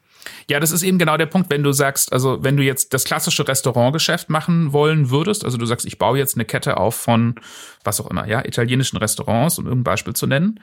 Ja, 0.50 0.60
das 0.60 0.72
ist 0.72 0.84
eben 0.84 1.00
genau 1.00 1.18
der 1.18 1.26
Punkt, 1.26 1.50
wenn 1.50 1.64
du 1.64 1.72
sagst, 1.72 2.14
also 2.14 2.44
wenn 2.44 2.58
du 2.58 2.64
jetzt 2.64 2.94
das 2.94 3.06
klassische 3.06 3.48
Restaurantgeschäft 3.48 4.30
machen 4.30 4.74
wollen 4.74 5.10
würdest, 5.10 5.44
also 5.46 5.58
du 5.58 5.66
sagst, 5.66 5.86
ich 5.86 5.98
baue 5.98 6.18
jetzt 6.18 6.36
eine 6.36 6.46
Kette 6.46 6.78
auf 6.78 6.96
von 6.96 7.36
was 7.84 8.00
auch 8.00 8.10
immer, 8.10 8.28
ja, 8.28 8.46
italienischen 8.46 8.98
Restaurants, 8.98 9.58
um 9.58 9.66
irgendein 9.66 9.86
Beispiel 9.86 10.14
zu 10.14 10.28
nennen, 10.28 10.60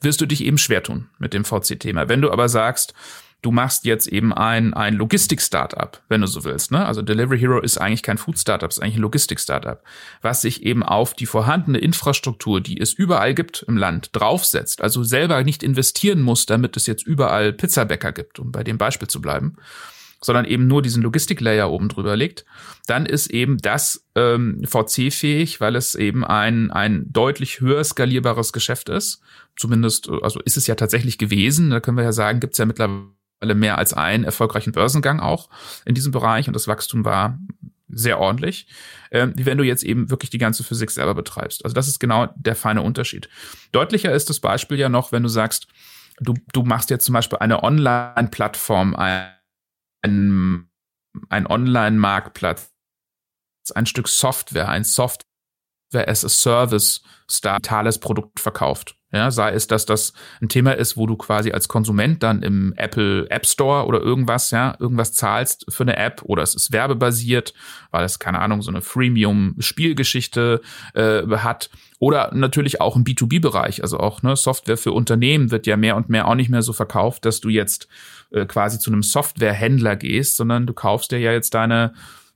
wirst 0.00 0.20
du 0.20 0.26
dich 0.26 0.44
eben 0.44 0.58
schwer 0.58 0.82
tun 0.82 1.08
mit 1.18 1.34
dem 1.34 1.44
VC-Thema. 1.44 2.08
Wenn 2.08 2.22
du 2.22 2.30
aber 2.30 2.48
sagst, 2.48 2.94
du 3.42 3.50
machst 3.50 3.84
jetzt 3.84 4.06
eben 4.06 4.32
ein, 4.32 4.72
ein 4.72 4.94
Logistik-Startup, 4.94 6.00
wenn 6.08 6.20
du 6.20 6.26
so 6.28 6.44
willst. 6.44 6.70
Ne? 6.70 6.86
Also 6.86 7.02
Delivery 7.02 7.38
Hero 7.38 7.60
ist 7.60 7.76
eigentlich 7.76 8.02
kein 8.02 8.18
Food-Startup, 8.18 8.70
ist 8.70 8.80
eigentlich 8.80 8.96
ein 8.96 9.02
Logistik-Startup, 9.02 9.82
was 10.22 10.40
sich 10.40 10.62
eben 10.62 10.82
auf 10.82 11.14
die 11.14 11.26
vorhandene 11.26 11.78
Infrastruktur, 11.78 12.60
die 12.60 12.80
es 12.80 12.92
überall 12.92 13.34
gibt 13.34 13.64
im 13.66 13.76
Land, 13.76 14.10
draufsetzt. 14.12 14.80
Also 14.80 15.02
selber 15.02 15.42
nicht 15.42 15.62
investieren 15.62 16.22
muss, 16.22 16.46
damit 16.46 16.76
es 16.76 16.86
jetzt 16.86 17.04
überall 17.04 17.52
Pizzabäcker 17.52 18.12
gibt, 18.12 18.38
um 18.38 18.52
bei 18.52 18.62
dem 18.62 18.78
Beispiel 18.78 19.08
zu 19.08 19.20
bleiben 19.20 19.56
sondern 20.24 20.44
eben 20.44 20.68
nur 20.68 20.82
diesen 20.82 21.02
Logistik-Layer 21.02 21.68
oben 21.68 21.88
drüber 21.88 22.14
legt, 22.14 22.44
dann 22.86 23.06
ist 23.06 23.28
eben 23.30 23.58
das 23.58 24.06
ähm, 24.14 24.62
VC-fähig, 24.64 25.60
weil 25.60 25.74
es 25.74 25.96
eben 25.96 26.24
ein, 26.24 26.70
ein 26.70 27.12
deutlich 27.12 27.60
höher 27.60 27.82
skalierbares 27.82 28.52
Geschäft 28.52 28.88
ist. 28.88 29.20
Zumindest, 29.56 30.08
also 30.22 30.40
ist 30.40 30.56
es 30.56 30.68
ja 30.68 30.76
tatsächlich 30.76 31.18
gewesen. 31.18 31.70
Da 31.70 31.80
können 31.80 31.96
wir 31.96 32.04
ja 32.04 32.12
sagen, 32.12 32.38
gibt 32.38 32.52
es 32.52 32.58
ja 32.58 32.66
mittlerweile 33.42 33.54
mehr 33.54 33.78
als 33.78 33.92
einen 33.92 34.24
erfolgreichen 34.24 34.72
Börsengang 34.72 35.20
auch 35.20 35.48
in 35.84 35.94
diesem 35.94 36.12
Bereich 36.12 36.46
und 36.46 36.54
das 36.54 36.68
Wachstum 36.68 37.04
war 37.04 37.38
sehr 37.88 38.18
ordentlich, 38.18 38.66
äh, 39.10 39.28
wie 39.34 39.44
wenn 39.44 39.58
du 39.58 39.64
jetzt 39.64 39.82
eben 39.82 40.08
wirklich 40.10 40.30
die 40.30 40.38
ganze 40.38 40.64
Physik 40.64 40.90
selber 40.90 41.14
betreibst. 41.14 41.64
Also 41.64 41.74
das 41.74 41.88
ist 41.88 41.98
genau 41.98 42.28
der 42.36 42.56
feine 42.56 42.82
Unterschied. 42.82 43.28
Deutlicher 43.72 44.12
ist 44.12 44.30
das 44.30 44.40
Beispiel 44.40 44.78
ja 44.78 44.88
noch, 44.88 45.12
wenn 45.12 45.22
du 45.22 45.28
sagst, 45.28 45.66
du, 46.20 46.34
du 46.52 46.62
machst 46.62 46.88
jetzt 46.90 47.04
zum 47.04 47.12
Beispiel 47.12 47.38
eine 47.38 47.62
Online-Plattform, 47.62 48.96
ein, 48.96 50.68
ein 51.28 51.46
Online-Marktplatz, 51.46 52.72
ein 53.74 53.86
Stück 53.86 54.08
Software, 54.08 54.70
ein 54.70 54.84
Software 54.84 55.26
as 56.08 56.24
a 56.24 56.30
Service, 56.30 57.02
digitales 57.44 57.98
Produkt 57.98 58.40
verkauft. 58.40 58.96
Ja, 59.12 59.30
sei 59.30 59.52
es, 59.52 59.66
dass 59.66 59.84
das 59.84 60.14
ein 60.40 60.48
Thema 60.48 60.72
ist, 60.72 60.96
wo 60.96 61.06
du 61.06 61.16
quasi 61.16 61.52
als 61.52 61.68
Konsument 61.68 62.22
dann 62.22 62.42
im 62.42 62.72
Apple 62.76 63.28
App 63.28 63.46
Store 63.46 63.86
oder 63.86 64.00
irgendwas, 64.00 64.50
ja, 64.50 64.74
irgendwas 64.78 65.12
zahlst 65.12 65.66
für 65.68 65.82
eine 65.82 65.96
App 65.96 66.22
oder 66.24 66.42
es 66.42 66.54
ist 66.54 66.72
werbebasiert, 66.72 67.52
weil 67.90 68.04
es, 68.04 68.18
keine 68.18 68.38
Ahnung, 68.38 68.62
so 68.62 68.70
eine 68.70 68.80
Freemium-Spielgeschichte 68.80 70.62
äh, 70.94 71.22
hat. 71.28 71.68
Oder 71.98 72.30
natürlich 72.34 72.80
auch 72.80 72.96
im 72.96 73.04
B2B-Bereich, 73.04 73.82
also 73.82 73.98
auch 73.98 74.22
ne, 74.22 74.34
Software 74.34 74.78
für 74.78 74.92
Unternehmen 74.92 75.50
wird 75.50 75.66
ja 75.66 75.76
mehr 75.76 75.96
und 75.96 76.08
mehr 76.08 76.26
auch 76.26 76.34
nicht 76.34 76.48
mehr 76.48 76.62
so 76.62 76.72
verkauft, 76.72 77.26
dass 77.26 77.40
du 77.40 77.50
jetzt 77.50 77.88
äh, 78.30 78.46
quasi 78.46 78.78
zu 78.78 78.90
einem 78.90 79.02
Softwarehändler 79.02 79.96
gehst, 79.96 80.36
sondern 80.36 80.66
du 80.66 80.72
kaufst 80.72 81.12
dir 81.12 81.18
ja 81.18 81.32
jetzt 81.32 81.52
deine 81.52 81.92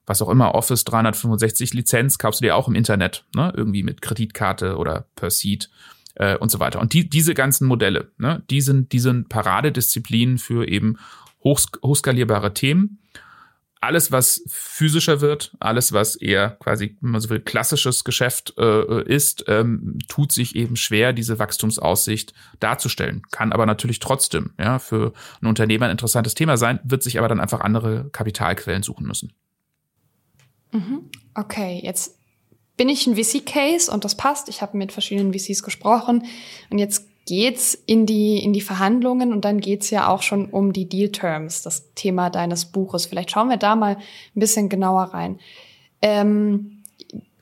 was 0.09 0.23
auch 0.23 0.29
immer, 0.29 0.55
Office 0.55 0.85
365 0.85 1.75
Lizenz 1.75 2.17
kaufst 2.17 2.41
du 2.41 2.45
dir 2.45 2.55
auch 2.55 2.69
im 2.69 2.77
Internet, 2.77 3.25
ne? 3.35 3.53
irgendwie 3.57 3.83
mit 3.83 4.03
Kreditkarte 4.03 4.77
oder 4.77 5.07
per 5.17 5.31
Seed 5.31 5.69
äh, 6.17 6.37
und 6.37 6.51
so 6.51 6.59
weiter. 6.59 6.81
Und 6.81 6.93
die, 6.93 7.09
diese 7.09 7.35
ganzen 7.35 7.67
Modelle, 7.67 8.11
ne, 8.19 8.43
die 8.51 8.61
sind, 8.61 8.93
die 8.93 8.99
sind 8.99 9.29
Paradedisziplinen 9.29 10.39
für 10.39 10.69
eben 10.69 10.99
hochs 11.45 11.69
hochskalierbare 11.83 12.53
Themen. 12.55 12.99
Alles, 13.81 14.11
was 14.11 14.43
physischer 14.49 15.21
wird, 15.21 15.55
alles, 15.61 15.93
was 15.93 16.17
eher 16.17 16.57
quasi, 16.59 16.97
wenn 17.01 17.11
man 17.11 17.21
so 17.21 17.29
will, 17.29 17.41
klassisches 17.41 18.05
Geschäft 18.05 18.55
äh, 18.59 19.03
ist, 19.05 19.45
ähm, 19.47 19.99
tut 20.09 20.33
sich 20.33 20.57
eben 20.57 20.77
schwer, 20.77 21.13
diese 21.13 21.39
Wachstumsaussicht 21.39 22.33
darzustellen. 22.59 23.23
Kann 23.31 23.53
aber 23.53 23.67
natürlich 23.67 24.01
trotzdem 24.01 24.55
ja, 24.59 24.79
für 24.79 25.13
ein 25.41 25.47
Unternehmer 25.47 25.87
ein 25.87 25.93
interessantes 25.93 26.35
Thema 26.35 26.57
sein, 26.57 26.81
wird 26.85 27.03
sich 27.03 27.19
aber 27.19 27.29
dann 27.29 27.39
einfach 27.39 27.61
andere 27.61 28.09
Kapitalquellen 28.11 28.83
suchen 28.83 29.07
müssen. 29.07 29.35
Mhm. 30.73 31.11
Okay, 31.35 31.81
jetzt 31.85 32.16
bin 32.77 32.89
ich 32.89 33.07
ein 33.07 33.17
VC-Case 33.17 33.91
und 33.91 34.05
das 34.05 34.17
passt. 34.17 34.49
Ich 34.49 34.63
habe 34.63 34.77
mit 34.77 34.93
verschiedenen 34.93 35.33
VCs 35.33 35.63
gesprochen 35.63 36.25
und 36.71 36.79
jetzt 36.79 37.07
geht's 37.27 37.75
in 37.87 38.07
die, 38.07 38.39
in 38.43 38.53
die 38.53 38.61
Verhandlungen 38.61 39.33
und 39.33 39.45
dann 39.45 39.61
geht's 39.61 39.91
ja 39.91 40.09
auch 40.09 40.23
schon 40.23 40.47
um 40.47 40.73
die 40.73 40.89
Deal 40.89 41.11
Terms, 41.11 41.63
das 41.63 41.93
Thema 41.95 42.31
deines 42.31 42.67
Buches. 42.67 43.07
Vielleicht 43.07 43.31
schauen 43.33 43.49
wir 43.49 43.57
da 43.57 43.75
mal 43.77 43.97
ein 43.97 44.41
bisschen 44.41 44.69
genauer 44.69 45.03
rein. 45.03 45.41
Ähm, 46.03 46.85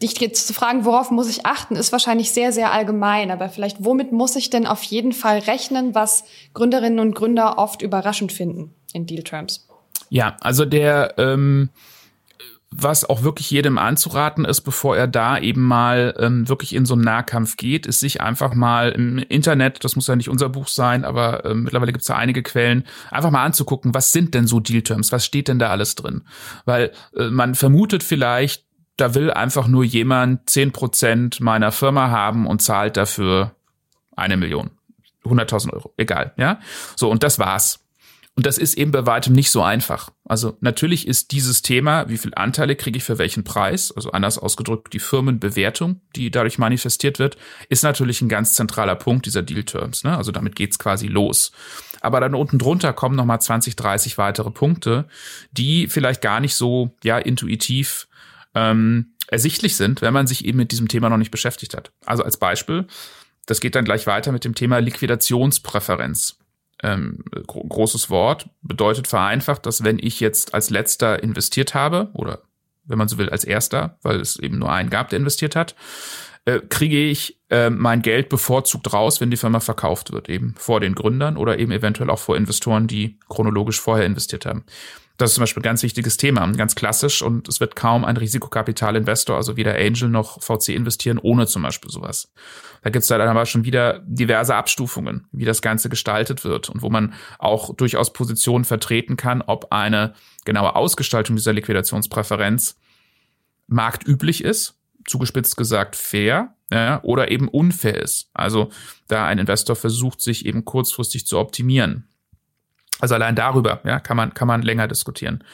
dich 0.01 0.19
jetzt 0.21 0.47
zu 0.47 0.55
fragen, 0.55 0.85
worauf 0.85 1.11
muss 1.11 1.29
ich 1.29 1.47
achten, 1.47 1.77
ist 1.77 1.93
wahrscheinlich 1.93 2.31
sehr, 2.33 2.53
sehr 2.53 2.73
allgemein. 2.73 3.31
Aber 3.31 3.49
vielleicht, 3.49 3.85
womit 3.85 4.13
muss 4.13 4.37
ich 4.37 4.51
denn 4.51 4.67
auf 4.67 4.83
jeden 4.85 5.13
Fall 5.13 5.39
rechnen, 5.39 5.95
was 5.95 6.25
Gründerinnen 6.55 6.99
und 6.99 7.15
Gründer 7.15 7.59
oft 7.59 7.83
überraschend 7.83 8.33
finden 8.33 8.75
in 8.93 9.07
Deal 9.07 9.23
Terms? 9.23 9.69
Ja, 10.09 10.37
also 10.41 10.65
der, 10.65 11.15
ähm, 11.19 11.71
was 12.77 13.09
auch 13.09 13.23
wirklich 13.23 13.51
jedem 13.51 13.79
anzuraten 13.79 14.45
ist, 14.45 14.63
bevor 14.63 14.97
er 14.97 15.07
da 15.07 15.39
eben 15.39 15.63
mal 15.63 16.15
ähm, 16.19 16.49
wirklich 16.49 16.75
in 16.75 16.87
so 16.87 16.95
einen 16.95 17.05
Nahkampf 17.05 17.57
geht, 17.57 17.87
ist 17.87 18.01
sich 18.01 18.21
einfach 18.21 18.55
mal 18.55 18.91
im 18.91 19.19
Internet, 19.19 19.85
das 19.85 19.95
muss 19.95 20.09
ja 20.09 20.17
nicht 20.17 20.29
unser 20.29 20.49
Buch 20.49 20.67
sein, 20.67 21.05
aber 21.05 21.45
äh, 21.45 21.55
mittlerweile 21.55 21.93
gibt 21.93 22.03
es 22.03 22.09
da 22.09 22.17
einige 22.17 22.43
Quellen, 22.43 22.85
einfach 23.11 23.31
mal 23.31 23.45
anzugucken, 23.45 23.95
was 23.95 24.11
sind 24.11 24.35
denn 24.35 24.49
so 24.49 24.59
Deal-Terms, 24.59 25.13
was 25.13 25.25
steht 25.25 25.47
denn 25.47 25.61
da 25.61 25.71
alles 25.71 25.95
drin? 25.95 26.25
Weil 26.65 26.91
äh, 27.17 27.29
man 27.29 27.55
vermutet 27.55 28.03
vielleicht, 28.03 28.65
da 28.97 29.15
will 29.15 29.31
einfach 29.31 29.69
nur 29.69 29.85
jemand 29.85 30.51
zehn 30.51 30.73
Prozent 30.73 31.41
meiner 31.41 31.71
Firma 31.71 32.11
haben 32.11 32.47
und 32.47 32.61
zahlt 32.61 32.97
dafür 32.97 33.55
eine 34.17 34.37
Million. 34.37 34.71
100.000 35.25 35.73
Euro, 35.73 35.95
egal, 35.97 36.35
ja. 36.37 36.59
So, 36.97 37.09
und 37.09 37.23
das 37.23 37.39
war's. 37.39 37.84
Und 38.37 38.47
das 38.47 38.59
ist 38.59 38.77
eben 38.77 38.91
bei 38.91 39.07
weitem 39.07 39.33
nicht 39.33 39.51
so 39.53 39.63
einfach. 39.63 40.11
Also 40.25 40.57
natürlich 40.61 41.07
ist 41.07 41.31
dieses 41.31 41.63
Thema, 41.63 42.09
wie 42.09 42.19
viel 42.19 42.33
Anteile 42.35 42.75
kriege 42.75 42.97
ich 42.97 43.05
für 43.05 43.19
welchen 43.19 43.45
Preis, 43.45 43.93
also 43.93 44.11
anders 44.11 44.39
ausgedrückt, 44.39 44.93
die 44.93 44.99
Firmenbewertung, 44.99 46.01
die 46.17 46.33
dadurch 46.33 46.59
manifestiert 46.59 47.21
wird, 47.21 47.37
ist 47.69 47.85
natürlich 47.85 48.23
ein 48.23 48.29
ganz 48.29 48.55
zentraler 48.55 48.97
Punkt 48.97 49.27
dieser 49.27 49.43
Deal 49.43 49.63
Terms. 49.63 50.03
Ne? 50.03 50.17
Also 50.17 50.33
damit 50.33 50.57
geht's 50.57 50.81
quasi 50.81 51.07
los. 51.07 51.53
Aber 52.01 52.19
dann 52.19 52.35
unten 52.35 52.59
drunter 52.59 52.93
kommen 52.93 53.15
nochmal 53.15 53.41
20, 53.41 53.77
30 53.77 54.19
weitere 54.19 54.51
Punkte, 54.51 55.07
die 55.53 55.87
vielleicht 55.87 56.21
gar 56.21 56.41
nicht 56.41 56.57
so 56.57 56.97
ja 57.05 57.19
intuitiv 57.19 58.09
ähm, 58.57 59.15
ersichtlich 59.29 59.77
sind, 59.77 60.03
wenn 60.03 60.13
man 60.13 60.27
sich 60.27 60.45
eben 60.45 60.59
mit 60.59 60.73
diesem 60.73 60.89
Thema 60.89 61.09
noch 61.09 61.19
nicht 61.19 61.31
beschäftigt 61.31 61.77
hat. 61.77 61.93
Also 62.05 62.25
als 62.25 62.37
Beispiel, 62.37 62.87
das 63.47 63.61
geht 63.61 63.77
dann 63.77 63.85
gleich 63.85 64.09
weiter 64.09 64.33
mit 64.33 64.45
dem 64.45 64.57
Thema 64.57 64.79
Liquidationspräferenz 64.79 66.39
ähm, 66.85 67.25
gro 67.47 67.65
großes 67.65 68.11
Wort, 68.11 68.49
bedeutet 68.63 69.09
vereinfacht, 69.09 69.67
dass 69.67 69.83
wenn 69.83 69.99
ich 69.99 70.21
jetzt 70.21 70.55
als 70.55 70.71
letzter 70.71 71.23
investiert 71.23 71.75
habe, 71.75 72.11
oder 72.13 72.43
wenn 72.85 72.99
man 72.99 73.09
so 73.09 73.19
will, 73.19 73.31
als 73.31 73.45
erster, 73.45 73.99
weil 74.03 74.21
es 74.21 74.39
eben 74.39 74.59
nur 74.59 74.71
einen 74.71 74.91
gab, 74.91 75.09
der 75.09 75.19
investiert 75.19 75.57
hat, 75.57 75.75
äh, 76.45 76.61
kriege 76.61 77.03
ich 77.03 77.41
äh, 77.51 77.71
mein 77.71 78.03
Geld 78.03 78.29
bevorzugt 78.29 78.93
raus, 78.93 79.21
wenn 79.21 79.31
die 79.31 79.39
Firma 79.39 79.61
verkauft 79.61 80.13
wird, 80.13 80.29
eben 80.29 80.55
vor 80.59 80.81
den 80.81 80.95
Gründern 80.95 81.39
oder 81.39 81.59
eben 81.59 81.73
eventuell 81.73 82.11
auch 82.11 82.19
vor 82.19 82.37
Investoren, 82.37 82.87
die 82.87 83.19
chronologisch 83.29 83.81
vorher 83.81 84.05
investiert 84.05 84.45
haben. 84.45 84.65
Das 85.17 85.31
ist 85.31 85.35
zum 85.37 85.43
Beispiel 85.43 85.61
ein 85.61 85.65
ganz 85.65 85.85
wichtiges 85.85 86.17
Thema, 86.17 86.45
ganz 86.53 86.75
klassisch 86.75 87.23
und 87.23 87.47
es 87.47 87.61
wird 87.61 87.77
kaum 87.77 88.05
ein 88.05 88.17
Risikokapitalinvestor, 88.17 89.37
also 89.37 89.57
weder 89.57 89.77
Angel 89.77 90.09
noch 90.09 90.43
VC 90.43 90.71
investieren 90.71 91.19
ohne 91.19 91.47
zum 91.47 91.63
Beispiel 91.63 91.89
sowas. 91.91 92.33
Da 92.83 92.91
gibt 92.91 93.05
es 93.05 93.09
dann 93.09 93.21
aber 93.21 93.47
schon 93.47 93.65
wieder 93.65 94.01
diverse 94.05 94.57
Abstufungen, 94.57 95.29
wie 95.31 95.45
das 95.45 95.63
Ganze 95.63 95.89
gestaltet 95.89 96.45
wird 96.45 96.69
und 96.69 96.83
wo 96.83 96.91
man 96.91 97.15
auch 97.39 97.75
durchaus 97.77 98.13
Positionen 98.13 98.65
vertreten 98.65 99.17
kann, 99.17 99.41
ob 99.41 99.71
eine 99.71 100.15
genaue 100.45 100.75
Ausgestaltung 100.75 101.37
dieser 101.37 101.53
Liquidationspräferenz 101.53 102.77
marktüblich 103.69 104.43
ist, 104.43 104.81
zugespitzt 105.07 105.57
gesagt 105.57 105.95
fair, 105.95 106.55
ja, 106.73 107.01
oder 107.05 107.31
eben 107.31 107.49
unfair 107.49 108.03
ist. 108.03 108.31
Also 108.35 108.71
da 109.07 109.27
ein 109.27 109.39
Investor 109.39 109.77
versucht, 109.77 110.21
sich 110.21 110.45
eben 110.45 110.65
kurzfristig 110.65 111.27
zu 111.27 111.39
optimieren. 111.39 112.09
Also 113.01 113.15
allein 113.15 113.35
darüber 113.35 113.81
ja, 113.85 114.01
kann, 114.01 114.17
man, 114.17 114.35
kann 114.35 114.49
man 114.49 114.63
länger 114.63 114.89
diskutieren. 114.89 115.45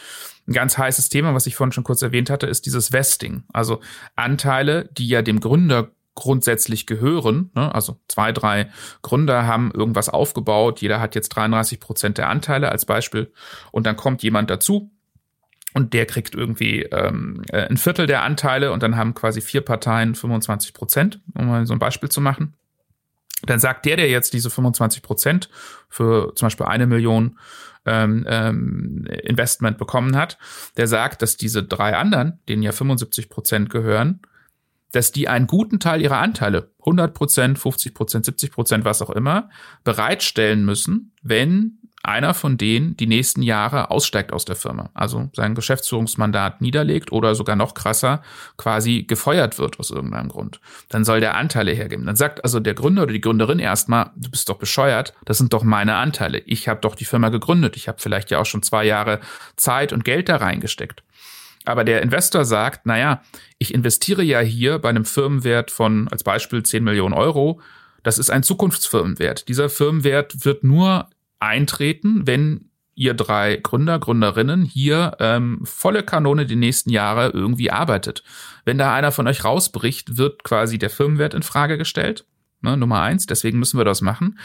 Ein 0.46 0.52
ganz 0.52 0.78
heißes 0.78 1.08
Thema, 1.08 1.34
was 1.34 1.46
ich 1.46 1.56
vorhin 1.56 1.72
schon 1.72 1.84
kurz 1.84 2.02
erwähnt 2.02 2.30
hatte, 2.30 2.46
ist 2.46 2.66
dieses 2.66 2.92
Vesting. 2.92 3.44
Also 3.52 3.80
Anteile, 4.16 4.88
die 4.92 5.08
ja 5.08 5.22
dem 5.22 5.40
Gründer 5.40 5.90
grundsätzlich 6.14 6.86
gehören. 6.86 7.50
Ne? 7.54 7.74
Also 7.74 7.98
zwei, 8.08 8.32
drei 8.32 8.70
Gründer 9.02 9.46
haben 9.46 9.70
irgendwas 9.72 10.08
aufgebaut. 10.08 10.80
Jeder 10.82 11.00
hat 11.00 11.14
jetzt 11.14 11.30
33 11.30 11.80
Prozent 11.80 12.18
der 12.18 12.28
Anteile 12.28 12.70
als 12.70 12.84
Beispiel. 12.84 13.32
Und 13.72 13.86
dann 13.86 13.96
kommt 13.96 14.22
jemand 14.22 14.50
dazu, 14.50 14.90
und 15.72 15.94
der 15.94 16.04
kriegt 16.04 16.34
irgendwie 16.34 16.82
ähm, 16.82 17.44
äh, 17.52 17.68
ein 17.68 17.76
Viertel 17.76 18.08
der 18.08 18.22
Anteile 18.22 18.72
und 18.72 18.82
dann 18.82 18.96
haben 18.96 19.14
quasi 19.14 19.40
vier 19.40 19.60
Parteien 19.60 20.16
25 20.16 20.74
Prozent, 20.74 21.20
um 21.38 21.46
mal 21.46 21.64
so 21.64 21.72
ein 21.72 21.78
Beispiel 21.78 22.08
zu 22.08 22.20
machen 22.20 22.56
dann 23.46 23.60
sagt 23.60 23.86
der, 23.86 23.96
der 23.96 24.08
jetzt 24.08 24.32
diese 24.32 24.50
25 24.50 25.02
Prozent 25.02 25.48
für 25.88 26.34
zum 26.34 26.46
Beispiel 26.46 26.66
eine 26.66 26.86
Million 26.86 27.38
ähm, 27.86 28.26
ähm, 28.28 29.06
Investment 29.22 29.78
bekommen 29.78 30.16
hat, 30.16 30.38
der 30.76 30.86
sagt, 30.86 31.22
dass 31.22 31.36
diese 31.36 31.62
drei 31.62 31.96
anderen, 31.96 32.40
denen 32.48 32.62
ja 32.62 32.72
75 32.72 33.28
Prozent 33.28 33.70
gehören, 33.70 34.20
dass 34.92 35.12
die 35.12 35.28
einen 35.28 35.46
guten 35.46 35.78
Teil 35.78 36.02
ihrer 36.02 36.18
Anteile, 36.18 36.72
100 36.80 37.14
Prozent, 37.14 37.58
50 37.58 37.94
Prozent, 37.94 38.24
70 38.24 38.50
Prozent, 38.50 38.84
was 38.84 39.02
auch 39.02 39.10
immer, 39.10 39.48
bereitstellen 39.84 40.64
müssen, 40.64 41.12
wenn 41.22 41.78
einer 42.10 42.34
von 42.34 42.58
denen 42.58 42.96
die 42.96 43.06
nächsten 43.06 43.42
Jahre 43.42 43.90
aussteigt 43.90 44.32
aus 44.32 44.44
der 44.44 44.56
Firma, 44.56 44.90
also 44.94 45.30
sein 45.34 45.54
Geschäftsführungsmandat 45.54 46.60
niederlegt 46.60 47.12
oder 47.12 47.34
sogar 47.34 47.56
noch 47.56 47.74
krasser 47.74 48.22
quasi 48.56 49.04
gefeuert 49.04 49.58
wird 49.58 49.78
aus 49.78 49.90
irgendeinem 49.90 50.28
Grund. 50.28 50.60
Dann 50.88 51.04
soll 51.04 51.20
der 51.20 51.36
Anteile 51.36 51.72
hergeben. 51.72 52.06
Dann 52.06 52.16
sagt 52.16 52.44
also 52.44 52.60
der 52.60 52.74
Gründer 52.74 53.04
oder 53.04 53.12
die 53.12 53.20
Gründerin 53.20 53.58
erstmal, 53.58 54.10
du 54.16 54.30
bist 54.30 54.48
doch 54.48 54.58
bescheuert, 54.58 55.14
das 55.24 55.38
sind 55.38 55.52
doch 55.52 55.62
meine 55.62 55.94
Anteile. 55.94 56.38
Ich 56.40 56.68
habe 56.68 56.80
doch 56.80 56.94
die 56.94 57.04
Firma 57.04 57.30
gegründet. 57.30 57.76
Ich 57.76 57.88
habe 57.88 57.98
vielleicht 58.00 58.30
ja 58.30 58.38
auch 58.40 58.46
schon 58.46 58.62
zwei 58.62 58.84
Jahre 58.84 59.20
Zeit 59.56 59.92
und 59.92 60.04
Geld 60.04 60.28
da 60.28 60.36
reingesteckt. 60.36 61.02
Aber 61.64 61.84
der 61.84 62.02
Investor 62.02 62.44
sagt, 62.44 62.86
naja, 62.86 63.22
ich 63.58 63.74
investiere 63.74 64.22
ja 64.22 64.40
hier 64.40 64.78
bei 64.78 64.88
einem 64.88 65.04
Firmenwert 65.04 65.70
von 65.70 66.08
als 66.08 66.24
Beispiel 66.24 66.62
10 66.62 66.82
Millionen 66.82 67.14
Euro. 67.14 67.60
Das 68.02 68.18
ist 68.18 68.30
ein 68.30 68.42
Zukunftsfirmenwert. 68.42 69.48
Dieser 69.48 69.68
Firmenwert 69.68 70.44
wird 70.44 70.64
nur 70.64 71.08
eintreten, 71.40 72.26
wenn 72.26 72.70
ihr 72.94 73.14
drei 73.14 73.56
Gründer, 73.56 73.98
Gründerinnen 73.98 74.64
hier 74.64 75.16
ähm, 75.20 75.60
volle 75.64 76.02
Kanone 76.02 76.44
die 76.44 76.56
nächsten 76.56 76.90
Jahre 76.90 77.30
irgendwie 77.30 77.70
arbeitet. 77.70 78.22
Wenn 78.66 78.76
da 78.76 78.94
einer 78.94 79.10
von 79.10 79.26
euch 79.26 79.42
rausbricht, 79.42 80.18
wird 80.18 80.44
quasi 80.44 80.78
der 80.78 80.90
Firmenwert 80.90 81.32
in 81.32 81.42
Frage 81.42 81.78
gestellt. 81.78 82.26
Ne, 82.60 82.76
Nummer 82.76 83.00
eins, 83.00 83.24
deswegen 83.24 83.58
müssen 83.58 83.78
wir 83.78 83.86
das 83.86 84.02
machen. 84.02 84.38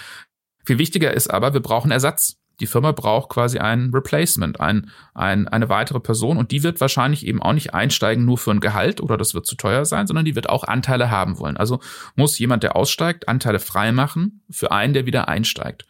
Viel 0.66 0.78
wichtiger 0.78 1.14
ist 1.14 1.28
aber, 1.28 1.54
wir 1.54 1.60
brauchen 1.60 1.92
Ersatz. 1.92 2.38
Die 2.62 2.68
Firma 2.68 2.94
braucht 2.94 3.28
quasi 3.28 3.60
ein 3.60 3.92
Replacement, 3.94 4.62
ein, 4.62 4.90
ein, 5.14 5.50
eine 5.50 5.68
weitere 5.68 6.00
Person 6.00 6.38
und 6.38 6.52
die 6.52 6.64
wird 6.64 6.80
wahrscheinlich 6.80 7.28
eben 7.28 7.42
auch 7.42 7.52
nicht 7.52 7.74
einsteigen 7.74 8.24
nur 8.24 8.38
für 8.38 8.52
ein 8.52 8.62
Gehalt 8.62 9.02
oder 9.02 9.18
das 9.18 9.34
wird 9.34 9.46
zu 9.46 9.58
teuer 9.58 9.84
sein, 9.84 10.08
sondern 10.08 10.24
die 10.24 10.36
wird 10.36 10.48
auch 10.48 10.64
Anteile 10.64 11.12
haben 11.12 11.38
wollen. 11.38 11.58
Also 11.58 11.82
muss 12.16 12.40
jemand, 12.40 12.64
der 12.64 12.78
aussteigt, 12.78 13.28
Anteile 13.28 13.60
frei 13.60 13.92
machen 13.92 14.46
für 14.50 14.72
einen, 14.72 14.94
der 14.94 15.06
wieder 15.06 15.28
einsteigt 15.28 15.86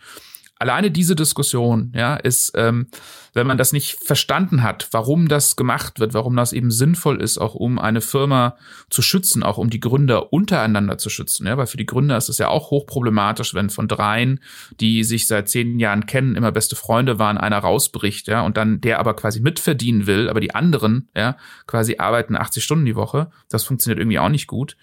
alleine 0.58 0.90
diese 0.90 1.16
Diskussion, 1.16 1.92
ja, 1.96 2.16
ist, 2.16 2.54
ähm, 2.56 2.88
wenn 3.34 3.46
man 3.46 3.58
das 3.58 3.74
nicht 3.74 3.98
verstanden 4.02 4.64
hat, 4.64 4.88
warum 4.92 5.28
das 5.28 5.56
gemacht 5.56 6.00
wird, 6.00 6.14
warum 6.14 6.36
das 6.36 6.54
eben 6.54 6.72
sinnvoll 6.72 7.22
ist, 7.22 7.38
auch 7.38 7.56
um 7.56 7.78
eine 7.78 8.00
Firma 8.00 8.56
zu 8.90 9.02
schützen, 9.02 9.44
auch 9.44 9.58
um 9.58 9.70
die 9.70 9.82
Gründer 9.82 10.32
untereinander 10.32 10.98
zu 10.98 11.10
schützen, 11.10 11.46
ja, 11.46 11.58
weil 11.58 11.68
für 11.68 11.78
die 11.78 11.86
Gründer 11.86 12.16
ist 12.16 12.30
es 12.30 12.38
ja 12.38 12.48
auch 12.48 12.72
hochproblematisch, 12.72 13.54
wenn 13.54 13.70
von 13.70 13.88
dreien, 13.88 14.40
die 14.80 15.04
sich 15.04 15.28
seit 15.28 15.50
zehn 15.50 15.78
Jahren 15.78 16.06
kennen, 16.06 16.36
immer 16.36 16.54
beste 16.54 16.78
Freunde 16.78 17.20
waren, 17.20 17.38
einer 17.38 17.60
rausbricht, 17.60 18.28
ja, 18.28 18.42
und 18.42 18.56
dann 18.56 18.80
der 18.80 19.00
aber 19.00 19.16
quasi 19.16 19.42
mitverdienen 19.42 20.08
will, 20.08 20.30
aber 20.30 20.40
die 20.40 20.56
anderen, 20.56 21.10
ja, 21.16 21.36
quasi 21.68 21.98
arbeiten 21.98 22.36
80 22.36 22.64
Stunden 22.64 22.86
die 22.86 22.96
Woche. 22.96 23.30
Das 23.50 23.64
funktioniert 23.64 24.00
irgendwie 24.00 24.20
auch 24.20 24.30
nicht 24.30 24.48
gut. 24.48 24.78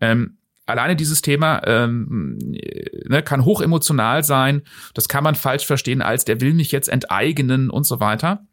Ähm, 0.00 0.36
alleine 0.66 0.96
dieses 0.96 1.22
Thema 1.22 1.62
ähm, 1.64 2.38
ne, 3.08 3.22
kann 3.24 3.44
hochemotional 3.44 4.24
sein. 4.24 4.62
Das 4.94 5.08
kann 5.08 5.24
man 5.24 5.34
falsch 5.34 5.64
verstehen 5.64 6.02
als 6.02 6.24
der 6.24 6.40
will 6.40 6.54
mich 6.54 6.72
jetzt 6.72 6.88
enteignen 6.88 7.70
und 7.70 7.84
so 7.84 8.00
weiter. 8.00 8.46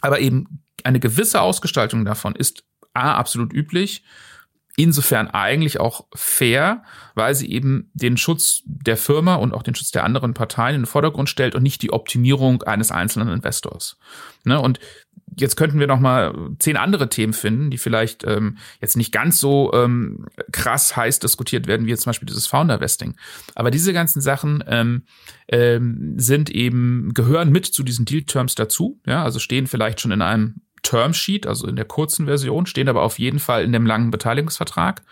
Aber 0.00 0.20
eben 0.20 0.62
eine 0.84 1.00
gewisse 1.00 1.40
Ausgestaltung 1.40 2.04
davon 2.04 2.34
ist 2.34 2.64
A, 2.94 3.14
absolut 3.14 3.52
üblich. 3.52 4.04
Insofern 4.80 5.28
eigentlich 5.28 5.78
auch 5.78 6.06
fair, 6.14 6.84
weil 7.14 7.34
sie 7.34 7.50
eben 7.50 7.90
den 7.92 8.16
Schutz 8.16 8.62
der 8.64 8.96
Firma 8.96 9.34
und 9.34 9.52
auch 9.52 9.62
den 9.62 9.74
Schutz 9.74 9.90
der 9.90 10.04
anderen 10.04 10.32
Parteien 10.32 10.74
in 10.74 10.80
den 10.80 10.86
Vordergrund 10.86 11.28
stellt 11.28 11.54
und 11.54 11.62
nicht 11.62 11.82
die 11.82 11.92
Optimierung 11.92 12.62
eines 12.62 12.90
einzelnen 12.90 13.28
Investors. 13.28 13.98
Ne? 14.44 14.58
Und 14.58 14.80
jetzt 15.38 15.56
könnten 15.56 15.78
wir 15.80 15.86
noch 15.86 16.00
mal 16.00 16.34
zehn 16.60 16.78
andere 16.78 17.10
Themen 17.10 17.34
finden, 17.34 17.70
die 17.70 17.76
vielleicht 17.76 18.24
ähm, 18.24 18.56
jetzt 18.80 18.96
nicht 18.96 19.12
ganz 19.12 19.38
so 19.38 19.70
ähm, 19.74 20.24
krass 20.50 20.96
heiß 20.96 21.18
diskutiert 21.18 21.66
werden, 21.66 21.84
wie 21.84 21.90
jetzt 21.90 22.04
zum 22.04 22.10
Beispiel 22.10 22.28
dieses 22.28 22.46
Founder-Vesting. 22.46 23.16
Aber 23.54 23.70
diese 23.70 23.92
ganzen 23.92 24.22
Sachen 24.22 24.64
ähm, 24.66 25.02
ähm, 25.48 26.14
sind 26.16 26.48
eben, 26.48 27.12
gehören 27.12 27.52
mit 27.52 27.66
zu 27.66 27.82
diesen 27.82 28.06
Deal-Terms 28.06 28.54
dazu, 28.54 28.98
ja, 29.04 29.22
also 29.22 29.40
stehen 29.40 29.66
vielleicht 29.66 30.00
schon 30.00 30.12
in 30.12 30.22
einem 30.22 30.62
Termsheet, 30.82 31.46
also 31.46 31.66
in 31.66 31.76
der 31.76 31.84
kurzen 31.84 32.26
Version, 32.26 32.66
stehen 32.66 32.88
aber 32.88 33.02
auf 33.02 33.18
jeden 33.18 33.38
Fall 33.38 33.64
in 33.64 33.72
dem 33.72 33.86
langen 33.86 34.10
Beteiligungsvertrag. 34.10 35.02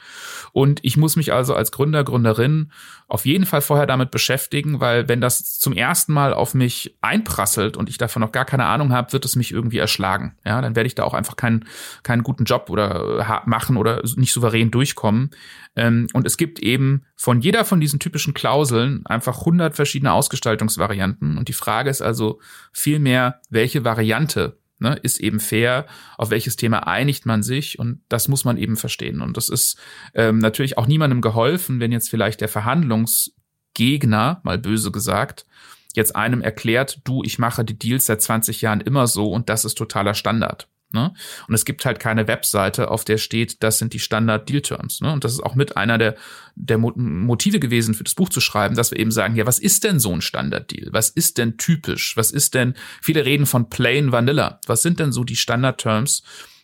Und 0.52 0.80
ich 0.82 0.96
muss 0.96 1.16
mich 1.16 1.32
also 1.32 1.54
als 1.54 1.72
Gründer, 1.72 2.04
Gründerin 2.04 2.72
auf 3.06 3.24
jeden 3.24 3.46
Fall 3.46 3.60
vorher 3.60 3.86
damit 3.86 4.10
beschäftigen, 4.10 4.80
weil 4.80 5.08
wenn 5.08 5.20
das 5.20 5.58
zum 5.58 5.72
ersten 5.72 6.12
Mal 6.12 6.34
auf 6.34 6.54
mich 6.54 6.96
einprasselt 7.00 7.76
und 7.76 7.88
ich 7.88 7.98
davon 7.98 8.20
noch 8.20 8.32
gar 8.32 8.44
keine 8.44 8.66
Ahnung 8.66 8.92
habe, 8.92 9.12
wird 9.12 9.24
es 9.24 9.36
mich 9.36 9.52
irgendwie 9.52 9.78
erschlagen. 9.78 10.36
Ja, 10.44 10.60
dann 10.60 10.76
werde 10.76 10.86
ich 10.86 10.94
da 10.94 11.04
auch 11.04 11.14
einfach 11.14 11.36
keinen, 11.36 11.64
keinen 12.02 12.22
guten 12.22 12.44
Job 12.44 12.68
oder 12.70 13.42
machen 13.46 13.76
oder 13.76 14.02
nicht 14.16 14.32
souverän 14.32 14.70
durchkommen. 14.70 15.30
Ähm, 15.76 16.08
und 16.12 16.26
es 16.26 16.36
gibt 16.36 16.58
eben 16.58 17.04
von 17.16 17.40
jeder 17.40 17.64
von 17.64 17.80
diesen 17.80 17.98
typischen 17.98 18.34
Klauseln 18.34 19.06
einfach 19.06 19.38
100 19.38 19.74
verschiedene 19.74 20.12
Ausgestaltungsvarianten. 20.12 21.38
Und 21.38 21.48
die 21.48 21.52
Frage 21.52 21.90
ist 21.90 22.02
also 22.02 22.40
vielmehr, 22.72 23.40
welche 23.48 23.84
Variante 23.84 24.58
ne, 24.78 24.98
ist 25.02 25.20
eben 25.20 25.40
fair, 25.40 25.86
auf 26.16 26.30
welches 26.30 26.56
Thema 26.56 26.86
einigt 26.86 27.26
man 27.26 27.42
sich 27.42 27.78
und 27.78 28.00
das 28.08 28.28
muss 28.28 28.44
man 28.44 28.56
eben 28.56 28.76
verstehen. 28.76 29.20
Und 29.20 29.36
das 29.36 29.48
ist 29.48 29.78
ähm, 30.14 30.38
natürlich 30.38 30.78
auch 30.78 30.86
niemandem 30.86 31.20
geholfen, 31.20 31.80
wenn 31.80 31.92
jetzt 31.92 32.10
vielleicht 32.10 32.40
der 32.40 32.48
Verhandlungsgegner, 32.48 34.40
mal 34.44 34.58
böse 34.58 34.90
gesagt, 34.90 35.46
jetzt 35.94 36.14
einem 36.16 36.42
erklärt, 36.42 37.00
du, 37.04 37.22
ich 37.24 37.38
mache 37.38 37.64
die 37.64 37.78
Deals 37.78 38.06
seit 38.06 38.22
20 38.22 38.62
Jahren 38.62 38.80
immer 38.80 39.06
so 39.06 39.30
und 39.32 39.48
das 39.48 39.64
ist 39.64 39.76
totaler 39.76 40.14
Standard. 40.14 40.68
Ne? 40.90 41.12
Und 41.46 41.54
es 41.54 41.64
gibt 41.64 41.84
halt 41.84 42.00
keine 42.00 42.28
Webseite, 42.28 42.90
auf 42.90 43.04
der 43.04 43.18
steht, 43.18 43.62
das 43.62 43.78
sind 43.78 43.92
die 43.92 43.98
Standard-Deal-Terms. 43.98 45.02
Ne? 45.02 45.12
Und 45.12 45.24
das 45.24 45.32
ist 45.32 45.42
auch 45.42 45.54
mit 45.54 45.76
einer 45.76 45.98
der, 45.98 46.16
der 46.54 46.78
Motive 46.78 47.60
gewesen, 47.60 47.94
für 47.94 48.04
das 48.04 48.14
Buch 48.14 48.30
zu 48.30 48.40
schreiben, 48.40 48.74
dass 48.74 48.90
wir 48.90 48.98
eben 48.98 49.10
sagen, 49.10 49.36
ja, 49.36 49.46
was 49.46 49.58
ist 49.58 49.84
denn 49.84 50.00
so 50.00 50.12
ein 50.12 50.22
Standard-Deal? 50.22 50.88
Was 50.92 51.10
ist 51.10 51.36
denn 51.36 51.58
typisch? 51.58 52.16
Was 52.16 52.30
ist 52.30 52.54
denn, 52.54 52.74
viele 53.02 53.24
reden 53.26 53.46
von 53.46 53.68
Plain 53.68 54.12
Vanilla. 54.12 54.60
Was 54.66 54.82
sind 54.82 54.98
denn 54.98 55.12
so 55.12 55.24
die 55.24 55.36
Standard-Terms, 55.36 56.22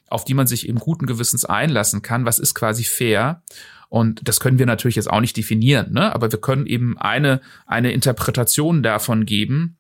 auf 0.09 0.25
die 0.25 0.35
man 0.35 0.47
sich 0.47 0.69
eben 0.69 0.79
guten 0.79 1.07
Gewissens 1.07 1.45
einlassen 1.45 2.01
kann? 2.01 2.25
Was 2.25 2.39
ist 2.39 2.55
quasi 2.55 2.85
fair? 2.85 3.43
Und 3.89 4.27
das 4.27 4.41
können 4.41 4.59
wir 4.59 4.67
natürlich 4.67 4.97
jetzt 4.97 5.11
auch 5.11 5.21
nicht 5.21 5.37
definieren, 5.37 5.93
ne? 5.93 6.13
aber 6.15 6.33
wir 6.33 6.41
können 6.41 6.67
eben 6.67 6.99
eine, 6.99 7.41
eine 7.67 7.93
Interpretation 7.93 8.83
davon 8.83 9.25
geben, 9.25 9.77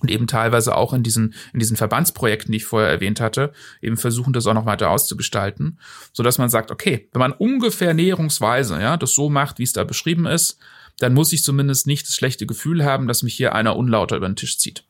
und 0.00 0.10
eben 0.10 0.26
teilweise 0.26 0.76
auch 0.76 0.92
in 0.92 1.02
diesen, 1.02 1.34
in 1.52 1.60
diesen 1.60 1.76
Verbandsprojekten, 1.76 2.52
die 2.52 2.58
ich 2.58 2.64
vorher 2.64 2.90
erwähnt 2.90 3.20
hatte, 3.20 3.52
eben 3.80 3.96
versuchen, 3.96 4.32
das 4.32 4.46
auch 4.46 4.54
noch 4.54 4.66
weiter 4.66 4.90
auszugestalten, 4.90 5.78
so 6.12 6.22
dass 6.22 6.38
man 6.38 6.50
sagt, 6.50 6.70
okay, 6.70 7.08
wenn 7.12 7.20
man 7.20 7.32
ungefähr 7.32 7.94
näherungsweise, 7.94 8.80
ja, 8.80 8.96
das 8.96 9.14
so 9.14 9.30
macht, 9.30 9.58
wie 9.58 9.64
es 9.64 9.72
da 9.72 9.84
beschrieben 9.84 10.26
ist, 10.26 10.58
dann 10.98 11.14
muss 11.14 11.32
ich 11.32 11.42
zumindest 11.42 11.86
nicht 11.86 12.06
das 12.06 12.16
schlechte 12.16 12.46
Gefühl 12.46 12.84
haben, 12.84 13.06
dass 13.06 13.22
mich 13.22 13.34
hier 13.34 13.54
einer 13.54 13.76
unlauter 13.76 14.16
über 14.16 14.28
den 14.28 14.36
Tisch 14.36 14.58
zieht. 14.58 14.84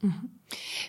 Mhm. 0.00 0.30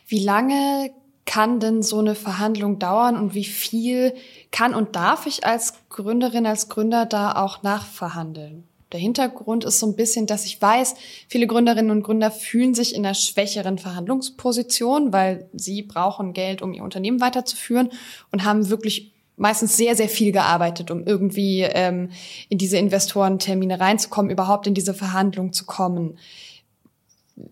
Wie 0.07 0.24
lange 0.24 0.91
kann 1.26 1.59
denn 1.59 1.82
so 1.82 1.99
eine 1.99 2.16
Verhandlung 2.16 2.80
dauern 2.80 3.16
und 3.16 3.34
wie 3.34 3.45
viel 3.45 4.14
kann 4.51 4.76
und 4.76 4.95
darf 4.95 5.26
ich 5.26 5.45
als 5.45 5.74
Gründerin, 5.89 6.45
als 6.45 6.68
Gründer 6.68 7.05
da 7.05 7.34
auch 7.34 7.64
nachverhandeln? 7.64 8.68
Der 8.94 9.00
Hintergrund 9.00 9.66
ist 9.66 9.80
so 9.80 9.88
ein 9.88 9.96
bisschen, 9.96 10.28
dass 10.28 10.46
ich 10.46 10.62
weiß, 10.62 10.94
viele 11.28 11.48
Gründerinnen 11.48 11.91
und 11.91 12.04
Gründer 12.04 12.30
fühlen 12.30 12.76
sich 12.76 12.94
in 12.94 13.06
einer 13.06 13.16
schwächeren 13.16 13.80
Verhandlungsposition, 13.80 15.12
weil 15.12 15.50
sie 15.54 15.82
brauchen 15.82 16.34
Geld, 16.34 16.62
um 16.62 16.74
ihr 16.74 16.84
Unternehmen 16.84 17.20
weiterzuführen 17.20 17.89
und 18.32 18.46
haben 18.46 18.70
wirklich 18.70 19.12
meistens 19.36 19.76
sehr, 19.76 19.96
sehr 19.96 20.10
viel 20.10 20.32
gearbeitet, 20.32 20.91
um 20.91 21.06
irgendwie 21.06 21.62
ähm, 21.62 22.12
in 22.50 22.60
diese 22.60 22.78
Investorentermine 22.78 23.80
reinzukommen, 23.80 24.32
überhaupt 24.32 24.68
in 24.68 24.76
diese 24.76 24.94
Verhandlung 24.94 25.54
zu 25.54 25.66
kommen. 25.66 26.20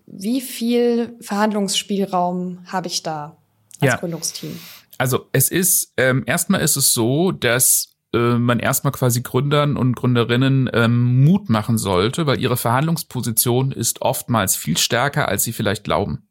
Wie 0.06 0.42
viel 0.42 1.16
Verhandlungsspielraum 1.22 2.60
habe 2.68 2.88
ich 2.88 3.02
da 3.02 3.36
als 3.80 3.94
ja. 3.94 3.98
Gründungsteam? 3.98 4.60
Also 5.00 5.26
es 5.32 5.50
ist, 5.50 5.94
ähm, 5.98 6.24
erstmal 6.28 6.62
ist 6.62 6.76
es 6.76 6.94
so, 6.94 7.32
dass 7.32 7.96
äh, 8.14 8.38
man 8.38 8.60
erstmal 8.60 8.92
quasi 8.92 9.22
Gründern 9.22 9.78
und 9.78 9.96
Gründerinnen 9.96 10.70
ähm, 10.74 11.24
Mut 11.24 11.50
machen 11.50 11.78
sollte, 11.78 12.28
weil 12.28 12.40
ihre 12.40 12.58
Verhandlungsposition 12.58 13.72
ist 13.72 14.02
oftmals 14.02 14.56
viel 14.56 14.78
stärker, 14.78 15.28
als 15.28 15.44
sie 15.44 15.54
vielleicht 15.54 15.84
glauben. 15.84 16.28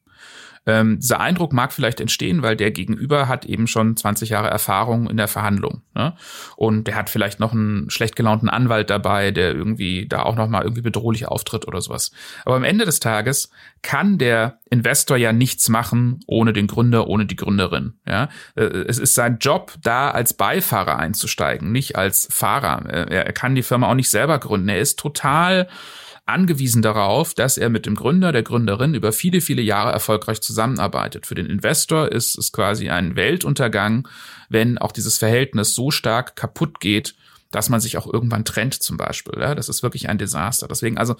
Ähm, 0.66 0.98
dieser 1.00 1.20
Eindruck 1.20 1.52
mag 1.54 1.72
vielleicht 1.72 2.00
entstehen, 2.00 2.42
weil 2.42 2.54
der 2.54 2.70
Gegenüber 2.70 3.28
hat 3.28 3.46
eben 3.46 3.66
schon 3.66 3.96
20 3.96 4.28
Jahre 4.28 4.48
Erfahrung 4.48 5.08
in 5.08 5.16
der 5.16 5.28
Verhandlung. 5.28 5.82
Ne? 5.94 6.14
Und 6.56 6.84
der 6.86 6.96
hat 6.96 7.08
vielleicht 7.08 7.40
noch 7.40 7.52
einen 7.52 7.88
schlecht 7.88 8.14
gelaunten 8.14 8.50
Anwalt 8.50 8.90
dabei, 8.90 9.30
der 9.30 9.54
irgendwie 9.54 10.06
da 10.06 10.22
auch 10.22 10.36
noch 10.36 10.48
mal 10.48 10.62
irgendwie 10.62 10.82
bedrohlich 10.82 11.26
auftritt 11.26 11.66
oder 11.66 11.80
sowas. 11.80 12.12
Aber 12.44 12.56
am 12.56 12.64
Ende 12.64 12.84
des 12.84 13.00
Tages 13.00 13.50
kann 13.80 14.18
der 14.18 14.58
Investor 14.68 15.16
ja 15.16 15.32
nichts 15.32 15.70
machen 15.70 16.20
ohne 16.26 16.52
den 16.52 16.66
Gründer, 16.66 17.06
ohne 17.06 17.24
die 17.24 17.36
Gründerin. 17.36 17.94
Ja? 18.06 18.28
Äh, 18.54 18.64
es 18.64 18.98
ist 18.98 19.14
sein 19.14 19.38
Job, 19.40 19.72
da 19.82 20.10
als 20.10 20.34
Beifahrer 20.34 20.98
einzusteigen, 20.98 21.72
nicht 21.72 21.96
als 21.96 22.28
Fahrer. 22.30 22.84
Er 22.86 23.32
kann 23.32 23.54
die 23.54 23.62
Firma 23.62 23.88
auch 23.88 23.94
nicht 23.94 24.10
selber 24.10 24.38
gründen. 24.38 24.68
Er 24.68 24.78
ist 24.78 24.98
total 24.98 25.68
angewiesen 26.30 26.82
darauf, 26.82 27.34
dass 27.34 27.58
er 27.58 27.68
mit 27.68 27.86
dem 27.86 27.94
Gründer, 27.94 28.32
der 28.32 28.42
Gründerin 28.42 28.94
über 28.94 29.12
viele, 29.12 29.40
viele 29.40 29.62
Jahre 29.62 29.92
erfolgreich 29.92 30.40
zusammenarbeitet. 30.40 31.26
Für 31.26 31.34
den 31.34 31.46
Investor 31.46 32.10
ist 32.10 32.38
es 32.38 32.52
quasi 32.52 32.90
ein 32.90 33.16
Weltuntergang, 33.16 34.08
wenn 34.48 34.78
auch 34.78 34.92
dieses 34.92 35.18
Verhältnis 35.18 35.74
so 35.74 35.90
stark 35.90 36.36
kaputt 36.36 36.80
geht, 36.80 37.14
dass 37.50 37.68
man 37.68 37.80
sich 37.80 37.96
auch 37.96 38.12
irgendwann 38.12 38.44
trennt 38.44 38.74
zum 38.74 38.96
Beispiel. 38.96 39.34
Ja, 39.40 39.54
das 39.54 39.68
ist 39.68 39.82
wirklich 39.82 40.08
ein 40.08 40.18
Desaster. 40.18 40.68
Deswegen 40.68 40.98
also 40.98 41.16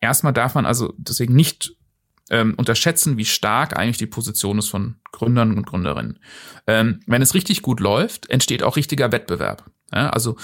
erstmal 0.00 0.32
darf 0.32 0.54
man 0.54 0.66
also 0.66 0.94
deswegen 0.96 1.34
nicht 1.34 1.74
ähm, 2.30 2.54
unterschätzen, 2.56 3.16
wie 3.16 3.24
stark 3.24 3.76
eigentlich 3.76 3.98
die 3.98 4.06
Position 4.06 4.58
ist 4.58 4.68
von 4.68 4.96
Gründern 5.12 5.56
und 5.56 5.66
Gründerinnen. 5.66 6.18
Ähm, 6.66 7.00
wenn 7.06 7.22
es 7.22 7.34
richtig 7.34 7.62
gut 7.62 7.80
läuft, 7.80 8.30
entsteht 8.30 8.62
auch 8.62 8.76
richtiger 8.76 9.12
Wettbewerb. 9.12 9.64
Ja, 9.92 10.10
also 10.10 10.36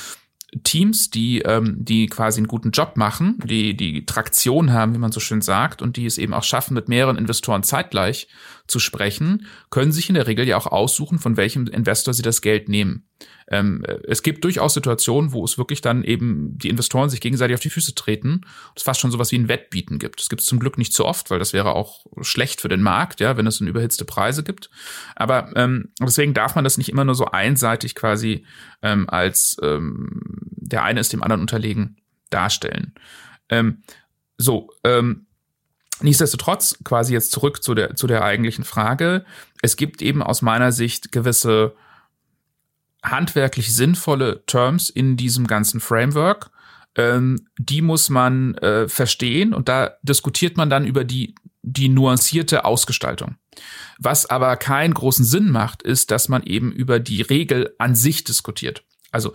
Teams, 0.62 1.10
die, 1.10 1.40
ähm, 1.40 1.76
die 1.78 2.06
quasi 2.06 2.38
einen 2.38 2.48
guten 2.48 2.70
Job 2.70 2.96
machen, 2.96 3.38
die 3.44 3.76
die 3.76 4.06
Traktion 4.06 4.72
haben, 4.72 4.94
wie 4.94 4.98
man 4.98 5.12
so 5.12 5.20
schön 5.20 5.40
sagt, 5.40 5.82
und 5.82 5.96
die 5.96 6.06
es 6.06 6.18
eben 6.18 6.34
auch 6.34 6.44
schaffen, 6.44 6.74
mit 6.74 6.88
mehreren 6.88 7.16
Investoren 7.16 7.62
zeitgleich 7.62 8.28
zu 8.66 8.78
sprechen, 8.78 9.46
können 9.70 9.92
sich 9.92 10.08
in 10.08 10.14
der 10.14 10.26
Regel 10.26 10.46
ja 10.46 10.56
auch 10.56 10.66
aussuchen, 10.66 11.18
von 11.18 11.36
welchem 11.36 11.66
Investor 11.66 12.14
sie 12.14 12.22
das 12.22 12.40
Geld 12.40 12.68
nehmen. 12.68 13.08
Ähm, 13.48 13.84
es 14.04 14.22
gibt 14.22 14.44
durchaus 14.44 14.74
Situationen, 14.74 15.32
wo 15.32 15.44
es 15.44 15.56
wirklich 15.56 15.80
dann 15.80 16.02
eben 16.02 16.58
die 16.58 16.68
Investoren 16.68 17.08
sich 17.08 17.20
gegenseitig 17.20 17.54
auf 17.54 17.60
die 17.60 17.70
Füße 17.70 17.94
treten 17.94 18.40
es 18.74 18.82
fast 18.82 19.00
schon 19.00 19.10
sowas 19.10 19.32
wie 19.32 19.38
ein 19.38 19.48
Wettbieten 19.48 19.98
gibt. 19.98 20.20
Das 20.20 20.28
gibt 20.28 20.40
es 20.42 20.46
zum 20.46 20.58
Glück 20.58 20.78
nicht 20.78 20.92
so 20.92 21.06
oft, 21.06 21.30
weil 21.30 21.38
das 21.38 21.52
wäre 21.52 21.74
auch 21.74 22.06
schlecht 22.22 22.60
für 22.60 22.68
den 22.68 22.82
Markt, 22.82 23.20
ja, 23.20 23.36
wenn 23.36 23.46
es 23.46 23.58
dann 23.58 23.68
überhitzte 23.68 24.04
Preise 24.04 24.42
gibt. 24.42 24.70
Aber 25.14 25.52
ähm, 25.56 25.90
deswegen 26.00 26.34
darf 26.34 26.54
man 26.54 26.64
das 26.64 26.78
nicht 26.78 26.88
immer 26.88 27.04
nur 27.04 27.14
so 27.14 27.26
einseitig 27.26 27.94
quasi 27.94 28.44
ähm, 28.82 29.08
als 29.08 29.56
ähm, 29.62 30.20
der 30.56 30.82
eine 30.82 31.00
ist 31.00 31.12
dem 31.12 31.22
anderen 31.22 31.40
unterlegen 31.40 31.96
darstellen. 32.30 32.94
Ähm, 33.48 33.82
so, 34.36 34.70
ähm, 34.84 35.26
Nichtsdestotrotz, 36.00 36.78
quasi 36.84 37.14
jetzt 37.14 37.32
zurück 37.32 37.62
zu 37.62 37.74
der, 37.74 37.96
zu 37.96 38.06
der 38.06 38.22
eigentlichen 38.22 38.64
Frage. 38.64 39.24
Es 39.62 39.76
gibt 39.76 40.02
eben 40.02 40.22
aus 40.22 40.42
meiner 40.42 40.72
Sicht 40.72 41.10
gewisse 41.10 41.74
handwerklich 43.02 43.74
sinnvolle 43.74 44.44
Terms 44.46 44.90
in 44.90 45.16
diesem 45.16 45.46
ganzen 45.46 45.80
Framework. 45.80 46.50
Ähm, 46.96 47.46
die 47.58 47.82
muss 47.82 48.08
man 48.10 48.54
äh, 48.56 48.88
verstehen 48.88 49.54
und 49.54 49.68
da 49.68 49.96
diskutiert 50.02 50.56
man 50.56 50.70
dann 50.70 50.86
über 50.86 51.04
die, 51.04 51.34
die 51.62 51.88
nuancierte 51.88 52.64
Ausgestaltung. 52.64 53.36
Was 53.98 54.26
aber 54.26 54.56
keinen 54.56 54.94
großen 54.94 55.24
Sinn 55.24 55.50
macht, 55.50 55.82
ist, 55.82 56.10
dass 56.10 56.28
man 56.28 56.42
eben 56.42 56.72
über 56.72 57.00
die 57.00 57.22
Regel 57.22 57.74
an 57.78 57.94
sich 57.94 58.24
diskutiert. 58.24 58.84
Also, 59.12 59.32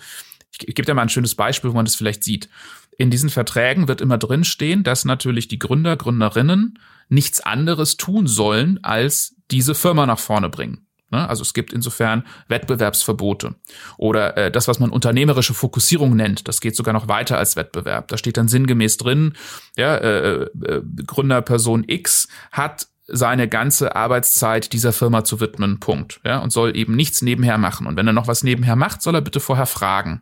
ich, 0.51 0.67
ich 0.67 0.75
gebe 0.75 0.85
dir 0.85 0.93
mal 0.93 1.03
ein 1.03 1.09
schönes 1.09 1.35
Beispiel, 1.35 1.71
wo 1.71 1.75
man 1.75 1.85
das 1.85 1.95
vielleicht 1.95 2.23
sieht. 2.23 2.49
In 2.97 3.09
diesen 3.09 3.29
Verträgen 3.29 3.87
wird 3.87 4.01
immer 4.01 4.17
drinstehen, 4.17 4.83
dass 4.83 5.05
natürlich 5.05 5.47
die 5.47 5.59
Gründer, 5.59 5.97
Gründerinnen 5.97 6.79
nichts 7.09 7.41
anderes 7.41 7.97
tun 7.97 8.27
sollen, 8.27 8.83
als 8.83 9.35
diese 9.49 9.75
Firma 9.75 10.05
nach 10.05 10.19
vorne 10.19 10.49
bringen. 10.49 10.85
Ne? 11.11 11.27
Also 11.27 11.41
es 11.41 11.53
gibt 11.53 11.73
insofern 11.73 12.23
Wettbewerbsverbote 12.47 13.55
oder 13.97 14.37
äh, 14.37 14.51
das, 14.51 14.67
was 14.67 14.79
man 14.79 14.89
unternehmerische 14.89 15.53
Fokussierung 15.53 16.15
nennt. 16.15 16.47
Das 16.47 16.61
geht 16.61 16.75
sogar 16.75 16.93
noch 16.93 17.07
weiter 17.07 17.37
als 17.37 17.55
Wettbewerb. 17.55 18.07
Da 18.07 18.17
steht 18.17 18.37
dann 18.37 18.47
sinngemäß 18.47 18.97
drin, 18.97 19.33
ja, 19.75 19.97
äh, 19.97 20.43
äh, 20.43 20.81
Gründerperson 21.05 21.83
X 21.87 22.29
hat 22.51 22.87
seine 23.07 23.49
ganze 23.49 23.95
Arbeitszeit 23.95 24.71
dieser 24.71 24.93
Firma 24.93 25.25
zu 25.25 25.41
widmen, 25.41 25.81
Punkt. 25.81 26.21
Ja, 26.23 26.39
und 26.39 26.51
soll 26.51 26.77
eben 26.77 26.95
nichts 26.95 27.21
nebenher 27.21 27.57
machen. 27.57 27.87
Und 27.87 27.97
wenn 27.97 28.07
er 28.07 28.13
noch 28.13 28.27
was 28.27 28.43
nebenher 28.43 28.77
macht, 28.77 29.01
soll 29.01 29.15
er 29.15 29.21
bitte 29.21 29.41
vorher 29.41 29.65
fragen. 29.65 30.21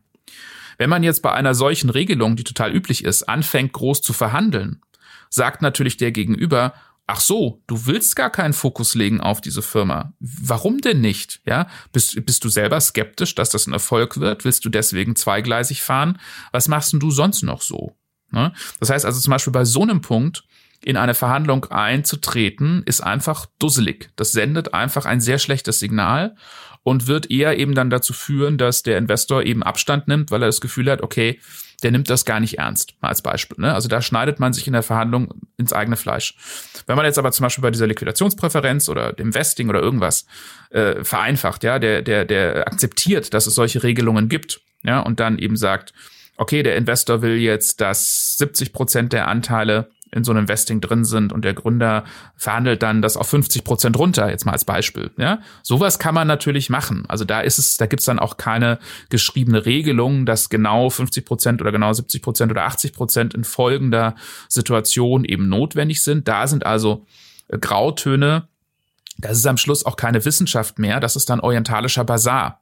Wenn 0.77 0.89
man 0.89 1.03
jetzt 1.03 1.21
bei 1.21 1.33
einer 1.33 1.53
solchen 1.53 1.89
Regelung, 1.89 2.35
die 2.35 2.43
total 2.43 2.73
üblich 2.73 3.03
ist, 3.03 3.23
anfängt 3.23 3.73
groß 3.73 4.01
zu 4.01 4.13
verhandeln, 4.13 4.81
sagt 5.29 5.61
natürlich 5.61 5.97
der 5.97 6.11
Gegenüber, 6.11 6.73
ach 7.05 7.19
so, 7.19 7.61
du 7.67 7.87
willst 7.87 8.15
gar 8.15 8.29
keinen 8.29 8.53
Fokus 8.53 8.93
legen 8.95 9.19
auf 9.19 9.41
diese 9.41 9.61
Firma. 9.61 10.13
Warum 10.19 10.79
denn 10.79 11.01
nicht? 11.01 11.41
Ja, 11.45 11.67
bist, 11.91 12.23
bist 12.25 12.43
du 12.43 12.49
selber 12.49 12.79
skeptisch, 12.79 13.35
dass 13.35 13.49
das 13.49 13.67
ein 13.67 13.73
Erfolg 13.73 14.19
wird? 14.19 14.45
Willst 14.45 14.63
du 14.63 14.69
deswegen 14.69 15.15
zweigleisig 15.15 15.81
fahren? 15.81 16.19
Was 16.51 16.67
machst 16.67 16.93
denn 16.93 16.99
du 16.99 17.09
sonst 17.09 17.41
noch 17.41 17.61
so? 17.61 17.95
Ne? 18.31 18.53
Das 18.79 18.89
heißt 18.89 19.05
also 19.05 19.19
zum 19.19 19.31
Beispiel 19.31 19.53
bei 19.53 19.65
so 19.65 19.81
einem 19.81 20.01
Punkt 20.01 20.43
in 20.81 20.97
eine 20.97 21.15
Verhandlung 21.15 21.65
einzutreten, 21.65 22.83
ist 22.85 23.01
einfach 23.01 23.47
dusselig. 23.57 24.11
Das 24.15 24.31
sendet 24.31 24.73
einfach 24.73 25.05
ein 25.05 25.19
sehr 25.19 25.39
schlechtes 25.39 25.79
Signal 25.79 26.35
und 26.83 27.07
wird 27.07 27.29
eher 27.29 27.57
eben 27.57 27.75
dann 27.75 27.89
dazu 27.89 28.13
führen, 28.13 28.57
dass 28.57 28.83
der 28.83 28.97
Investor 28.97 29.43
eben 29.43 29.63
Abstand 29.63 30.07
nimmt, 30.07 30.31
weil 30.31 30.41
er 30.41 30.47
das 30.47 30.61
Gefühl 30.61 30.89
hat, 30.89 31.01
okay, 31.01 31.39
der 31.83 31.91
nimmt 31.91 32.09
das 32.09 32.25
gar 32.25 32.39
nicht 32.39 32.57
ernst, 32.57 32.95
mal 33.01 33.09
als 33.09 33.21
Beispiel. 33.21 33.57
Ne? 33.59 33.73
Also 33.73 33.87
da 33.87 34.01
schneidet 34.01 34.39
man 34.39 34.53
sich 34.53 34.67
in 34.67 34.73
der 34.73 34.83
Verhandlung 34.83 35.33
ins 35.57 35.73
eigene 35.73 35.95
Fleisch. 35.95 36.35
Wenn 36.87 36.97
man 36.97 37.05
jetzt 37.05 37.17
aber 37.17 37.31
zum 37.31 37.43
Beispiel 37.43 37.61
bei 37.61 37.71
dieser 37.71 37.87
Liquidationspräferenz 37.87 38.89
oder 38.89 39.13
dem 39.13 39.33
Vesting 39.33 39.69
oder 39.69 39.81
irgendwas 39.81 40.25
äh, 40.71 41.03
vereinfacht, 41.03 41.63
ja, 41.63 41.79
der, 41.79 42.01
der, 42.01 42.25
der 42.25 42.67
akzeptiert, 42.67 43.33
dass 43.33 43.47
es 43.47 43.55
solche 43.55 43.83
Regelungen 43.83 44.29
gibt, 44.29 44.61
ja, 44.83 44.99
und 44.99 45.19
dann 45.19 45.37
eben 45.37 45.57
sagt, 45.57 45.93
okay, 46.37 46.63
der 46.63 46.75
Investor 46.75 47.21
will 47.21 47.35
jetzt, 47.35 47.81
dass 47.81 48.37
70 48.37 48.73
Prozent 48.73 49.13
der 49.13 49.27
Anteile 49.27 49.89
in 50.11 50.23
so 50.23 50.31
einem 50.31 50.47
Vesting 50.47 50.81
drin 50.81 51.05
sind 51.05 51.31
und 51.31 51.45
der 51.45 51.53
Gründer 51.53 52.03
verhandelt 52.35 52.81
dann 52.83 53.01
das 53.01 53.17
auf 53.17 53.27
50 53.27 53.63
Prozent 53.63 53.97
runter, 53.97 54.29
jetzt 54.29 54.45
mal 54.45 54.53
als 54.53 54.65
Beispiel. 54.65 55.11
Ja, 55.17 55.39
sowas 55.61 55.99
kann 55.99 56.15
man 56.15 56.27
natürlich 56.27 56.69
machen. 56.69 57.03
Also 57.07 57.25
da 57.25 57.41
ist 57.41 57.59
es, 57.59 57.77
da 57.77 57.85
gibt's 57.85 58.05
dann 58.05 58.19
auch 58.19 58.37
keine 58.37 58.79
geschriebene 59.09 59.65
Regelung, 59.65 60.25
dass 60.25 60.49
genau 60.49 60.89
50 60.89 61.25
Prozent 61.25 61.61
oder 61.61 61.71
genau 61.71 61.93
70 61.93 62.21
Prozent 62.21 62.51
oder 62.51 62.65
80 62.65 62.93
Prozent 62.93 63.33
in 63.33 63.43
folgender 63.43 64.15
Situation 64.47 65.25
eben 65.25 65.49
notwendig 65.49 66.03
sind. 66.03 66.27
Da 66.27 66.47
sind 66.47 66.65
also 66.65 67.05
äh, 67.47 67.57
Grautöne. 67.57 68.47
Das 69.17 69.37
ist 69.37 69.45
am 69.45 69.57
Schluss 69.57 69.85
auch 69.85 69.95
keine 69.95 70.23
Wissenschaft 70.25 70.79
mehr. 70.79 70.99
Das 70.99 71.15
ist 71.15 71.29
dann 71.29 71.39
orientalischer 71.39 72.03
Bazar. 72.05 72.61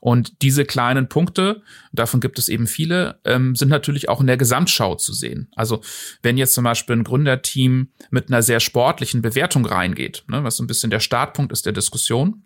Und 0.00 0.42
diese 0.42 0.64
kleinen 0.64 1.08
Punkte, 1.08 1.62
davon 1.92 2.20
gibt 2.20 2.38
es 2.38 2.48
eben 2.48 2.66
viele, 2.66 3.18
ähm, 3.24 3.54
sind 3.54 3.68
natürlich 3.68 4.08
auch 4.08 4.20
in 4.20 4.26
der 4.26 4.36
Gesamtschau 4.36 4.94
zu 4.94 5.12
sehen. 5.12 5.48
Also 5.56 5.82
wenn 6.22 6.38
jetzt 6.38 6.54
zum 6.54 6.64
Beispiel 6.64 6.96
ein 6.96 7.04
Gründerteam 7.04 7.88
mit 8.10 8.28
einer 8.28 8.42
sehr 8.42 8.60
sportlichen 8.60 9.22
Bewertung 9.22 9.66
reingeht, 9.66 10.24
ne, 10.28 10.44
was 10.44 10.56
so 10.56 10.62
ein 10.62 10.68
bisschen 10.68 10.90
der 10.90 11.00
Startpunkt 11.00 11.52
ist 11.52 11.66
der 11.66 11.72
Diskussion, 11.72 12.42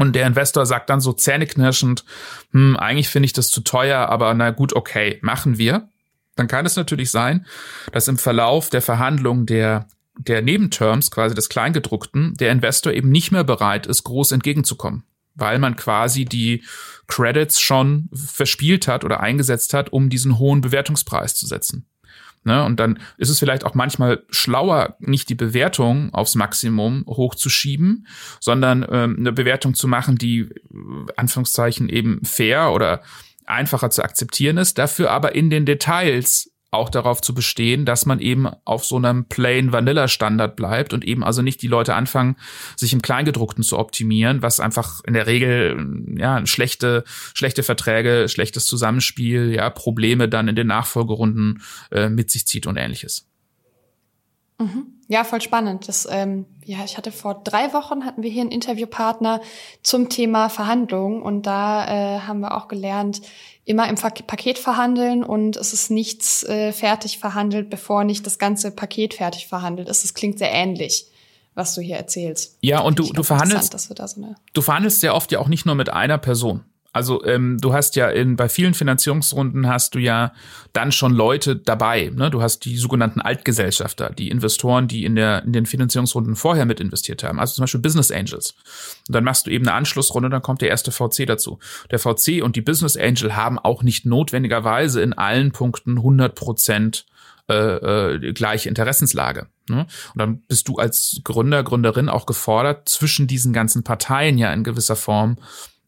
und 0.00 0.14
der 0.14 0.28
Investor 0.28 0.64
sagt 0.64 0.90
dann 0.90 1.00
so 1.00 1.12
zähneknirschend, 1.12 2.04
hm, 2.52 2.76
eigentlich 2.76 3.08
finde 3.08 3.26
ich 3.26 3.32
das 3.32 3.48
zu 3.48 3.62
teuer, 3.62 4.08
aber 4.08 4.32
na 4.34 4.50
gut, 4.50 4.76
okay, 4.76 5.18
machen 5.22 5.58
wir. 5.58 5.88
Dann 6.36 6.46
kann 6.46 6.64
es 6.64 6.76
natürlich 6.76 7.10
sein, 7.10 7.46
dass 7.90 8.06
im 8.06 8.16
Verlauf 8.16 8.70
der 8.70 8.82
Verhandlungen 8.82 9.46
der 9.46 9.88
der 10.20 10.42
Nebenterms, 10.42 11.12
quasi 11.12 11.34
des 11.34 11.48
Kleingedruckten, 11.48 12.34
der 12.34 12.50
Investor 12.50 12.92
eben 12.92 13.08
nicht 13.08 13.30
mehr 13.30 13.44
bereit 13.44 13.86
ist, 13.86 14.02
groß 14.02 14.32
entgegenzukommen 14.32 15.04
weil 15.38 15.58
man 15.58 15.76
quasi 15.76 16.24
die 16.24 16.64
Credits 17.06 17.60
schon 17.60 18.10
verspielt 18.12 18.86
hat 18.86 19.04
oder 19.04 19.20
eingesetzt 19.20 19.72
hat, 19.74 19.92
um 19.92 20.10
diesen 20.10 20.38
hohen 20.38 20.60
Bewertungspreis 20.60 21.34
zu 21.34 21.46
setzen. 21.46 21.86
Ne? 22.44 22.64
Und 22.64 22.80
dann 22.80 22.98
ist 23.16 23.30
es 23.30 23.38
vielleicht 23.38 23.64
auch 23.64 23.74
manchmal 23.74 24.24
schlauer, 24.30 24.96
nicht 25.00 25.28
die 25.28 25.34
Bewertung 25.34 26.12
aufs 26.14 26.34
Maximum 26.34 27.04
hochzuschieben, 27.06 28.06
sondern 28.40 28.86
ähm, 28.90 29.16
eine 29.18 29.32
Bewertung 29.32 29.74
zu 29.74 29.88
machen, 29.88 30.16
die 30.16 30.40
äh, 30.40 30.48
Anführungszeichen 31.16 31.88
eben 31.88 32.24
fair 32.24 32.72
oder 32.72 33.02
einfacher 33.46 33.90
zu 33.90 34.02
akzeptieren 34.02 34.58
ist, 34.58 34.78
dafür 34.78 35.10
aber 35.10 35.34
in 35.34 35.50
den 35.50 35.64
Details 35.66 36.50
auch 36.70 36.90
darauf 36.90 37.22
zu 37.22 37.34
bestehen, 37.34 37.86
dass 37.86 38.04
man 38.04 38.20
eben 38.20 38.46
auf 38.64 38.84
so 38.84 38.96
einem 38.96 39.24
plain 39.24 39.72
Vanilla 39.72 40.06
Standard 40.06 40.54
bleibt 40.54 40.92
und 40.92 41.04
eben 41.04 41.24
also 41.24 41.40
nicht 41.40 41.62
die 41.62 41.66
Leute 41.66 41.94
anfangen, 41.94 42.36
sich 42.76 42.92
im 42.92 43.00
Kleingedruckten 43.00 43.64
zu 43.64 43.78
optimieren, 43.78 44.42
was 44.42 44.60
einfach 44.60 45.00
in 45.04 45.14
der 45.14 45.26
Regel 45.26 46.14
ja 46.18 46.44
schlechte 46.46 47.04
schlechte 47.34 47.62
Verträge, 47.62 48.28
schlechtes 48.28 48.66
Zusammenspiel, 48.66 49.54
ja 49.54 49.70
Probleme 49.70 50.28
dann 50.28 50.48
in 50.48 50.56
den 50.56 50.66
Nachfolgerunden 50.66 51.62
äh, 51.90 52.10
mit 52.10 52.30
sich 52.30 52.46
zieht 52.46 52.66
und 52.66 52.76
ähnliches. 52.76 53.26
Mhm. 54.58 54.98
Ja, 55.10 55.24
voll 55.24 55.40
spannend. 55.40 55.88
Das, 55.88 56.06
ähm, 56.10 56.44
ja, 56.64 56.84
ich 56.84 56.98
hatte 56.98 57.12
vor 57.12 57.40
drei 57.42 57.72
Wochen 57.72 58.04
hatten 58.04 58.22
wir 58.22 58.30
hier 58.30 58.42
einen 58.42 58.50
Interviewpartner 58.50 59.40
zum 59.82 60.10
Thema 60.10 60.50
Verhandlungen 60.50 61.22
und 61.22 61.46
da 61.46 61.86
äh, 61.86 62.20
haben 62.20 62.40
wir 62.40 62.54
auch 62.54 62.68
gelernt, 62.68 63.22
immer 63.68 63.88
im 63.88 63.96
Paket 63.96 64.58
verhandeln 64.58 65.22
und 65.22 65.56
es 65.56 65.72
ist 65.72 65.90
nichts 65.90 66.42
äh, 66.44 66.72
fertig 66.72 67.18
verhandelt, 67.18 67.70
bevor 67.70 68.04
nicht 68.04 68.26
das 68.26 68.38
ganze 68.38 68.70
Paket 68.70 69.14
fertig 69.14 69.46
verhandelt 69.46 69.88
ist. 69.88 70.04
Das 70.04 70.14
klingt 70.14 70.38
sehr 70.38 70.52
ähnlich 70.52 71.06
was 71.58 71.74
du 71.74 71.80
hier 71.80 71.96
erzählst. 71.96 72.56
Ja, 72.62 72.80
und 72.80 73.00
du, 73.00 73.12
du 73.12 73.24
verhandelst, 73.24 73.76
so 73.76 73.94
du 74.52 74.62
verhandelst 74.62 75.00
sehr 75.00 75.14
oft 75.14 75.32
ja 75.32 75.40
auch 75.40 75.48
nicht 75.48 75.66
nur 75.66 75.74
mit 75.74 75.90
einer 75.90 76.16
Person. 76.16 76.64
Also 76.98 77.24
ähm, 77.24 77.58
du 77.60 77.72
hast 77.72 77.94
ja 77.94 78.08
in 78.08 78.34
bei 78.34 78.48
vielen 78.48 78.74
Finanzierungsrunden 78.74 79.68
hast 79.68 79.94
du 79.94 80.00
ja 80.00 80.32
dann 80.72 80.90
schon 80.90 81.14
Leute 81.14 81.54
dabei. 81.54 82.10
Ne? 82.12 82.28
Du 82.28 82.42
hast 82.42 82.64
die 82.64 82.76
sogenannten 82.76 83.20
Altgesellschafter, 83.20 84.10
die 84.10 84.30
Investoren, 84.30 84.88
die 84.88 85.04
in 85.04 85.14
der 85.14 85.44
in 85.44 85.52
den 85.52 85.64
Finanzierungsrunden 85.64 86.34
vorher 86.34 86.66
mit 86.66 86.80
investiert 86.80 87.22
haben. 87.22 87.38
Also 87.38 87.54
zum 87.54 87.62
Beispiel 87.62 87.80
Business 87.80 88.10
Angels. 88.10 88.56
Und 89.06 89.14
dann 89.14 89.22
machst 89.22 89.46
du 89.46 89.50
eben 89.52 89.64
eine 89.68 89.76
Anschlussrunde, 89.76 90.28
dann 90.28 90.42
kommt 90.42 90.60
der 90.60 90.70
erste 90.70 90.90
VC 90.90 91.24
dazu. 91.24 91.60
Der 91.92 92.00
VC 92.00 92.42
und 92.42 92.56
die 92.56 92.62
Business 92.62 92.96
Angel 92.96 93.36
haben 93.36 93.60
auch 93.60 93.84
nicht 93.84 94.04
notwendigerweise 94.04 95.00
in 95.00 95.12
allen 95.12 95.52
Punkten 95.52 95.98
100 95.98 96.34
Prozent 96.34 97.06
äh, 97.48 98.16
äh, 98.16 98.32
gleiche 98.32 98.68
Interessenslage. 98.68 99.46
Ne? 99.68 99.86
Und 100.14 100.18
dann 100.18 100.40
bist 100.48 100.66
du 100.66 100.78
als 100.78 101.20
Gründer, 101.22 101.62
Gründerin 101.62 102.08
auch 102.08 102.26
gefordert, 102.26 102.88
zwischen 102.88 103.28
diesen 103.28 103.52
ganzen 103.52 103.84
Parteien 103.84 104.36
ja 104.36 104.52
in 104.52 104.64
gewisser 104.64 104.96
Form 104.96 105.36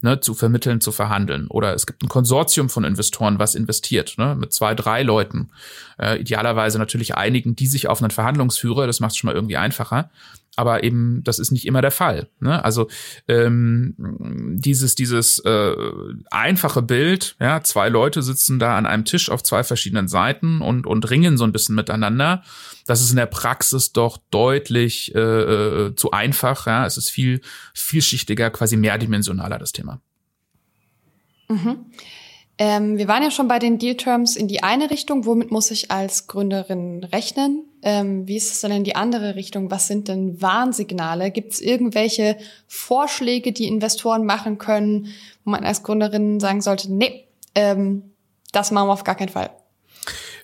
ne, 0.02 0.20
zu 0.20 0.34
vermitteln, 0.34 0.80
zu 0.80 0.92
verhandeln. 0.92 1.46
Oder 1.48 1.74
es 1.74 1.86
gibt 1.86 2.02
ein 2.02 2.08
Konsortium 2.08 2.68
von 2.68 2.84
Investoren, 2.84 3.38
was 3.38 3.54
investiert, 3.54 4.14
ne, 4.18 4.34
mit 4.34 4.52
zwei, 4.52 4.74
drei 4.74 5.02
Leuten. 5.02 5.50
Äh, 5.98 6.20
idealerweise 6.20 6.78
natürlich 6.78 7.14
einigen, 7.16 7.56
die 7.56 7.66
sich 7.66 7.88
auf 7.88 8.02
einen 8.02 8.10
Verhandlungsführer, 8.10 8.86
das 8.86 9.00
macht 9.00 9.12
es 9.12 9.16
schon 9.16 9.28
mal 9.28 9.34
irgendwie 9.34 9.56
einfacher 9.56 10.10
aber 10.56 10.84
eben 10.84 11.22
das 11.24 11.38
ist 11.38 11.52
nicht 11.52 11.66
immer 11.66 11.80
der 11.80 11.90
Fall. 11.90 12.28
Ne? 12.40 12.64
Also 12.64 12.88
ähm, 13.28 13.94
dieses 14.58 14.94
dieses 14.94 15.38
äh, 15.40 15.74
einfache 16.30 16.82
Bild, 16.82 17.36
ja, 17.40 17.62
zwei 17.62 17.88
Leute 17.88 18.22
sitzen 18.22 18.58
da 18.58 18.76
an 18.76 18.86
einem 18.86 19.04
Tisch 19.04 19.30
auf 19.30 19.42
zwei 19.42 19.62
verschiedenen 19.62 20.08
Seiten 20.08 20.60
und 20.60 20.86
und 20.86 21.10
ringen 21.10 21.36
so 21.38 21.44
ein 21.44 21.52
bisschen 21.52 21.74
miteinander. 21.74 22.42
Das 22.86 23.00
ist 23.00 23.10
in 23.10 23.16
der 23.16 23.26
Praxis 23.26 23.92
doch 23.92 24.18
deutlich 24.30 25.14
äh, 25.14 25.18
äh 25.20 25.94
zu 25.94 26.10
einfach. 26.10 26.66
Ja, 26.66 26.84
es 26.86 26.96
ist 26.96 27.10
viel 27.10 27.40
vielschichtiger, 27.74 28.50
quasi 28.50 28.76
mehrdimensionaler 28.76 29.58
das 29.58 29.72
Thema. 29.72 30.00
Mhm. 31.48 31.86
Ähm, 32.62 32.98
wir 32.98 33.08
waren 33.08 33.22
ja 33.22 33.30
schon 33.30 33.48
bei 33.48 33.58
den 33.58 33.78
Deal 33.78 33.96
Terms 33.96 34.36
in 34.36 34.46
die 34.46 34.62
eine 34.62 34.90
Richtung. 34.90 35.24
Womit 35.24 35.50
muss 35.50 35.70
ich 35.70 35.90
als 35.90 36.26
Gründerin 36.26 37.02
rechnen? 37.04 37.64
Ähm, 37.80 38.28
wie 38.28 38.36
ist 38.36 38.52
es 38.52 38.60
denn 38.60 38.70
in 38.70 38.84
die 38.84 38.96
andere 38.96 39.34
Richtung? 39.34 39.70
Was 39.70 39.86
sind 39.86 40.08
denn 40.08 40.42
Warnsignale? 40.42 41.30
Gibt 41.30 41.54
es 41.54 41.62
irgendwelche 41.62 42.36
Vorschläge, 42.66 43.52
die 43.52 43.66
Investoren 43.66 44.26
machen 44.26 44.58
können, 44.58 45.06
wo 45.42 45.52
man 45.52 45.64
als 45.64 45.82
Gründerin 45.82 46.38
sagen 46.38 46.60
sollte, 46.60 46.92
nee, 46.92 47.28
ähm, 47.54 48.10
das 48.52 48.72
machen 48.72 48.88
wir 48.88 48.92
auf 48.92 49.04
gar 49.04 49.14
keinen 49.14 49.30
Fall? 49.30 49.48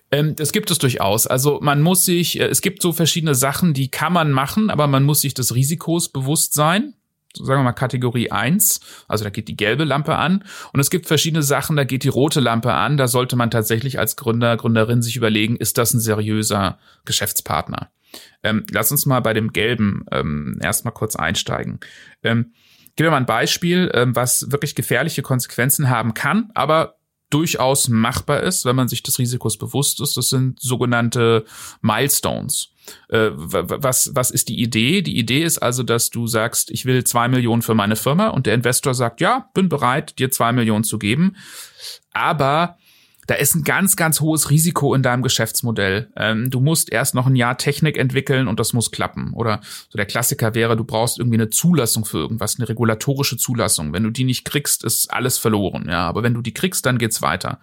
Ähm, 0.09 0.35
das 0.35 0.53
gibt 0.53 0.71
es 0.71 0.79
durchaus. 0.79 1.27
Also 1.27 1.59
man 1.61 1.83
muss 1.83 2.03
sich, 2.03 2.39
äh, 2.39 2.45
es 2.45 2.61
gibt 2.61 2.81
so 2.81 2.93
verschiedene 2.93 3.35
Sachen, 3.35 3.75
die 3.75 3.89
kann 3.89 4.11
man 4.11 4.31
machen, 4.31 4.71
aber 4.71 4.87
man 4.87 5.03
muss 5.03 5.21
sich 5.21 5.35
des 5.35 5.53
Risikos 5.53 6.09
bewusst 6.09 6.55
sein 6.55 6.95
sagen 7.33 7.59
wir 7.59 7.63
mal 7.63 7.73
Kategorie 7.73 8.31
1, 8.31 8.79
also 9.07 9.23
da 9.23 9.29
geht 9.29 9.47
die 9.47 9.57
gelbe 9.57 9.83
Lampe 9.83 10.15
an 10.15 10.43
und 10.73 10.79
es 10.79 10.89
gibt 10.89 11.07
verschiedene 11.07 11.43
Sachen, 11.43 11.75
da 11.75 11.83
geht 11.83 12.03
die 12.03 12.09
rote 12.09 12.39
Lampe 12.39 12.73
an, 12.73 12.97
da 12.97 13.07
sollte 13.07 13.35
man 13.35 13.51
tatsächlich 13.51 13.99
als 13.99 14.15
Gründer, 14.15 14.57
Gründerin 14.57 15.01
sich 15.01 15.15
überlegen, 15.15 15.55
ist 15.55 15.77
das 15.77 15.93
ein 15.93 15.99
seriöser 15.99 16.79
Geschäftspartner? 17.05 17.91
Ähm, 18.43 18.65
lass 18.71 18.91
uns 18.91 19.05
mal 19.05 19.19
bei 19.19 19.33
dem 19.33 19.51
gelben 19.51 20.05
ähm, 20.11 20.59
erstmal 20.61 20.93
kurz 20.93 21.15
einsteigen. 21.15 21.79
Ähm, 22.23 22.53
mir 22.99 23.11
mal 23.11 23.17
ein 23.17 23.25
Beispiel, 23.25 23.91
ähm, 23.93 24.15
was 24.15 24.51
wirklich 24.51 24.73
gefährliche 24.73 25.21
Konsequenzen 25.21 25.89
haben 25.89 26.13
kann, 26.13 26.49
aber 26.55 26.96
durchaus 27.29 27.89
machbar 27.89 28.41
ist, 28.41 28.65
wenn 28.65 28.75
man 28.75 28.87
sich 28.87 29.03
des 29.03 29.19
Risikos 29.19 29.57
bewusst 29.57 30.01
ist. 30.01 30.15
Das 30.17 30.29
sind 30.29 30.59
sogenannte 30.59 31.45
Milestones. 31.81 32.69
Äh, 33.09 33.31
was, 33.33 34.11
was 34.13 34.31
ist 34.31 34.47
die 34.47 34.61
Idee? 34.61 35.01
Die 35.01 35.17
Idee 35.17 35.43
ist 35.43 35.57
also, 35.57 35.83
dass 35.83 36.09
du 36.09 36.27
sagst, 36.27 36.71
ich 36.71 36.85
will 36.85 37.03
zwei 37.03 37.27
Millionen 37.27 37.61
für 37.61 37.75
meine 37.75 37.97
Firma 37.97 38.29
und 38.29 38.45
der 38.45 38.53
Investor 38.53 38.93
sagt, 38.93 39.19
ja, 39.19 39.49
bin 39.53 39.67
bereit, 39.67 40.19
dir 40.19 40.31
zwei 40.31 40.53
Millionen 40.53 40.85
zu 40.85 40.97
geben. 40.97 41.35
Aber 42.13 42.77
da 43.27 43.35
ist 43.35 43.55
ein 43.55 43.63
ganz, 43.63 43.95
ganz 43.97 44.21
hohes 44.21 44.49
Risiko 44.49 44.93
in 44.93 45.03
deinem 45.03 45.21
Geschäftsmodell. 45.21 46.09
Ähm, 46.15 46.49
du 46.49 46.61
musst 46.61 46.91
erst 46.91 47.13
noch 47.13 47.27
ein 47.27 47.35
Jahr 47.35 47.57
Technik 47.57 47.97
entwickeln 47.97 48.47
und 48.47 48.59
das 48.59 48.71
muss 48.71 48.89
klappen. 48.89 49.33
Oder 49.33 49.59
so 49.89 49.97
der 49.97 50.05
Klassiker 50.05 50.55
wäre, 50.55 50.77
du 50.77 50.85
brauchst 50.85 51.19
irgendwie 51.19 51.37
eine 51.37 51.49
Zulassung 51.49 52.05
für 52.05 52.17
irgendwas, 52.17 52.57
eine 52.57 52.69
regulatorische 52.69 53.37
Zulassung. 53.37 53.91
Wenn 53.91 54.03
du 54.03 54.11
die 54.11 54.23
nicht 54.23 54.45
kriegst, 54.45 54.83
ist 54.85 55.13
alles 55.13 55.37
verloren. 55.37 55.87
Ja, 55.89 56.07
aber 56.07 56.23
wenn 56.23 56.33
du 56.33 56.41
die 56.41 56.53
kriegst, 56.53 56.85
dann 56.85 56.97
geht's 56.97 57.21
weiter. 57.21 57.59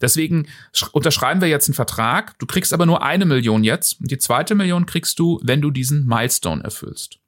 Deswegen 0.00 0.46
unterschreiben 0.92 1.40
wir 1.40 1.48
jetzt 1.48 1.68
einen 1.68 1.74
Vertrag. 1.74 2.38
Du 2.38 2.46
kriegst 2.46 2.72
aber 2.72 2.86
nur 2.86 3.02
eine 3.02 3.24
Million 3.24 3.64
jetzt. 3.64 4.00
Und 4.00 4.10
die 4.12 4.18
zweite 4.18 4.54
Million 4.54 4.86
kriegst 4.86 5.18
du, 5.18 5.40
wenn 5.42 5.60
du 5.60 5.72
diesen 5.72 6.06
Milestone 6.06 6.62
erfüllst. 6.62 7.18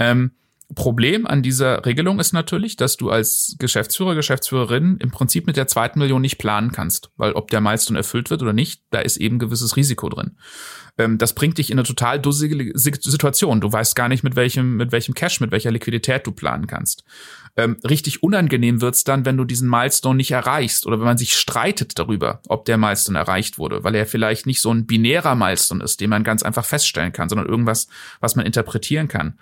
Ähm, 0.00 0.32
Problem 0.74 1.26
an 1.26 1.42
dieser 1.42 1.84
Regelung 1.84 2.20
ist 2.20 2.32
natürlich, 2.32 2.76
dass 2.76 2.96
du 2.96 3.10
als 3.10 3.56
Geschäftsführer, 3.58 4.14
Geschäftsführerin 4.14 4.98
im 5.00 5.10
Prinzip 5.10 5.46
mit 5.46 5.56
der 5.56 5.66
zweiten 5.66 5.98
Million 5.98 6.22
nicht 6.22 6.38
planen 6.38 6.70
kannst, 6.70 7.10
weil 7.16 7.32
ob 7.32 7.50
der 7.50 7.60
Milestone 7.60 7.98
erfüllt 7.98 8.30
wird 8.30 8.42
oder 8.42 8.52
nicht, 8.52 8.82
da 8.90 9.00
ist 9.00 9.16
eben 9.16 9.40
gewisses 9.40 9.76
Risiko 9.76 10.08
drin. 10.08 10.36
Ähm, 10.96 11.18
das 11.18 11.34
bringt 11.34 11.58
dich 11.58 11.70
in 11.70 11.78
eine 11.78 11.86
total 11.86 12.20
dussige 12.20 12.72
Situation. 12.74 13.60
Du 13.60 13.72
weißt 13.72 13.96
gar 13.96 14.08
nicht, 14.08 14.22
mit 14.22 14.36
welchem, 14.36 14.76
mit 14.76 14.92
welchem 14.92 15.14
Cash, 15.14 15.40
mit 15.40 15.50
welcher 15.50 15.72
Liquidität 15.72 16.26
du 16.26 16.30
planen 16.30 16.68
kannst. 16.68 17.04
Ähm, 17.56 17.76
richtig 17.82 18.22
unangenehm 18.22 18.80
wird's 18.80 19.02
dann, 19.02 19.24
wenn 19.24 19.36
du 19.36 19.44
diesen 19.44 19.68
Milestone 19.68 20.18
nicht 20.18 20.30
erreichst 20.30 20.86
oder 20.86 20.98
wenn 20.98 21.06
man 21.06 21.18
sich 21.18 21.36
streitet 21.36 21.98
darüber, 21.98 22.42
ob 22.46 22.64
der 22.64 22.78
Milestone 22.78 23.18
erreicht 23.18 23.58
wurde, 23.58 23.82
weil 23.82 23.96
er 23.96 24.06
vielleicht 24.06 24.46
nicht 24.46 24.60
so 24.60 24.72
ein 24.72 24.86
binärer 24.86 25.34
Milestone 25.34 25.82
ist, 25.82 26.00
den 26.00 26.10
man 26.10 26.22
ganz 26.22 26.44
einfach 26.44 26.64
feststellen 26.64 27.12
kann, 27.12 27.28
sondern 27.28 27.48
irgendwas, 27.48 27.88
was 28.20 28.36
man 28.36 28.46
interpretieren 28.46 29.08
kann 29.08 29.36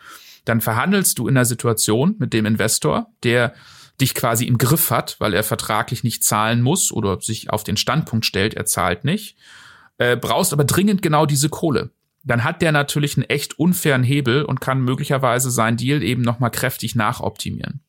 dann 0.49 0.61
verhandelst 0.61 1.19
du 1.19 1.29
in 1.29 1.37
einer 1.37 1.45
Situation 1.45 2.17
mit 2.19 2.33
dem 2.33 2.47
Investor, 2.47 3.13
der 3.23 3.55
dich 4.01 4.15
quasi 4.15 4.45
im 4.45 4.59
Griff 4.59 4.91
hat, 4.91 5.17
weil 5.19 5.35
er 5.35 5.43
vertraglich 5.43 6.05
nicht 6.05 6.25
zahlen 6.25 6.63
muss 6.63 6.93
oder 6.93 7.21
sich 7.21 7.51
auf 7.51 7.65
den 7.65 7.77
Standpunkt 7.77 8.25
stellt, 8.25 8.55
er 8.55 8.65
zahlt 8.65 9.05
nicht, 9.05 9.37
äh, 9.99 10.17
brauchst 10.17 10.53
aber 10.53 10.65
dringend 10.65 11.03
genau 11.03 11.27
diese 11.27 11.49
Kohle. 11.49 11.91
Dann 12.25 12.45
hat 12.45 12.63
der 12.63 12.73
natürlich 12.73 13.17
einen 13.17 13.29
echt 13.29 13.59
unfairen 13.59 14.03
Hebel 14.03 14.45
und 14.45 14.61
kann 14.61 14.83
möglicherweise 14.83 15.51
sein 15.51 15.77
Deal 15.77 16.03
eben 16.03 16.23
nochmal 16.23 16.51
kräftig 16.51 16.95
nachoptimieren. 16.95 17.81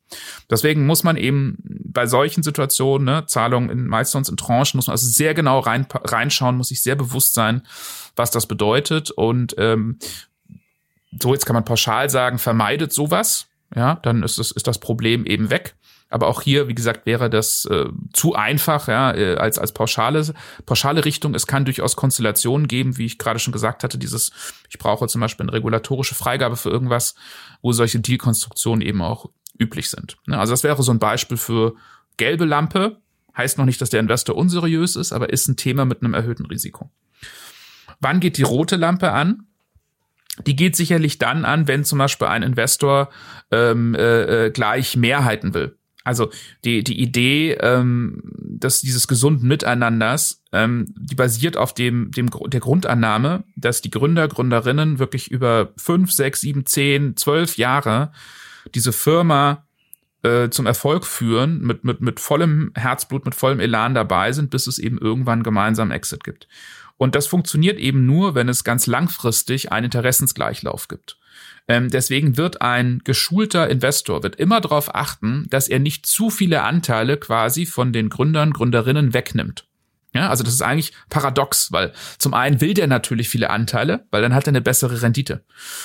Deswegen 0.50 0.86
muss 0.86 1.04
man 1.04 1.18
eben 1.18 1.58
bei 1.64 2.08
solchen 2.08 2.42
Situationen, 2.42 3.06
ne, 3.06 3.26
Zahlungen 3.28 3.70
in 3.70 3.88
meistens 3.88 4.30
in 4.30 4.38
Tranchen, 4.38 4.78
muss 4.78 4.88
man 4.88 4.94
also 4.94 5.08
sehr 5.08 5.34
genau 5.34 5.60
rein, 5.60 5.86
reinschauen, 5.92 6.58
muss 6.58 6.70
sich 6.70 6.82
sehr 6.82 6.96
bewusst 6.96 7.34
sein, 7.34 7.64
was 8.16 8.32
das 8.32 8.48
bedeutet. 8.48 9.12
Und 9.12 9.56
ähm, 9.58 10.00
so 11.12 11.34
jetzt 11.34 11.46
kann 11.46 11.56
man 11.56 11.66
pauschal 11.66 12.10
sagen, 12.10 12.40
vermeidet 12.40 12.94
sowas, 12.94 13.48
ja, 13.76 13.96
dann 13.96 14.24
ist 14.24 14.40
das, 14.40 14.52
ist 14.52 14.68
das 14.68 14.80
Problem 14.80 15.26
eben 15.26 15.50
weg. 15.50 15.76
Aber 16.12 16.28
auch 16.28 16.42
hier, 16.42 16.68
wie 16.68 16.74
gesagt, 16.74 17.06
wäre 17.06 17.30
das 17.30 17.66
äh, 17.66 17.86
zu 18.14 18.34
einfach, 18.34 18.88
ja, 18.88 19.14
äh, 19.14 19.36
als, 19.36 19.60
als 19.60 19.74
pauschale, 19.74 20.34
pauschale 20.66 21.06
Richtung. 21.06 21.36
Es 21.36 21.46
kann 21.46 21.66
durchaus 21.66 21.96
Konstellationen 21.96 22.68
geben, 22.68 22.98
wie 22.98 23.06
ich 23.06 23.20
gerade 23.20 23.38
schon 23.38 23.54
gesagt 23.54 23.84
hatte, 23.84 24.00
dieses, 24.00 24.32
ich 24.70 24.80
brauche 24.80 25.08
zum 25.08 25.22
Beispiel 25.22 25.46
eine 25.46 25.54
regulatorische 25.54 26.16
Freigabe 26.16 26.56
für 26.56 26.70
irgendwas, 26.72 27.14
wo 27.62 27.74
solche 27.74 28.00
Dealkonstruktionen 28.00 28.82
eben 28.82 29.04
auch 29.04 29.30
üblich 29.60 29.90
sind. 29.92 30.18
Ne? 30.26 30.40
Also 30.40 30.54
das 30.54 30.64
wäre 30.64 30.82
so 30.82 30.92
ein 30.92 31.00
Beispiel 31.00 31.38
für 31.38 31.76
gelbe 32.18 32.46
Lampe. 32.46 33.02
Heißt 33.38 33.60
noch 33.60 33.66
nicht, 33.66 33.80
dass 33.80 33.92
der 33.92 34.00
Investor 34.00 34.36
unseriös 34.36 34.96
ist, 34.96 35.14
aber 35.14 35.30
ist 35.30 35.48
ein 35.48 35.58
Thema 35.58 35.86
mit 35.86 36.02
einem 36.02 36.16
erhöhten 36.16 36.48
Risiko. 36.48 36.90
Wann 38.00 38.20
geht 38.20 38.38
die 38.38 38.44
rote 38.44 38.78
Lampe 38.78 39.12
an? 39.12 39.46
Die 40.46 40.56
geht 40.56 40.76
sicherlich 40.76 41.20
dann 41.20 41.46
an, 41.46 41.68
wenn 41.68 41.84
zum 41.84 42.00
Beispiel 42.00 42.28
ein 42.28 42.44
Investor 42.44 43.10
ähm, 43.52 43.96
äh, 43.96 44.48
äh, 44.48 44.52
gleich 44.52 44.96
Mehrheiten 44.96 45.54
will. 45.54 45.78
Also 46.04 46.32
die, 46.64 46.84
die 46.84 47.00
Idee 47.00 47.54
ähm, 47.54 48.22
dass 48.60 48.82
dieses 48.82 49.08
gesunden 49.08 49.48
Miteinanders, 49.48 50.44
ähm, 50.52 50.86
die 50.98 51.16
basiert 51.16 51.58
auf 51.58 51.74
dem, 51.74 52.12
dem 52.12 52.30
der 52.48 52.60
Grundannahme, 52.60 53.44
dass 53.56 53.82
die 53.82 53.90
Gründer, 53.90 54.28
Gründerinnen 54.28 55.00
wirklich 55.00 55.32
über 55.32 55.72
fünf, 55.78 56.12
sechs, 56.12 56.42
sieben, 56.42 56.66
zehn, 56.66 57.16
zwölf 57.16 57.58
Jahre 57.58 58.12
diese 58.76 58.92
Firma 58.92 59.66
äh, 60.24 60.50
zum 60.50 60.66
Erfolg 60.66 61.06
führen, 61.06 61.62
mit, 61.62 61.84
mit, 61.84 62.02
mit 62.02 62.20
vollem 62.20 62.72
Herzblut, 62.76 63.26
mit 63.26 63.36
vollem 63.36 63.60
Elan 63.60 63.96
dabei 63.96 64.34
sind, 64.34 64.50
bis 64.50 64.68
es 64.68 64.78
eben 64.78 64.98
irgendwann 64.98 65.44
gemeinsam 65.44 65.92
Exit 65.92 66.24
gibt. 66.24 66.48
Und 67.00 67.16
das 67.16 67.28
funktioniert 67.28 67.80
eben 67.80 68.06
nur, 68.06 68.36
wenn 68.36 68.50
es 68.50 68.66
ganz 68.66 68.86
langfristig 68.86 69.72
einen 69.72 69.86
Interessensgleichlauf 69.86 70.90
gibt. 70.90 71.18
Ähm, 71.70 71.90
deswegen 71.90 72.36
wird 72.36 72.62
ein 72.62 73.00
geschulter 73.06 73.70
Investor 73.70 74.22
wird 74.22 74.36
immer 74.36 74.60
darauf 74.60 74.94
achten, 74.94 75.46
dass 75.50 75.70
er 75.70 75.80
nicht 75.80 76.06
zu 76.06 76.30
viele 76.30 76.64
Anteile 76.64 77.16
quasi 77.16 77.66
von 77.66 77.94
den 77.94 78.10
Gründern, 78.10 78.52
Gründerinnen 78.52 79.14
wegnimmt. 79.14 79.69
Ja, 80.12 80.30
also 80.30 80.44
das 80.44 80.56
ist 80.56 80.64
eigentlich 80.64 80.92
paradox, 81.12 81.72
weil 81.72 81.94
zum 82.18 82.34
einen 82.34 82.62
will 82.62 82.74
der 82.74 82.88
natürlich 82.88 83.30
viele 83.30 83.52
Anteile, 83.52 84.08
weil 84.10 84.24
dann 84.24 84.34
hat 84.34 84.48
er 84.48 84.50
eine 84.50 84.62
bessere 84.62 85.04
Rendite. 85.04 85.44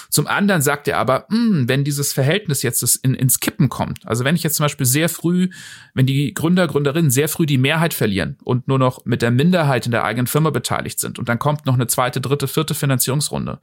Zum 0.09 0.27
anderen 0.27 0.63
sagt 0.63 0.89
er 0.89 0.97
aber, 0.97 1.27
mh, 1.29 1.37
hm, 1.37 1.69
wenn 1.69 1.85
dieses 1.85 2.15
Verhältnis 2.15 2.63
jetzt 2.63 2.83
in, 3.03 3.13
ins 3.13 3.41
Kippen 3.41 3.69
kommt, 3.69 4.07
also 4.07 4.25
wenn 4.25 4.35
ich 4.35 4.43
jetzt 4.43 4.57
zum 4.57 4.65
Beispiel 4.65 4.87
sehr 4.87 5.11
früh, 5.11 5.51
wenn 5.93 6.07
die 6.07 6.33
Gründer, 6.33 6.67
Gründerinnen 6.67 7.11
sehr 7.11 7.29
früh 7.29 7.45
die 7.45 7.59
Mehrheit 7.59 7.93
verlieren 7.93 8.39
und 8.45 8.67
nur 8.67 8.79
noch 8.79 9.05
mit 9.05 9.21
der 9.21 9.31
Minderheit 9.31 9.85
in 9.85 9.93
der 9.93 10.05
eigenen 10.05 10.27
Firma 10.27 10.49
beteiligt 10.49 11.01
sind 11.01 11.19
und 11.19 11.29
dann 11.29 11.39
kommt 11.39 11.67
noch 11.67 11.75
eine 11.75 11.87
zweite, 11.87 12.23
dritte, 12.23 12.49
vierte 12.49 12.75
Finanzierungsrunde, 12.75 13.61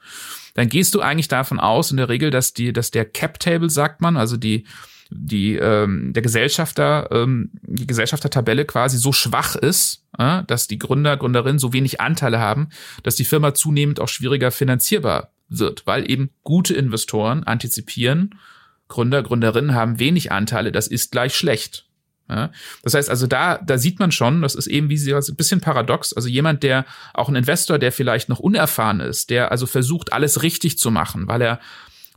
dann 0.53 0.69
gehst 0.69 0.93
du 0.93 1.01
eigentlich 1.01 1.27
davon 1.27 1.59
aus, 1.59 1.89
in 1.89 1.97
der 1.97 2.09
Regel, 2.09 2.29
dass 2.29 2.53
die, 2.53 2.71
dass 2.71 2.91
der 2.91 3.05
Cap 3.05 3.39
Table, 3.39 3.71
sagt 3.71 3.99
man, 3.99 4.15
also 4.15 4.37
die 4.37 4.65
die 5.11 5.55
ähm, 5.55 6.13
der 6.13 6.23
Gesellschafter 6.23 7.09
ähm, 7.11 7.51
die 7.61 7.85
Gesellschaftertabelle 7.85 8.65
quasi 8.65 8.97
so 8.97 9.11
schwach 9.11 9.55
ist, 9.55 10.05
äh, 10.17 10.43
dass 10.47 10.67
die 10.67 10.79
Gründer 10.79 11.17
Gründerinnen 11.17 11.59
so 11.59 11.73
wenig 11.73 11.99
Anteile 11.99 12.39
haben, 12.39 12.69
dass 13.03 13.15
die 13.15 13.25
Firma 13.25 13.53
zunehmend 13.53 13.99
auch 13.99 14.07
schwieriger 14.07 14.51
finanzierbar 14.51 15.31
wird, 15.49 15.85
weil 15.85 16.09
eben 16.09 16.31
gute 16.43 16.73
Investoren 16.73 17.43
antizipieren, 17.43 18.35
Gründer 18.87 19.21
Gründerinnen 19.21 19.75
haben 19.75 19.99
wenig 19.99 20.31
Anteile, 20.31 20.71
das 20.71 20.87
ist 20.87 21.11
gleich 21.11 21.35
schlecht. 21.35 21.85
Ja, 22.29 22.49
das 22.83 22.93
heißt 22.93 23.09
also, 23.09 23.27
da, 23.27 23.57
da 23.57 23.77
sieht 23.77 23.99
man 23.99 24.13
schon, 24.13 24.41
das 24.41 24.55
ist 24.55 24.67
eben 24.67 24.87
wie 24.87 24.97
sie 24.97 25.13
ein 25.13 25.35
bisschen 25.35 25.59
paradox. 25.59 26.13
Also 26.13 26.29
jemand, 26.29 26.63
der 26.63 26.85
auch 27.13 27.27
ein 27.27 27.35
Investor, 27.35 27.77
der 27.77 27.91
vielleicht 27.91 28.29
noch 28.29 28.39
unerfahren 28.39 29.01
ist, 29.01 29.29
der 29.29 29.51
also 29.51 29.65
versucht, 29.65 30.13
alles 30.13 30.41
richtig 30.41 30.77
zu 30.77 30.91
machen, 30.91 31.27
weil 31.27 31.41
er 31.41 31.59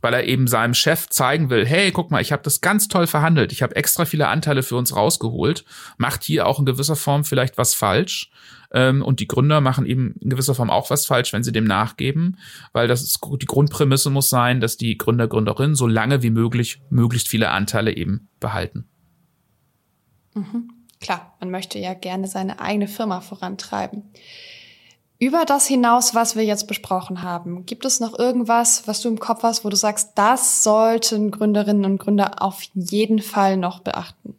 weil 0.01 0.13
er 0.13 0.25
eben 0.25 0.47
seinem 0.47 0.73
Chef 0.73 1.09
zeigen 1.09 1.49
will, 1.49 1.65
hey, 1.65 1.91
guck 1.91 2.11
mal, 2.11 2.21
ich 2.21 2.31
habe 2.31 2.43
das 2.43 2.61
ganz 2.61 2.87
toll 2.87 3.07
verhandelt, 3.07 3.51
ich 3.51 3.61
habe 3.61 3.75
extra 3.75 4.05
viele 4.05 4.27
Anteile 4.27 4.63
für 4.63 4.75
uns 4.75 4.95
rausgeholt, 4.95 5.65
macht 5.97 6.23
hier 6.23 6.47
auch 6.47 6.59
in 6.59 6.65
gewisser 6.65 6.95
Form 6.95 7.23
vielleicht 7.23 7.57
was 7.57 7.73
falsch. 7.73 8.31
Ähm, 8.71 9.01
und 9.01 9.19
die 9.19 9.27
Gründer 9.27 9.61
machen 9.61 9.85
eben 9.85 10.15
in 10.19 10.29
gewisser 10.29 10.55
Form 10.55 10.69
auch 10.69 10.89
was 10.89 11.05
falsch, 11.05 11.33
wenn 11.33 11.43
sie 11.43 11.51
dem 11.51 11.65
nachgeben, 11.65 12.37
weil 12.73 12.87
das 12.87 13.03
ist, 13.03 13.19
die 13.41 13.45
Grundprämisse 13.45 14.09
muss 14.09 14.29
sein, 14.29 14.59
dass 14.59 14.77
die 14.77 14.97
Gründer, 14.97 15.27
Gründerinnen 15.27 15.75
so 15.75 15.87
lange 15.87 16.23
wie 16.23 16.31
möglich 16.31 16.81
möglichst 16.89 17.27
viele 17.27 17.51
Anteile 17.51 17.95
eben 17.95 18.27
behalten. 18.39 18.87
Mhm. 20.33 20.71
Klar, 20.99 21.35
man 21.39 21.51
möchte 21.51 21.79
ja 21.79 21.93
gerne 21.93 22.27
seine 22.27 22.59
eigene 22.59 22.87
Firma 22.87 23.21
vorantreiben. 23.21 24.11
Über 25.17 25.45
das 25.45 25.65
hinaus, 25.65 26.13
was 26.13 26.35
wir 26.35 26.43
jetzt 26.43 26.67
besprochen 26.67 27.21
haben, 27.21 27.65
gibt 27.65 27.85
es 27.85 28.01
noch 28.01 28.19
irgendwas, 28.19 28.85
was 28.87 29.01
du 29.01 29.07
im 29.07 29.19
Kopf 29.19 29.43
hast, 29.43 29.63
wo 29.63 29.69
du 29.69 29.77
sagst, 29.77 30.11
das 30.15 30.63
sollten 30.63 31.31
Gründerinnen 31.31 31.85
und 31.85 31.97
Gründer 31.99 32.41
auf 32.41 32.61
jeden 32.73 33.19
Fall 33.21 33.55
noch 33.55 33.79
beachten? 33.79 34.35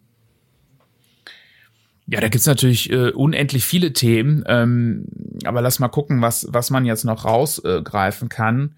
Ja, 2.08 2.20
da 2.20 2.28
gibt's 2.28 2.46
natürlich 2.46 2.90
äh, 2.90 3.10
unendlich 3.10 3.64
viele 3.64 3.92
Themen, 3.92 4.44
ähm, 4.46 5.06
aber 5.44 5.60
lass 5.60 5.80
mal 5.80 5.88
gucken, 5.88 6.22
was, 6.22 6.46
was 6.50 6.70
man 6.70 6.84
jetzt 6.84 7.04
noch 7.04 7.24
rausgreifen 7.24 8.26
äh, 8.26 8.28
kann. 8.28 8.74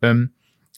Ähm, 0.00 0.30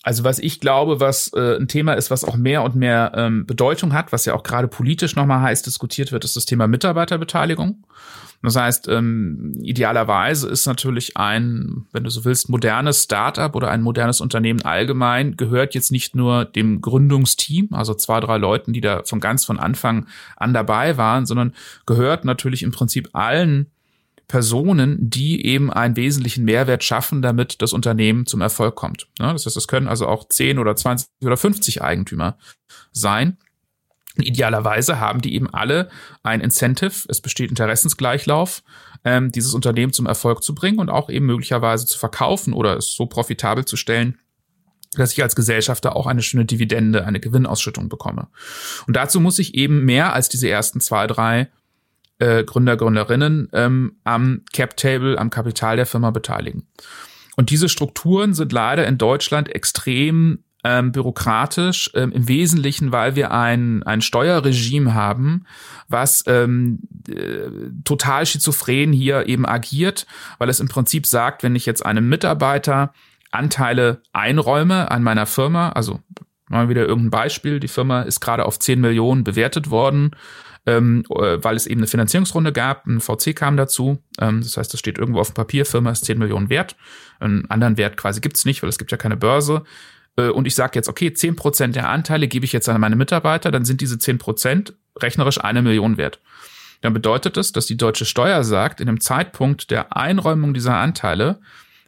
also 0.05 0.23
was 0.23 0.39
ich 0.39 0.61
glaube, 0.61 1.01
was 1.01 1.33
äh, 1.33 1.57
ein 1.57 1.67
Thema 1.67 1.95
ist, 1.95 2.11
was 2.11 2.25
auch 2.25 2.37
mehr 2.37 2.63
und 2.63 2.77
mehr 2.77 3.13
ähm, 3.17 3.47
Bedeutung 3.47 3.95
hat, 3.95 4.13
was 4.13 4.27
ja 4.27 4.35
auch 4.35 4.43
gerade 4.43 4.69
politisch 4.69 5.17
nochmal 5.17 5.41
heiß 5.41 5.63
diskutiert 5.63 6.13
wird, 6.13 6.25
ist 6.25 6.37
das 6.37 6.45
Thema 6.45 6.69
Mitarbeiterbeteiligung. 6.69 7.85
Das 8.43 8.57
heißt, 8.57 8.89
ähm, 8.89 9.59
idealerweise 9.63 10.47
ist 10.51 10.67
natürlich 10.67 11.17
ein, 11.17 11.87
wenn 11.93 12.05
du 12.05 12.11
so 12.11 12.27
willst, 12.27 12.51
modernes 12.51 13.05
Startup 13.05 13.57
oder 13.57 13.71
ein 13.71 13.81
modernes 13.81 14.21
Unternehmen 14.21 14.61
allgemein 14.61 15.39
gehört 15.39 15.75
jetzt 15.75 15.91
nicht 15.91 16.15
nur 16.15 16.45
dem 16.45 16.83
Gründungsteam, 16.83 17.69
also 17.73 17.95
zwei, 17.95 18.21
drei 18.21 18.37
Leuten, 18.37 18.75
die 18.75 18.83
da 18.83 19.03
von 19.05 19.21
ganz 19.21 19.47
von 19.47 19.59
Anfang 19.59 20.07
an 20.37 20.53
dabei 20.53 20.99
waren, 20.99 21.25
sondern 21.25 21.55
gehört 21.87 22.27
natürlich 22.27 22.63
im 22.63 22.73
Prinzip 22.73 23.09
allen 23.15 23.71
Personen, 24.35 24.97
die 24.99 25.47
eben 25.47 25.73
einen 25.73 25.95
wesentlichen 25.95 26.45
Mehrwert 26.45 26.83
schaffen, 26.83 27.23
damit 27.23 27.63
das 27.63 27.73
Unternehmen 27.73 28.27
zum 28.27 28.41
Erfolg 28.41 28.75
kommt. 28.75 29.07
Das 29.17 29.47
heißt, 29.47 29.57
es 29.57 29.69
können 29.69 29.87
also 29.87 30.09
auch 30.09 30.29
10 30.29 30.59
oder 30.59 30.75
20 30.75 31.07
oder 31.23 31.37
50 31.37 31.83
Eigentümer 31.83 32.37
sein. 32.91 33.37
Idealerweise 34.17 34.99
haben 34.99 35.21
die 35.21 35.37
eben 35.37 35.49
alle 35.55 35.89
ein 36.25 36.41
Incentive, 36.41 37.07
es 37.07 37.21
besteht 37.21 37.51
Interessensgleichlauf, 37.51 38.65
ähm, 39.05 39.31
dieses 39.31 39.55
Unternehmen 39.55 39.93
zum 39.93 40.07
Erfolg 40.07 40.43
zu 40.43 40.53
bringen 40.53 40.81
und 40.81 40.91
auch 40.91 41.11
eben 41.11 41.27
möglicherweise 41.27 41.87
zu 41.87 41.97
verkaufen 41.97 42.55
oder 42.55 42.77
es 42.77 42.93
so 42.93 43.07
profitabel 43.07 43.65
zu 43.65 43.77
stellen, 43.77 44.19
dass 44.97 45.13
ich 45.13 45.23
als 45.23 45.37
Gesellschafter 45.37 45.95
auch 45.95 46.09
eine 46.09 46.23
schöne 46.23 46.45
Dividende, 46.45 47.05
eine 47.05 47.21
Gewinnausschüttung 47.21 47.89
bekomme. 47.89 48.27
Und 48.89 48.97
dazu 48.97 49.21
muss 49.21 49.39
ich 49.39 49.55
eben 49.55 49.85
mehr 49.85 50.13
als 50.13 50.29
diese 50.29 50.49
ersten 50.49 50.81
zwei, 50.81 51.07
drei 51.07 51.51
äh, 52.25 52.45
Gründer, 52.45 52.77
Gründerinnen 52.77 53.49
ähm, 53.53 53.97
am 54.05 54.43
Cap 54.53 54.77
Table, 54.77 55.19
am 55.19 55.31
Kapital 55.31 55.77
der 55.77 55.87
Firma 55.87 56.11
beteiligen. 56.11 56.67
Und 57.37 57.51
diese 57.51 57.69
Strukturen 57.69 58.33
sind 58.33 58.53
leider 58.53 58.87
in 58.87 58.97
Deutschland 58.97 59.55
extrem 59.55 60.45
ähm, 60.63 60.93
bürokratisch, 60.93 61.91
ähm, 61.95 62.13
im 62.13 62.27
Wesentlichen, 62.27 62.93
weil 62.93 63.17
wir 63.17 63.33
ein, 63.33 63.83
ein 63.83 64.01
Steuerregime 64.01 64.95
haben, 64.95 65.45
was 65.89 66.25
ähm, 66.27 66.81
äh, 67.09 67.51
total 67.85 68.25
schizophren 68.25 68.93
hier 68.93 69.27
eben 69.27 69.45
agiert, 69.45 70.07
weil 70.39 70.49
es 70.49 70.61
im 70.61 70.69
Prinzip 70.69 71.07
sagt, 71.07 71.43
wenn 71.43 71.57
ich 71.57 71.67
jetzt 71.67 71.85
einem 71.85 72.09
Mitarbeiter 72.09 72.95
Anteile 73.31 74.01
einräume 74.13 74.91
an 74.91 75.03
meiner 75.03 75.27
Firma, 75.27 75.71
also 75.71 76.01
Mal 76.49 76.69
wieder 76.69 76.87
irgendein 76.87 77.11
Beispiel. 77.11 77.59
Die 77.59 77.69
Firma 77.69 78.03
ist 78.03 78.21
gerade 78.21 78.45
auf 78.45 78.59
10 78.59 78.81
Millionen 78.81 79.25
bewertet 79.25 79.71
worden, 79.71 80.11
ähm, 80.67 81.05
äh, 81.11 81.43
weil 81.43 81.57
es 81.57 81.67
eben 81.67 81.81
eine 81.81 81.87
Finanzierungsrunde 81.87 82.53
gab. 82.53 82.87
Ein 82.87 83.01
VC 83.01 83.35
kam 83.35 83.57
dazu. 83.57 84.03
Ähm, 84.21 84.41
das 84.41 84.57
heißt, 84.57 84.73
das 84.73 84.81
steht 84.81 84.99
irgendwo 84.99 85.21
auf 85.21 85.31
dem 85.31 85.35
Papier, 85.35 85.67
Firma 85.67 85.91
ist 85.91 86.05
10 86.05 86.19
Millionen 86.19 86.49
wert. 86.49 86.77
Einen 87.21 87.51
anderen 87.51 87.77
Wert 87.77 87.97
quasi 87.97 88.21
gibt's 88.21 88.45
nicht, 88.45 88.63
weil 88.63 88.71
es 88.71 88.79
gibt 88.79 88.91
ja 88.91 88.97
keine 88.97 89.17
Börse. 89.17 89.65
Äh, 90.17 90.29
und 90.29 90.47
ich 90.47 90.55
sage 90.55 90.73
jetzt, 90.75 90.89
okay, 90.89 91.09
10% 91.09 91.73
der 91.73 91.89
Anteile 91.89 92.29
gebe 92.29 92.45
ich 92.45 92.53
jetzt 92.53 92.69
an 92.69 92.81
meine 92.81 92.97
Mitarbeiter, 92.97 93.51
dann 93.51 93.65
sind 93.65 93.81
diese 93.81 93.97
10% 93.97 94.73
rechnerisch 95.01 95.43
eine 95.43 95.63
Million 95.63 95.97
wert. 95.97 96.21
Dann 96.81 96.93
bedeutet 96.93 97.37
es, 97.37 97.53
dass 97.53 97.67
die 97.67 97.77
deutsche 97.77 98.05
Steuer 98.05 98.45
sagt, 98.45 98.81
in 98.81 98.87
dem 98.87 99.01
Zeitpunkt 99.01 99.71
der 99.71 99.97
Einräumung 99.97 100.53
dieser 100.53 100.77
Anteile 100.77 101.41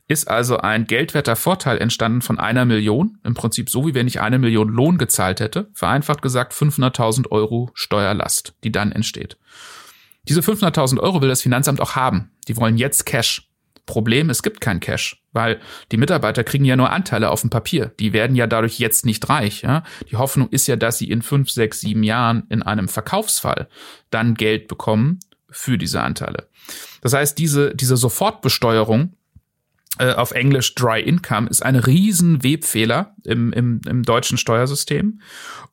ist 0.09 0.29
also 0.29 0.59
ein 0.59 0.87
geldwerter 0.87 1.37
Vorteil 1.37 1.79
entstanden 1.79 2.23
von 2.23 2.39
einer 2.39 2.65
Million. 2.65 3.19
Im 3.25 3.35
Prinzip 3.35 3.69
so, 3.69 3.87
wie 3.87 3.95
wenn 3.95 4.07
ich 4.07 4.21
eine 4.21 4.39
Million 4.39 4.69
Lohn 4.69 4.99
gezahlt 4.99 5.41
hätte. 5.41 5.69
Vereinfacht 5.75 6.23
gesagt 6.23 6.53
500.000 6.53 7.31
Euro 7.31 7.71
Steuerlast, 7.75 8.55
die 8.63 8.71
dann 8.71 8.93
entsteht. 8.93 9.37
Diese 10.29 10.41
500.000 10.41 11.01
Euro 11.01 11.21
will 11.23 11.29
das 11.29 11.43
Finanzamt 11.43 11.81
auch 11.81 11.97
haben. 11.97 12.31
Die 12.49 12.57
wollen 12.57 12.79
jetzt 12.79 13.07
Cash. 13.07 13.49
Problem, 13.87 14.31
es 14.31 14.43
gibt 14.43 14.61
kein 14.61 14.81
Cash, 14.81 15.23
weil 15.33 15.61
die 15.93 15.97
Mitarbeiter 15.97 16.43
kriegen 16.43 16.65
ja 16.65 16.75
nur 16.75 16.91
Anteile 16.91 17.31
auf 17.31 17.43
dem 17.43 17.51
Papier. 17.51 17.93
Die 18.01 18.13
werden 18.13 18.35
ja 18.35 18.49
dadurch 18.49 18.81
jetzt 18.81 19.07
nicht 19.07 19.29
reich. 19.29 19.63
Ja? 19.63 19.85
Die 20.11 20.17
Hoffnung 20.17 20.49
ist 20.49 20.67
ja, 20.67 20.75
dass 20.75 20.99
sie 20.99 21.09
in 21.09 21.23
fünf, 21.23 21.51
sechs, 21.51 21.81
sieben 21.83 22.03
Jahren 22.03 22.49
in 22.51 22.65
einem 22.65 22.89
Verkaufsfall 22.89 23.69
dann 24.11 24.35
Geld 24.35 24.67
bekommen 24.67 25.21
für 25.49 25.79
diese 25.79 26.03
Anteile. 26.03 26.49
Das 27.01 27.13
heißt, 27.13 27.39
diese, 27.39 27.77
diese 27.77 27.97
Sofortbesteuerung 27.97 29.13
auf 30.05 30.33
Englisch 30.33 30.75
Dry 30.75 31.01
Income 31.01 31.49
ist 31.49 31.63
ein 31.63 31.77
riesen 31.77 32.43
Webfehler 32.43 33.15
im, 33.25 33.53
im, 33.53 33.81
im 33.89 34.03
deutschen 34.03 34.39
Steuersystem 34.39 35.21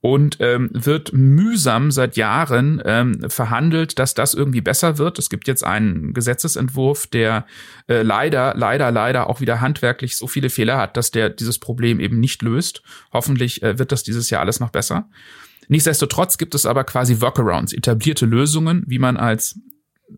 und 0.02 0.38
ähm, 0.42 0.70
wird 0.74 1.14
mühsam 1.14 1.90
seit 1.92 2.18
Jahren 2.18 2.82
ähm, 2.86 3.30
verhandelt, 3.30 4.00
dass 4.00 4.14
das 4.14 4.34
irgendwie 4.34 4.62
besser 4.62 4.98
wird. 4.98 5.18
Es 5.18 5.30
gibt 5.30 5.48
jetzt 5.48 5.64
einen 5.64 6.14
Gesetzesentwurf, 6.14 7.08
der 7.08 7.46
äh, 7.88 8.02
leider, 8.02 8.54
leider, 8.56 8.92
leider 8.92 9.30
auch 9.30 9.40
wieder 9.40 9.62
handwerklich 9.62 10.18
so 10.18 10.28
viele 10.28 10.50
Fehler 10.50 10.78
hat, 10.78 10.98
dass 10.98 11.12
der 11.12 11.30
dieses 11.30 11.60
Problem 11.60 12.00
eben 12.00 12.20
nicht 12.20 12.42
löst. 12.42 12.84
Hoffentlich 13.14 13.64
äh, 13.64 13.80
wird 13.80 13.92
das 13.92 14.04
dieses 14.04 14.30
Jahr 14.30 14.42
alles 14.42 14.60
noch 14.60 14.72
besser. 14.72 15.10
Nichtsdestotrotz 15.70 16.38
gibt 16.38 16.56
es 16.56 16.66
aber 16.66 16.84
quasi 16.84 17.22
Workarounds, 17.22 17.74
etablierte 17.74 18.26
Lösungen, 18.26 18.84
wie 18.88 19.00
man 19.00 19.18
als 19.18 19.60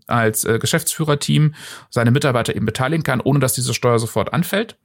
als 0.08 0.44
äh, 0.44 0.60
Geschäftsführerteam 0.60 1.56
seine 1.90 2.12
Mitarbeiter 2.12 2.56
eben 2.56 2.66
beteiligen 2.66 3.04
kann, 3.04 3.22
ohne 3.22 3.40
dass 3.40 3.54
diese 3.54 3.74
Steuer 3.74 4.00
sofort 4.00 4.34
anfällt. 4.34 4.78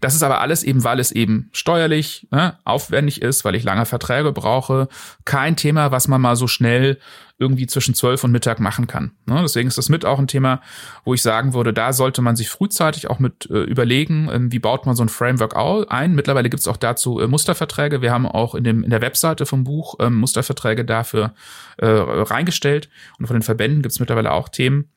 Das 0.00 0.14
ist 0.14 0.22
aber 0.22 0.40
alles 0.40 0.62
eben, 0.62 0.84
weil 0.84 1.00
es 1.00 1.10
eben 1.10 1.48
steuerlich 1.52 2.28
ne, 2.30 2.58
aufwendig 2.64 3.22
ist, 3.22 3.44
weil 3.44 3.54
ich 3.54 3.64
lange 3.64 3.86
Verträge 3.86 4.32
brauche. 4.32 4.88
Kein 5.24 5.56
Thema, 5.56 5.90
was 5.90 6.08
man 6.08 6.20
mal 6.20 6.36
so 6.36 6.46
schnell 6.46 6.98
irgendwie 7.40 7.66
zwischen 7.66 7.94
zwölf 7.94 8.22
und 8.22 8.32
Mittag 8.32 8.60
machen 8.60 8.86
kann. 8.86 9.12
Ne? 9.24 9.40
Deswegen 9.42 9.66
ist 9.66 9.78
das 9.78 9.88
mit 9.88 10.04
auch 10.04 10.18
ein 10.18 10.26
Thema, 10.26 10.60
wo 11.04 11.14
ich 11.14 11.22
sagen 11.22 11.54
würde, 11.54 11.72
da 11.72 11.94
sollte 11.94 12.20
man 12.20 12.36
sich 12.36 12.50
frühzeitig 12.50 13.08
auch 13.08 13.18
mit 13.18 13.48
äh, 13.50 13.62
überlegen, 13.62 14.28
ähm, 14.30 14.52
wie 14.52 14.58
baut 14.58 14.84
man 14.84 14.94
so 14.94 15.02
ein 15.02 15.08
Framework 15.08 15.56
ein. 15.56 16.14
Mittlerweile 16.14 16.50
gibt 16.50 16.60
es 16.60 16.68
auch 16.68 16.76
dazu 16.76 17.18
äh, 17.18 17.26
Musterverträge. 17.26 18.02
Wir 18.02 18.12
haben 18.12 18.26
auch 18.26 18.54
in, 18.54 18.62
dem, 18.62 18.84
in 18.84 18.90
der 18.90 19.00
Webseite 19.00 19.46
vom 19.46 19.64
Buch 19.64 19.94
ähm, 20.00 20.16
Musterverträge 20.16 20.84
dafür 20.84 21.32
äh, 21.78 21.86
reingestellt. 21.86 22.90
Und 23.18 23.26
von 23.26 23.36
den 23.36 23.42
Verbänden 23.42 23.80
gibt 23.80 23.92
es 23.92 24.00
mittlerweile 24.00 24.32
auch 24.32 24.50
Themen. 24.50 24.90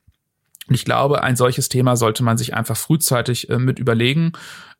Und 0.68 0.76
ich 0.76 0.84
glaube, 0.84 1.24
ein 1.24 1.38
solches 1.38 1.70
Thema 1.70 1.96
sollte 1.96 2.24
man 2.24 2.38
sich 2.38 2.54
einfach 2.54 2.76
frühzeitig 2.76 3.50
äh, 3.50 3.58
mit 3.58 3.80
überlegen 3.80 4.34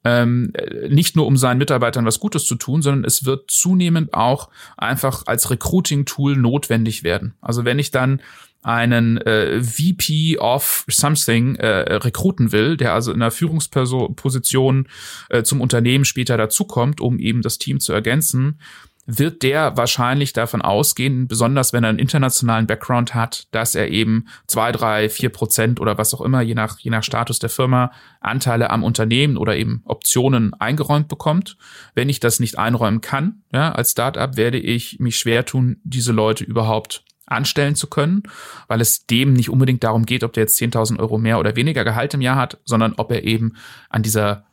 ähm, 0.04 0.54
nicht 0.90 1.16
nur 1.16 1.28
um 1.28 1.38
seinen 1.38 1.58
Mitarbeitern 1.58 2.06
was 2.06 2.20
Gutes 2.20 2.46
zu 2.46 2.56
tun, 2.56 2.82
sondern 2.82 3.06
es 3.06 3.26
wird 3.26 3.50
zunehmend 3.50 4.14
auch 4.14 4.50
einfach 4.78 5.24
als 5.26 5.50
Recruiting-Tool 5.50 6.36
notwendig 6.36 7.04
werden. 7.04 7.36
Also 7.42 7.66
wenn 7.66 7.80
ich 7.80 7.92
dann 7.92 8.22
einen 8.64 9.18
äh, 9.18 9.62
VP 9.62 10.38
of 10.40 10.86
something 10.88 11.56
äh, 11.56 11.68
rekruten 11.96 12.52
will, 12.54 12.78
der 12.78 12.94
also 12.94 13.12
in 13.12 13.22
einer 13.22 13.32
Führungsposition 13.32 14.88
äh, 15.30 15.44
zum 15.44 15.60
Unternehmen 15.60 16.06
später 16.06 16.38
dazukommt, 16.38 17.02
um 17.02 17.20
eben 17.20 17.42
das 17.42 17.58
Team 17.58 17.82
zu 17.82 17.92
ergänzen, 17.92 18.60
wird 19.06 19.44
der 19.44 19.76
wahrscheinlich 19.76 20.32
davon 20.32 20.62
ausgehen, 20.62 21.28
besonders 21.28 21.74
wenn 21.74 21.84
er 21.84 21.90
einen 21.90 22.00
internationalen 22.00 22.68
Background 22.68 23.14
hat, 23.14 23.48
dass 23.52 23.76
er 23.76 23.90
eben 23.90 24.28
zwei, 24.48 24.72
drei, 24.72 25.10
vier 25.10 25.30
Prozent 25.30 25.82
oder 25.82 25.98
was 25.98 26.14
auch 26.14 26.22
immer, 26.22 26.42
je 26.42 26.56
nach, 26.56 26.80
je 26.80 26.90
nach 26.90 27.04
Status 27.04 27.40
der 27.40 27.50
Firma, 27.50 27.92
Anteile 28.22 28.70
am 28.70 28.84
Unternehmen 28.84 29.36
oder 29.36 29.58
eben 29.58 29.82
Optionen 29.86 30.54
eingeräumt 30.54 31.10
bekommt. 31.10 31.58
Wenn 31.96 32.10
ich 32.10 32.22
das 32.22 32.40
nicht 32.40 32.58
einräumen 32.58 33.02
kann, 33.02 33.44
ja, 33.52 33.74
als 33.74 33.92
Startup 33.92 34.38
werde 34.38 34.58
ich 34.58 35.00
mich 35.00 35.18
schwer 35.18 35.46
tun, 35.46 35.82
diese 35.84 36.14
Leute 36.14 36.46
überhaupt 36.46 37.04
anstellen 37.26 37.76
zu 37.76 37.88
können, 37.88 38.24
weil 38.68 38.82
es 38.82 39.06
dem 39.06 39.34
nicht 39.34 39.50
unbedingt 39.50 39.84
darum 39.84 40.06
geht, 40.06 40.24
ob 40.24 40.34
der 40.34 40.44
jetzt 40.44 40.60
10.000 40.62 41.00
Euro 41.00 41.18
mehr 41.18 41.40
oder 41.40 41.56
weniger 41.56 41.84
Gehalt 41.84 42.14
im 42.14 42.22
Jahr 42.22 42.36
hat, 42.36 42.60
sondern 42.64 42.94
ob 42.98 43.12
er 43.12 43.24
eben 43.24 43.54
an 43.90 44.04
dieser 44.04 44.46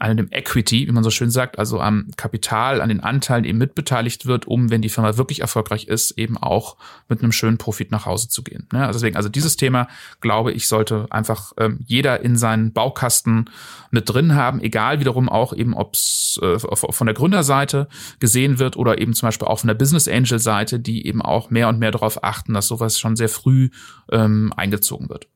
an 0.00 0.16
dem 0.16 0.28
Equity, 0.30 0.88
wie 0.88 0.92
man 0.92 1.04
so 1.04 1.10
schön 1.10 1.30
sagt, 1.30 1.58
also 1.58 1.78
am 1.78 2.06
Kapital, 2.16 2.80
an 2.80 2.88
den 2.88 3.00
Anteilen 3.00 3.44
eben 3.44 3.58
mitbeteiligt 3.58 4.24
wird, 4.24 4.46
um, 4.46 4.70
wenn 4.70 4.80
die 4.80 4.88
Firma 4.88 5.18
wirklich 5.18 5.40
erfolgreich 5.40 5.88
ist, 5.88 6.12
eben 6.12 6.38
auch 6.38 6.78
mit 7.08 7.22
einem 7.22 7.32
schönen 7.32 7.58
Profit 7.58 7.90
nach 7.90 8.06
Hause 8.06 8.28
zu 8.28 8.42
gehen. 8.42 8.66
Ne? 8.72 8.86
Also 8.86 8.98
deswegen, 8.98 9.16
also 9.16 9.28
dieses 9.28 9.58
Thema, 9.58 9.88
glaube 10.22 10.52
ich, 10.52 10.68
sollte 10.68 11.06
einfach 11.10 11.52
ähm, 11.58 11.80
jeder 11.86 12.20
in 12.20 12.36
seinen 12.36 12.72
Baukasten 12.72 13.50
mit 13.90 14.08
drin 14.08 14.34
haben, 14.34 14.60
egal 14.60 15.00
wiederum 15.00 15.28
auch 15.28 15.52
eben, 15.52 15.74
ob 15.74 15.92
es 15.92 16.40
äh, 16.42 16.58
von 16.58 17.06
der 17.06 17.14
Gründerseite 17.14 17.86
gesehen 18.20 18.58
wird 18.58 18.78
oder 18.78 18.98
eben 18.98 19.12
zum 19.12 19.26
Beispiel 19.26 19.48
auch 19.48 19.58
von 19.58 19.68
der 19.68 19.74
Business 19.74 20.08
Angel 20.08 20.38
Seite, 20.38 20.80
die 20.80 21.06
eben 21.06 21.20
auch 21.20 21.50
mehr 21.50 21.68
und 21.68 21.78
mehr 21.78 21.90
darauf 21.90 22.24
achten, 22.24 22.54
dass 22.54 22.68
sowas 22.68 22.98
schon 22.98 23.16
sehr 23.16 23.28
früh 23.28 23.68
ähm, 24.10 24.54
eingezogen 24.56 25.10
wird. 25.10 25.28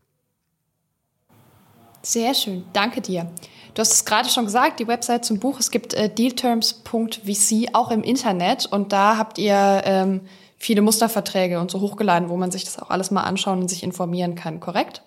Sehr 2.00 2.34
schön, 2.34 2.64
danke 2.72 3.00
dir. 3.00 3.30
Du 3.74 3.80
hast 3.80 3.92
es 3.92 4.04
gerade 4.04 4.28
schon 4.28 4.44
gesagt, 4.44 4.78
die 4.78 4.86
Website 4.86 5.24
zum 5.24 5.40
Buch, 5.40 5.58
es 5.58 5.72
gibt 5.72 5.94
äh, 5.94 6.08
dealterms.vc 6.08 7.74
auch 7.74 7.90
im 7.90 8.04
Internet. 8.04 8.66
Und 8.66 8.92
da 8.92 9.18
habt 9.18 9.36
ihr 9.36 9.82
ähm, 9.84 10.20
viele 10.58 10.80
Musterverträge 10.80 11.58
und 11.58 11.72
so 11.72 11.80
hochgeladen, 11.80 12.28
wo 12.28 12.36
man 12.36 12.52
sich 12.52 12.64
das 12.64 12.78
auch 12.78 12.90
alles 12.90 13.10
mal 13.10 13.22
anschauen 13.22 13.60
und 13.60 13.68
sich 13.68 13.82
informieren 13.82 14.36
kann, 14.36 14.60
korrekt? 14.60 15.02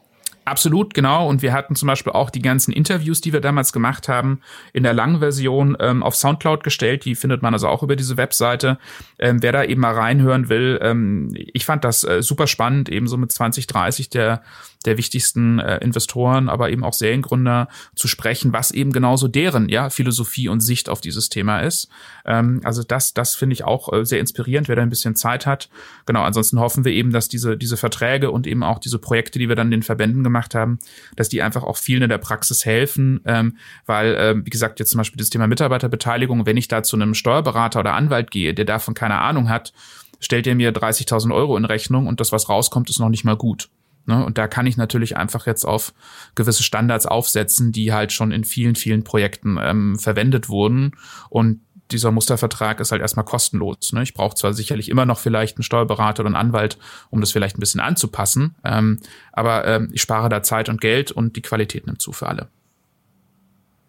Absolut, 0.48 0.94
genau. 0.94 1.28
Und 1.28 1.42
wir 1.42 1.52
hatten 1.52 1.76
zum 1.76 1.88
Beispiel 1.88 2.14
auch 2.14 2.30
die 2.30 2.42
ganzen 2.42 2.72
Interviews, 2.72 3.20
die 3.20 3.34
wir 3.34 3.42
damals 3.42 3.74
gemacht 3.74 4.08
haben, 4.08 4.40
in 4.72 4.84
der 4.84 4.94
langen 4.94 5.20
Version 5.20 5.76
ähm, 5.82 6.04
auf 6.04 6.16
Soundcloud 6.16 6.64
gestellt. 6.64 7.04
Die 7.04 7.16
findet 7.16 7.42
man 7.42 7.54
also 7.54 7.68
auch 7.68 7.84
über 7.84 7.98
diese 7.98 8.16
Webseite. 8.16 8.78
Ähm, 9.20 9.44
wer 9.44 9.52
da 9.52 9.66
eben 9.66 9.82
mal 9.82 9.94
reinhören 9.94 10.48
will, 10.48 10.80
ähm, 10.82 11.34
ich 11.34 11.66
fand 11.66 11.84
das 11.84 12.06
äh, 12.06 12.24
super 12.24 12.48
spannend, 12.48 12.88
eben 12.88 13.08
so 13.08 13.18
mit 13.18 13.30
20, 13.30 13.68
30 13.68 14.10
der 14.10 14.42
der 14.86 14.98
wichtigsten 14.98 15.60
äh, 15.60 15.78
Investoren, 15.80 16.50
aber 16.50 16.70
eben 16.70 16.84
auch 16.84 16.94
Seriengründer 16.94 17.68
zu 17.96 18.08
sprechen, 18.08 18.54
was 18.54 18.72
eben 18.72 18.94
genauso 18.94 19.28
deren 19.28 19.70
ja 19.70 19.90
Philosophie 19.90 20.48
und 20.48 20.62
Sicht 20.62 20.90
auf 20.90 21.02
dieses 21.02 21.30
Thema 21.30 21.60
ist. 21.60 21.90
Ähm, 22.26 22.62
also 22.64 22.84
das, 22.84 23.14
das 23.14 23.36
finde 23.36 23.54
ich 23.54 23.64
auch 23.64 23.92
äh, 23.92 24.06
sehr 24.06 24.20
inspirierend, 24.20 24.68
wer 24.68 24.76
da 24.76 24.82
ein 24.82 24.90
bisschen 24.90 25.16
Zeit 25.16 25.46
hat. 25.46 25.70
Genau, 26.06 26.24
ansonsten 26.24 26.60
hoffen 26.60 26.86
wir 26.86 26.94
eben, 26.94 27.12
dass 27.12 27.28
diese, 27.28 27.58
diese 27.58 27.76
Verträge 27.76 28.32
und 28.32 28.48
eben 28.48 28.64
auch 28.64 28.80
diese 28.80 29.00
Projekte, 29.00 29.40
die 29.40 29.50
wir 29.50 29.56
dann 29.56 29.72
den 29.72 29.84
Verbänden 29.84 30.24
gemacht 30.24 30.37
haben, 30.56 30.80
dass 31.16 31.30
die 31.30 31.42
einfach 31.42 31.64
auch 31.64 31.78
vielen 31.78 32.04
in 32.04 32.10
der 32.10 32.18
Praxis 32.18 32.66
helfen, 32.66 33.22
ähm, 33.26 33.58
weil, 33.86 34.16
äh, 34.16 34.36
wie 34.46 34.50
gesagt, 34.50 34.80
jetzt 34.80 34.92
zum 34.92 35.00
Beispiel 35.00 35.18
das 35.18 35.30
Thema 35.30 35.48
Mitarbeiterbeteiligung, 35.48 36.46
wenn 36.46 36.58
ich 36.58 36.68
da 36.68 36.84
zu 36.84 36.96
einem 36.96 37.14
Steuerberater 37.14 37.80
oder 37.80 37.94
Anwalt 37.94 38.32
gehe, 38.32 38.54
der 38.54 38.66
davon 38.66 38.94
keine 38.94 39.20
Ahnung 39.20 39.50
hat, 39.50 39.74
stellt 40.20 40.48
er 40.48 40.56
mir 40.56 40.72
30.000 40.72 41.34
Euro 41.34 41.58
in 41.58 41.66
Rechnung 41.66 42.08
und 42.08 42.20
das, 42.20 42.32
was 42.32 42.50
rauskommt, 42.50 42.90
ist 42.90 43.00
noch 43.00 43.10
nicht 43.10 43.24
mal 43.24 43.38
gut. 43.38 43.70
Ne? 44.08 44.26
Und 44.26 44.38
da 44.38 44.48
kann 44.48 44.66
ich 44.66 44.78
natürlich 44.78 45.18
einfach 45.18 45.46
jetzt 45.46 45.66
auf 45.66 45.94
gewisse 46.34 46.64
Standards 46.64 47.06
aufsetzen, 47.06 47.72
die 47.72 47.94
halt 47.94 48.12
schon 48.12 48.32
in 48.32 48.46
vielen, 48.46 48.76
vielen 48.76 49.04
Projekten 49.04 49.58
ähm, 49.62 50.00
verwendet 50.00 50.50
wurden. 50.50 50.94
Und 51.30 51.62
dieser 51.92 52.12
Mustervertrag 52.12 52.80
ist 52.80 52.92
halt 52.92 53.02
erstmal 53.02 53.26
kostenlos. 53.26 53.94
Ne? 53.94 54.04
Ich 54.04 54.14
brauche 54.14 54.36
zwar 54.36 54.54
sicherlich 54.54 54.90
immer 54.90 55.06
noch 55.06 55.20
vielleicht 55.20 55.58
einen 55.58 55.64
Steuerberater 55.64 56.22
oder 56.22 56.28
einen 56.28 56.36
Anwalt, 56.36 56.78
um 57.10 57.22
das 57.22 57.32
vielleicht 57.32 57.58
ein 57.58 57.62
bisschen 57.62 57.82
anzupassen, 57.82 58.56
ähm, 58.64 59.00
aber 59.32 59.66
ähm, 59.66 59.90
ich 59.94 60.02
spare 60.02 60.30
da 60.30 60.44
Zeit 60.44 60.70
und 60.70 60.82
Geld 60.82 61.12
und 61.12 61.36
die 61.36 61.42
Qualität 61.42 61.88
nimmt 61.88 62.02
zu 62.02 62.12
für 62.12 62.28
alle. 62.28 62.48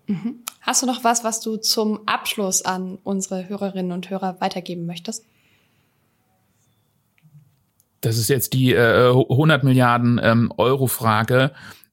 Mhm. 0.06 0.36
Hast 0.60 0.82
du 0.82 0.86
noch 0.86 1.04
was, 1.04 1.24
was 1.24 1.40
du 1.40 1.56
zum 1.56 2.00
Abschluss 2.06 2.62
an 2.62 2.98
unsere 3.02 3.48
Hörerinnen 3.48 3.92
und 3.92 4.10
Hörer 4.10 4.40
weitergeben 4.40 4.86
möchtest? 4.86 5.24
das 8.00 8.16
ist 8.16 8.28
jetzt 8.28 8.52
die 8.52 8.72
äh, 8.72 9.10
100 9.10 9.64
Milliarden 9.64 10.20
ähm, 10.22 10.52
Euro 10.56 10.86
Frage. 10.86 11.52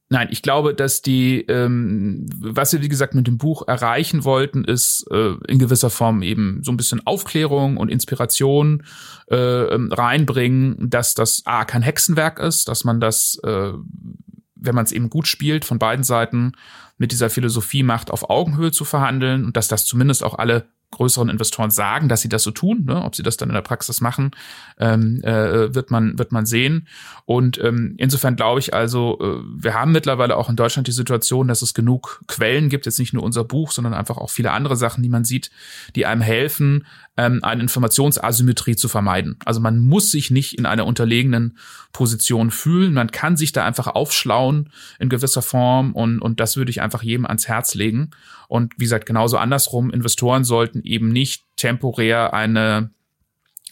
Nein, 0.10 0.28
ich 0.30 0.44
glaube, 0.44 0.76
dass 0.76 1.02
die, 1.02 1.42
ähm, 1.48 2.28
was 2.38 2.72
wir 2.74 2.82
wie 2.84 2.90
gesagt 2.90 3.16
mit 3.16 3.26
dem 3.26 3.40
Buch 3.40 3.68
erreichen 3.68 4.24
wollten, 4.24 4.64
ist 4.64 5.06
äh, 5.10 5.34
in 5.48 5.58
gewisser 5.58 5.90
Form 5.90 6.22
eben 6.22 6.62
so 6.64 6.72
ein 6.72 6.78
bisschen 6.78 7.06
Aufklärung 7.08 7.78
und 7.78 7.90
Inspiration 7.90 8.84
äh, 9.32 9.36
ähm, 9.36 9.92
reinbringen, 9.92 10.90
dass 10.92 11.16
das 11.16 11.42
A 11.46 11.66
kein 11.66 11.82
Hexenwerk 11.82 12.38
ist, 12.38 12.68
dass 12.68 12.84
man 12.84 13.00
das, 13.00 13.40
äh, 13.44 13.74
wenn 14.56 14.76
man 14.76 14.86
es 14.86 14.92
eben 14.92 15.10
gut 15.10 15.26
spielt, 15.26 15.66
von 15.66 15.80
beiden 15.80 16.04
Seiten 16.04 16.52
mit 16.98 17.12
dieser 17.12 17.32
Philosophie 17.32 17.84
macht, 17.84 18.12
auf 18.12 18.30
Augenhöhe 18.30 18.72
zu 18.72 18.86
verhandeln 18.86 19.44
und 19.44 19.58
dass 19.58 19.68
das 19.68 19.86
zumindest 19.86 20.24
auch 20.24 20.38
alle 20.38 20.68
größeren 20.96 21.30
Investoren 21.30 21.72
sagen, 21.72 22.10
dass 22.10 22.22
sie 22.22 22.30
das 22.30 22.44
so 22.44 22.52
tun. 22.52 22.86
Ne? 22.86 23.04
Ob 23.04 23.16
sie 23.16 23.24
das 23.24 23.38
dann 23.38 23.50
in 23.50 23.56
der 23.56 23.62
Praxis 23.62 24.02
machen, 24.02 24.32
ähm, 24.80 25.22
äh, 25.24 25.74
wird 25.76 25.92
man 25.92 26.18
wird 26.18 26.32
man 26.32 26.46
sehen. 26.46 26.88
Und 27.26 27.60
ähm, 27.64 27.96
insofern 27.98 28.36
glaube 28.36 28.60
ich 28.60 28.74
also, 28.74 29.20
äh, 29.22 29.44
wir 29.64 29.74
haben 29.74 29.92
mittlerweile 29.92 30.38
auch 30.38 30.50
in 30.50 30.56
Deutschland 30.56 30.88
die 30.88 30.92
Situation, 30.92 31.48
dass 31.48 31.62
es 31.62 31.74
genug 31.74 32.22
Quellen 32.28 32.70
gibt, 32.70 32.86
jetzt 32.86 33.00
nicht 33.00 33.14
nur 33.14 33.24
unser 33.24 33.44
Buch, 33.44 33.72
sondern 33.72 33.94
einfach 33.94 34.18
auch 34.18 34.30
viele 34.30 34.52
andere 34.52 34.76
Sachen, 34.76 35.04
die 35.04 35.10
man 35.10 35.26
sieht, 35.26 35.52
die 35.96 36.06
einem 36.06 36.22
helfen, 36.22 36.86
ähm, 37.18 37.44
eine 37.44 37.62
Informationsasymmetrie 37.62 38.76
zu 38.76 38.88
vermeiden. 38.88 39.38
Also 39.46 39.60
man 39.60 39.80
muss 39.80 40.12
sich 40.12 40.32
nicht 40.32 40.58
in 40.58 40.66
einer 40.66 40.86
unterlegenen 40.86 41.58
Position 41.94 42.52
fühlen, 42.52 42.94
man 42.94 43.12
kann 43.12 43.38
sich 43.38 43.52
da 43.52 43.66
einfach 43.66 43.88
aufschlauen 43.88 44.70
in 45.00 45.10
gewisser 45.10 45.42
Form 45.42 45.94
und, 45.94 46.20
und 46.20 46.40
das 46.40 46.58
würde 46.58 46.72
ich 46.72 46.82
einfach 46.82 47.04
jedem 47.04 47.26
ans 47.26 47.48
Herz 47.48 47.74
legen. 47.74 48.12
Und 48.48 48.74
wie 48.78 48.84
gesagt, 48.84 49.06
genauso 49.06 49.38
andersrum, 49.38 49.92
Investoren 49.92 50.44
sollten 50.44 50.84
eben 50.84 51.10
nicht 51.10 51.44
temporär 51.56 52.34
eine 52.34 52.90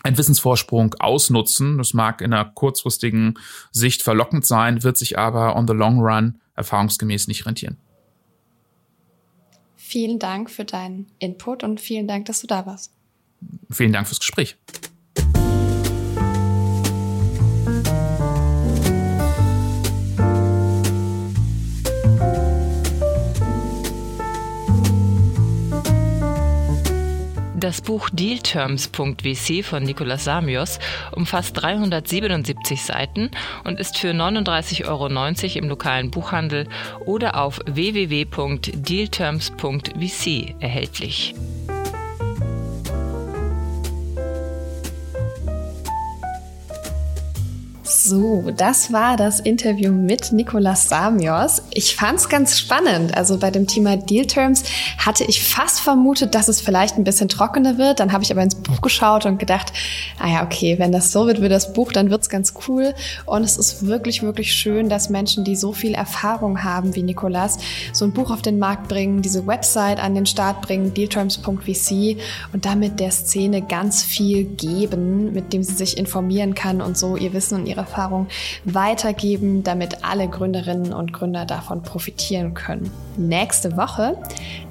ein 0.05 0.17
Wissensvorsprung 0.17 0.95
ausnutzen. 0.99 1.77
Das 1.77 1.93
mag 1.93 2.19
in 2.21 2.33
einer 2.33 2.43
kurzfristigen 2.43 3.39
Sicht 3.71 4.03
verlockend 4.03 4.45
sein, 4.45 4.83
wird 4.83 4.97
sich 4.97 5.17
aber 5.17 5.55
on 5.55 5.65
the 5.65 5.73
long 5.73 6.01
run 6.01 6.41
erfahrungsgemäß 6.55 7.27
nicht 7.27 7.45
rentieren. 7.45 7.77
Vielen 9.77 10.19
Dank 10.19 10.49
für 10.49 10.65
deinen 10.65 11.07
Input 11.19 11.63
und 11.63 11.79
vielen 11.79 12.07
Dank, 12.07 12.25
dass 12.25 12.41
du 12.41 12.47
da 12.47 12.65
warst. 12.65 12.91
Vielen 13.69 13.93
Dank 13.93 14.07
fürs 14.07 14.19
Gespräch. 14.19 14.57
Das 27.63 27.81
Buch 27.81 28.09
Dealterms.vc 28.11 29.63
von 29.63 29.83
Nicolas 29.83 30.25
Samios 30.25 30.79
umfasst 31.13 31.55
377 31.61 32.81
Seiten 32.81 33.31
und 33.63 33.79
ist 33.79 33.97
für 33.97 34.11
39,90 34.11 34.85
Euro 34.85 35.07
im 35.57 35.69
lokalen 35.69 36.11
Buchhandel 36.11 36.67
oder 37.05 37.41
auf 37.41 37.61
www.dealterms.vc 37.65 40.55
erhältlich. 40.59 41.33
So, 48.05 48.51
das 48.53 48.91
war 48.91 49.15
das 49.15 49.39
Interview 49.39 49.93
mit 49.93 50.33
Nicolas 50.33 50.89
Samios. 50.89 51.61
Ich 51.71 51.95
fand 51.95 52.19
es 52.19 52.27
ganz 52.27 52.59
spannend. 52.59 53.15
Also 53.15 53.37
bei 53.37 53.49
dem 53.49 53.65
Thema 53.65 53.95
Deal 53.95 54.25
Terms 54.25 54.65
hatte 54.97 55.23
ich 55.23 55.41
fast 55.41 55.79
vermutet, 55.79 56.35
dass 56.35 56.49
es 56.49 56.59
vielleicht 56.59 56.97
ein 56.97 57.05
bisschen 57.05 57.29
trockener 57.29 57.77
wird. 57.77 58.01
Dann 58.01 58.11
habe 58.11 58.21
ich 58.21 58.29
aber 58.29 58.43
ins 58.43 58.55
Buch 58.55 58.81
geschaut 58.81 59.25
und 59.25 59.39
gedacht, 59.39 59.71
ah 60.19 60.27
ja, 60.27 60.43
okay, 60.43 60.77
wenn 60.79 60.91
das 60.91 61.13
so 61.13 61.27
wird 61.27 61.41
wie 61.41 61.47
das 61.47 61.71
Buch, 61.71 61.93
dann 61.93 62.09
wird 62.09 62.23
es 62.23 62.27
ganz 62.29 62.53
cool. 62.67 62.93
Und 63.25 63.43
es 63.43 63.55
ist 63.55 63.87
wirklich, 63.87 64.21
wirklich 64.21 64.51
schön, 64.51 64.89
dass 64.89 65.09
Menschen, 65.09 65.45
die 65.45 65.55
so 65.55 65.71
viel 65.71 65.93
Erfahrung 65.93 66.61
haben 66.61 66.95
wie 66.95 67.03
Nicolas, 67.03 67.57
so 67.93 68.03
ein 68.03 68.11
Buch 68.11 68.31
auf 68.31 68.41
den 68.41 68.59
Markt 68.59 68.89
bringen, 68.89 69.21
diese 69.21 69.47
Website 69.47 70.03
an 70.03 70.13
den 70.13 70.25
Start 70.25 70.61
bringen, 70.61 70.93
dealterms.vc 70.93 72.17
und 72.51 72.65
damit 72.65 72.99
der 72.99 73.11
Szene 73.11 73.61
ganz 73.61 74.03
viel 74.03 74.43
geben, 74.43 75.31
mit 75.31 75.53
dem 75.53 75.63
sie 75.63 75.75
sich 75.75 75.97
informieren 75.97 76.53
kann 76.53 76.81
und 76.81 76.97
so 76.97 77.15
ihr 77.15 77.31
Wissen 77.31 77.61
und 77.61 77.65
ihre 77.65 77.92
Erfahrung 77.93 78.27
weitergeben, 78.65 79.63
damit 79.63 80.03
alle 80.03 80.27
Gründerinnen 80.27 80.93
und 80.93 81.13
Gründer 81.13 81.45
davon 81.45 81.83
profitieren 81.83 82.55
können. 82.55 82.91
Nächste 83.17 83.77
Woche 83.77 84.17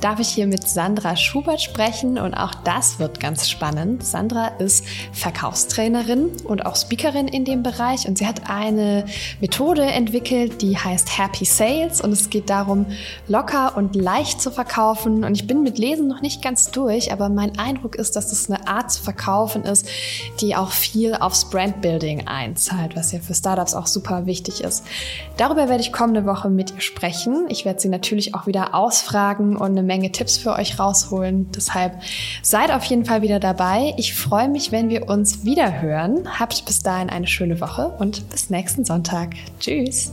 darf 0.01 0.19
ich 0.19 0.29
hier 0.29 0.49
mit 0.49 0.69
Sandra 0.69 1.15
Schubert 1.15 1.63
sprechen 1.63 2.19
und 2.19 2.35
auch 2.35 2.55
das 2.65 2.99
wird 2.99 3.21
ganz 3.21 3.49
spannend. 3.49 4.05
Sandra 4.05 4.49
ist 4.59 4.85
Verkaufstrainerin 5.13 6.31
und 6.45 6.67
auch 6.67 6.75
Speakerin 6.75 7.29
in 7.29 7.45
dem 7.45 7.63
Bereich 7.63 8.09
und 8.09 8.19
sie 8.19 8.27
hat 8.27 8.51
eine 8.51 9.05
Methode 9.41 9.83
entwickelt, 9.83 10.61
die 10.61 10.77
heißt 10.77 11.17
Happy 11.17 11.45
Sales 11.45 12.01
und 12.01 12.11
es 12.11 12.31
geht 12.31 12.51
darum, 12.51 12.87
locker 13.29 13.77
und 13.77 13.95
leicht 13.95 14.41
zu 14.41 14.51
verkaufen 14.51 15.23
und 15.23 15.37
ich 15.37 15.47
bin 15.47 15.63
mit 15.63 15.79
Lesen 15.79 16.09
noch 16.09 16.21
nicht 16.21 16.43
ganz 16.43 16.73
durch, 16.73 17.13
aber 17.13 17.29
mein 17.29 17.57
Eindruck 17.61 17.95
ist, 17.95 18.17
dass 18.17 18.31
das 18.31 18.51
eine 18.51 18.67
Art 18.67 18.91
zu 18.91 19.03
verkaufen 19.03 19.63
ist, 19.63 19.87
die 20.41 20.57
auch 20.57 20.73
viel 20.73 21.15
aufs 21.15 21.49
Brandbuilding 21.49 22.27
einzahlt, 22.27 22.97
was 23.13 23.21
ja 23.21 23.27
für 23.27 23.35
Startups 23.35 23.75
auch 23.75 23.87
super 23.87 24.27
wichtig 24.27 24.63
ist. 24.63 24.85
Darüber 25.37 25.69
werde 25.69 25.83
ich 25.83 25.93
kommende 25.93 26.25
Woche 26.27 26.49
mit 26.49 26.73
ihr 26.73 26.81
sprechen. 26.81 27.47
Ich 27.49 27.65
werde 27.65 27.81
sie 27.81 27.89
natürlich 27.89 28.35
auch 28.35 28.47
wieder 28.47 28.75
ausfragen 28.75 29.57
und 29.57 29.73
eine 29.73 29.83
Menge 29.83 30.13
Tipps 30.13 30.39
für 30.39 30.53
euch 30.53 30.79
rausholen. 30.79 31.51
Deshalb 31.53 32.01
seid 32.43 32.71
auf 32.71 32.85
jeden 32.85 33.05
Fall 33.05 33.23
wieder 33.23 33.41
dabei. 33.41 33.95
Ich 33.97 34.15
freue 34.15 34.49
mich, 34.49 34.73
wenn 34.73 34.89
wir 34.89 35.09
uns 35.09 35.45
wieder 35.45 35.81
hören. 35.83 36.39
Habt 36.39 36.65
bis 36.65 36.83
dahin 36.83 37.11
eine 37.11 37.27
schöne 37.27 37.61
Woche 37.61 37.89
und 37.99 38.29
bis 38.31 38.51
nächsten 38.51 38.85
Sonntag. 38.85 39.35
Tschüss. 39.61 40.13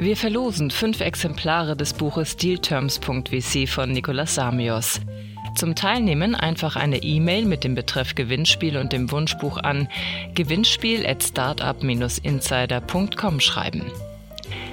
Wir 0.00 0.16
verlosen 0.16 0.70
fünf 0.70 1.00
Exemplare 1.02 1.76
des 1.76 1.92
Buches 1.92 2.38
Dealterms.vc 2.38 3.68
von 3.68 3.92
Nicolas 3.92 4.34
Samios. 4.34 4.98
Zum 5.56 5.74
Teilnehmen 5.74 6.34
einfach 6.34 6.76
eine 6.76 7.02
E-Mail 7.02 7.44
mit 7.44 7.64
dem 7.64 7.74
Betreff 7.74 8.14
Gewinnspiel 8.14 8.78
und 8.78 8.94
dem 8.94 9.10
Wunschbuch 9.10 9.58
an 9.58 9.90
gewinnspiel 10.34 11.06
at 11.06 11.22
startup-insider.com 11.22 13.40
schreiben. 13.40 13.92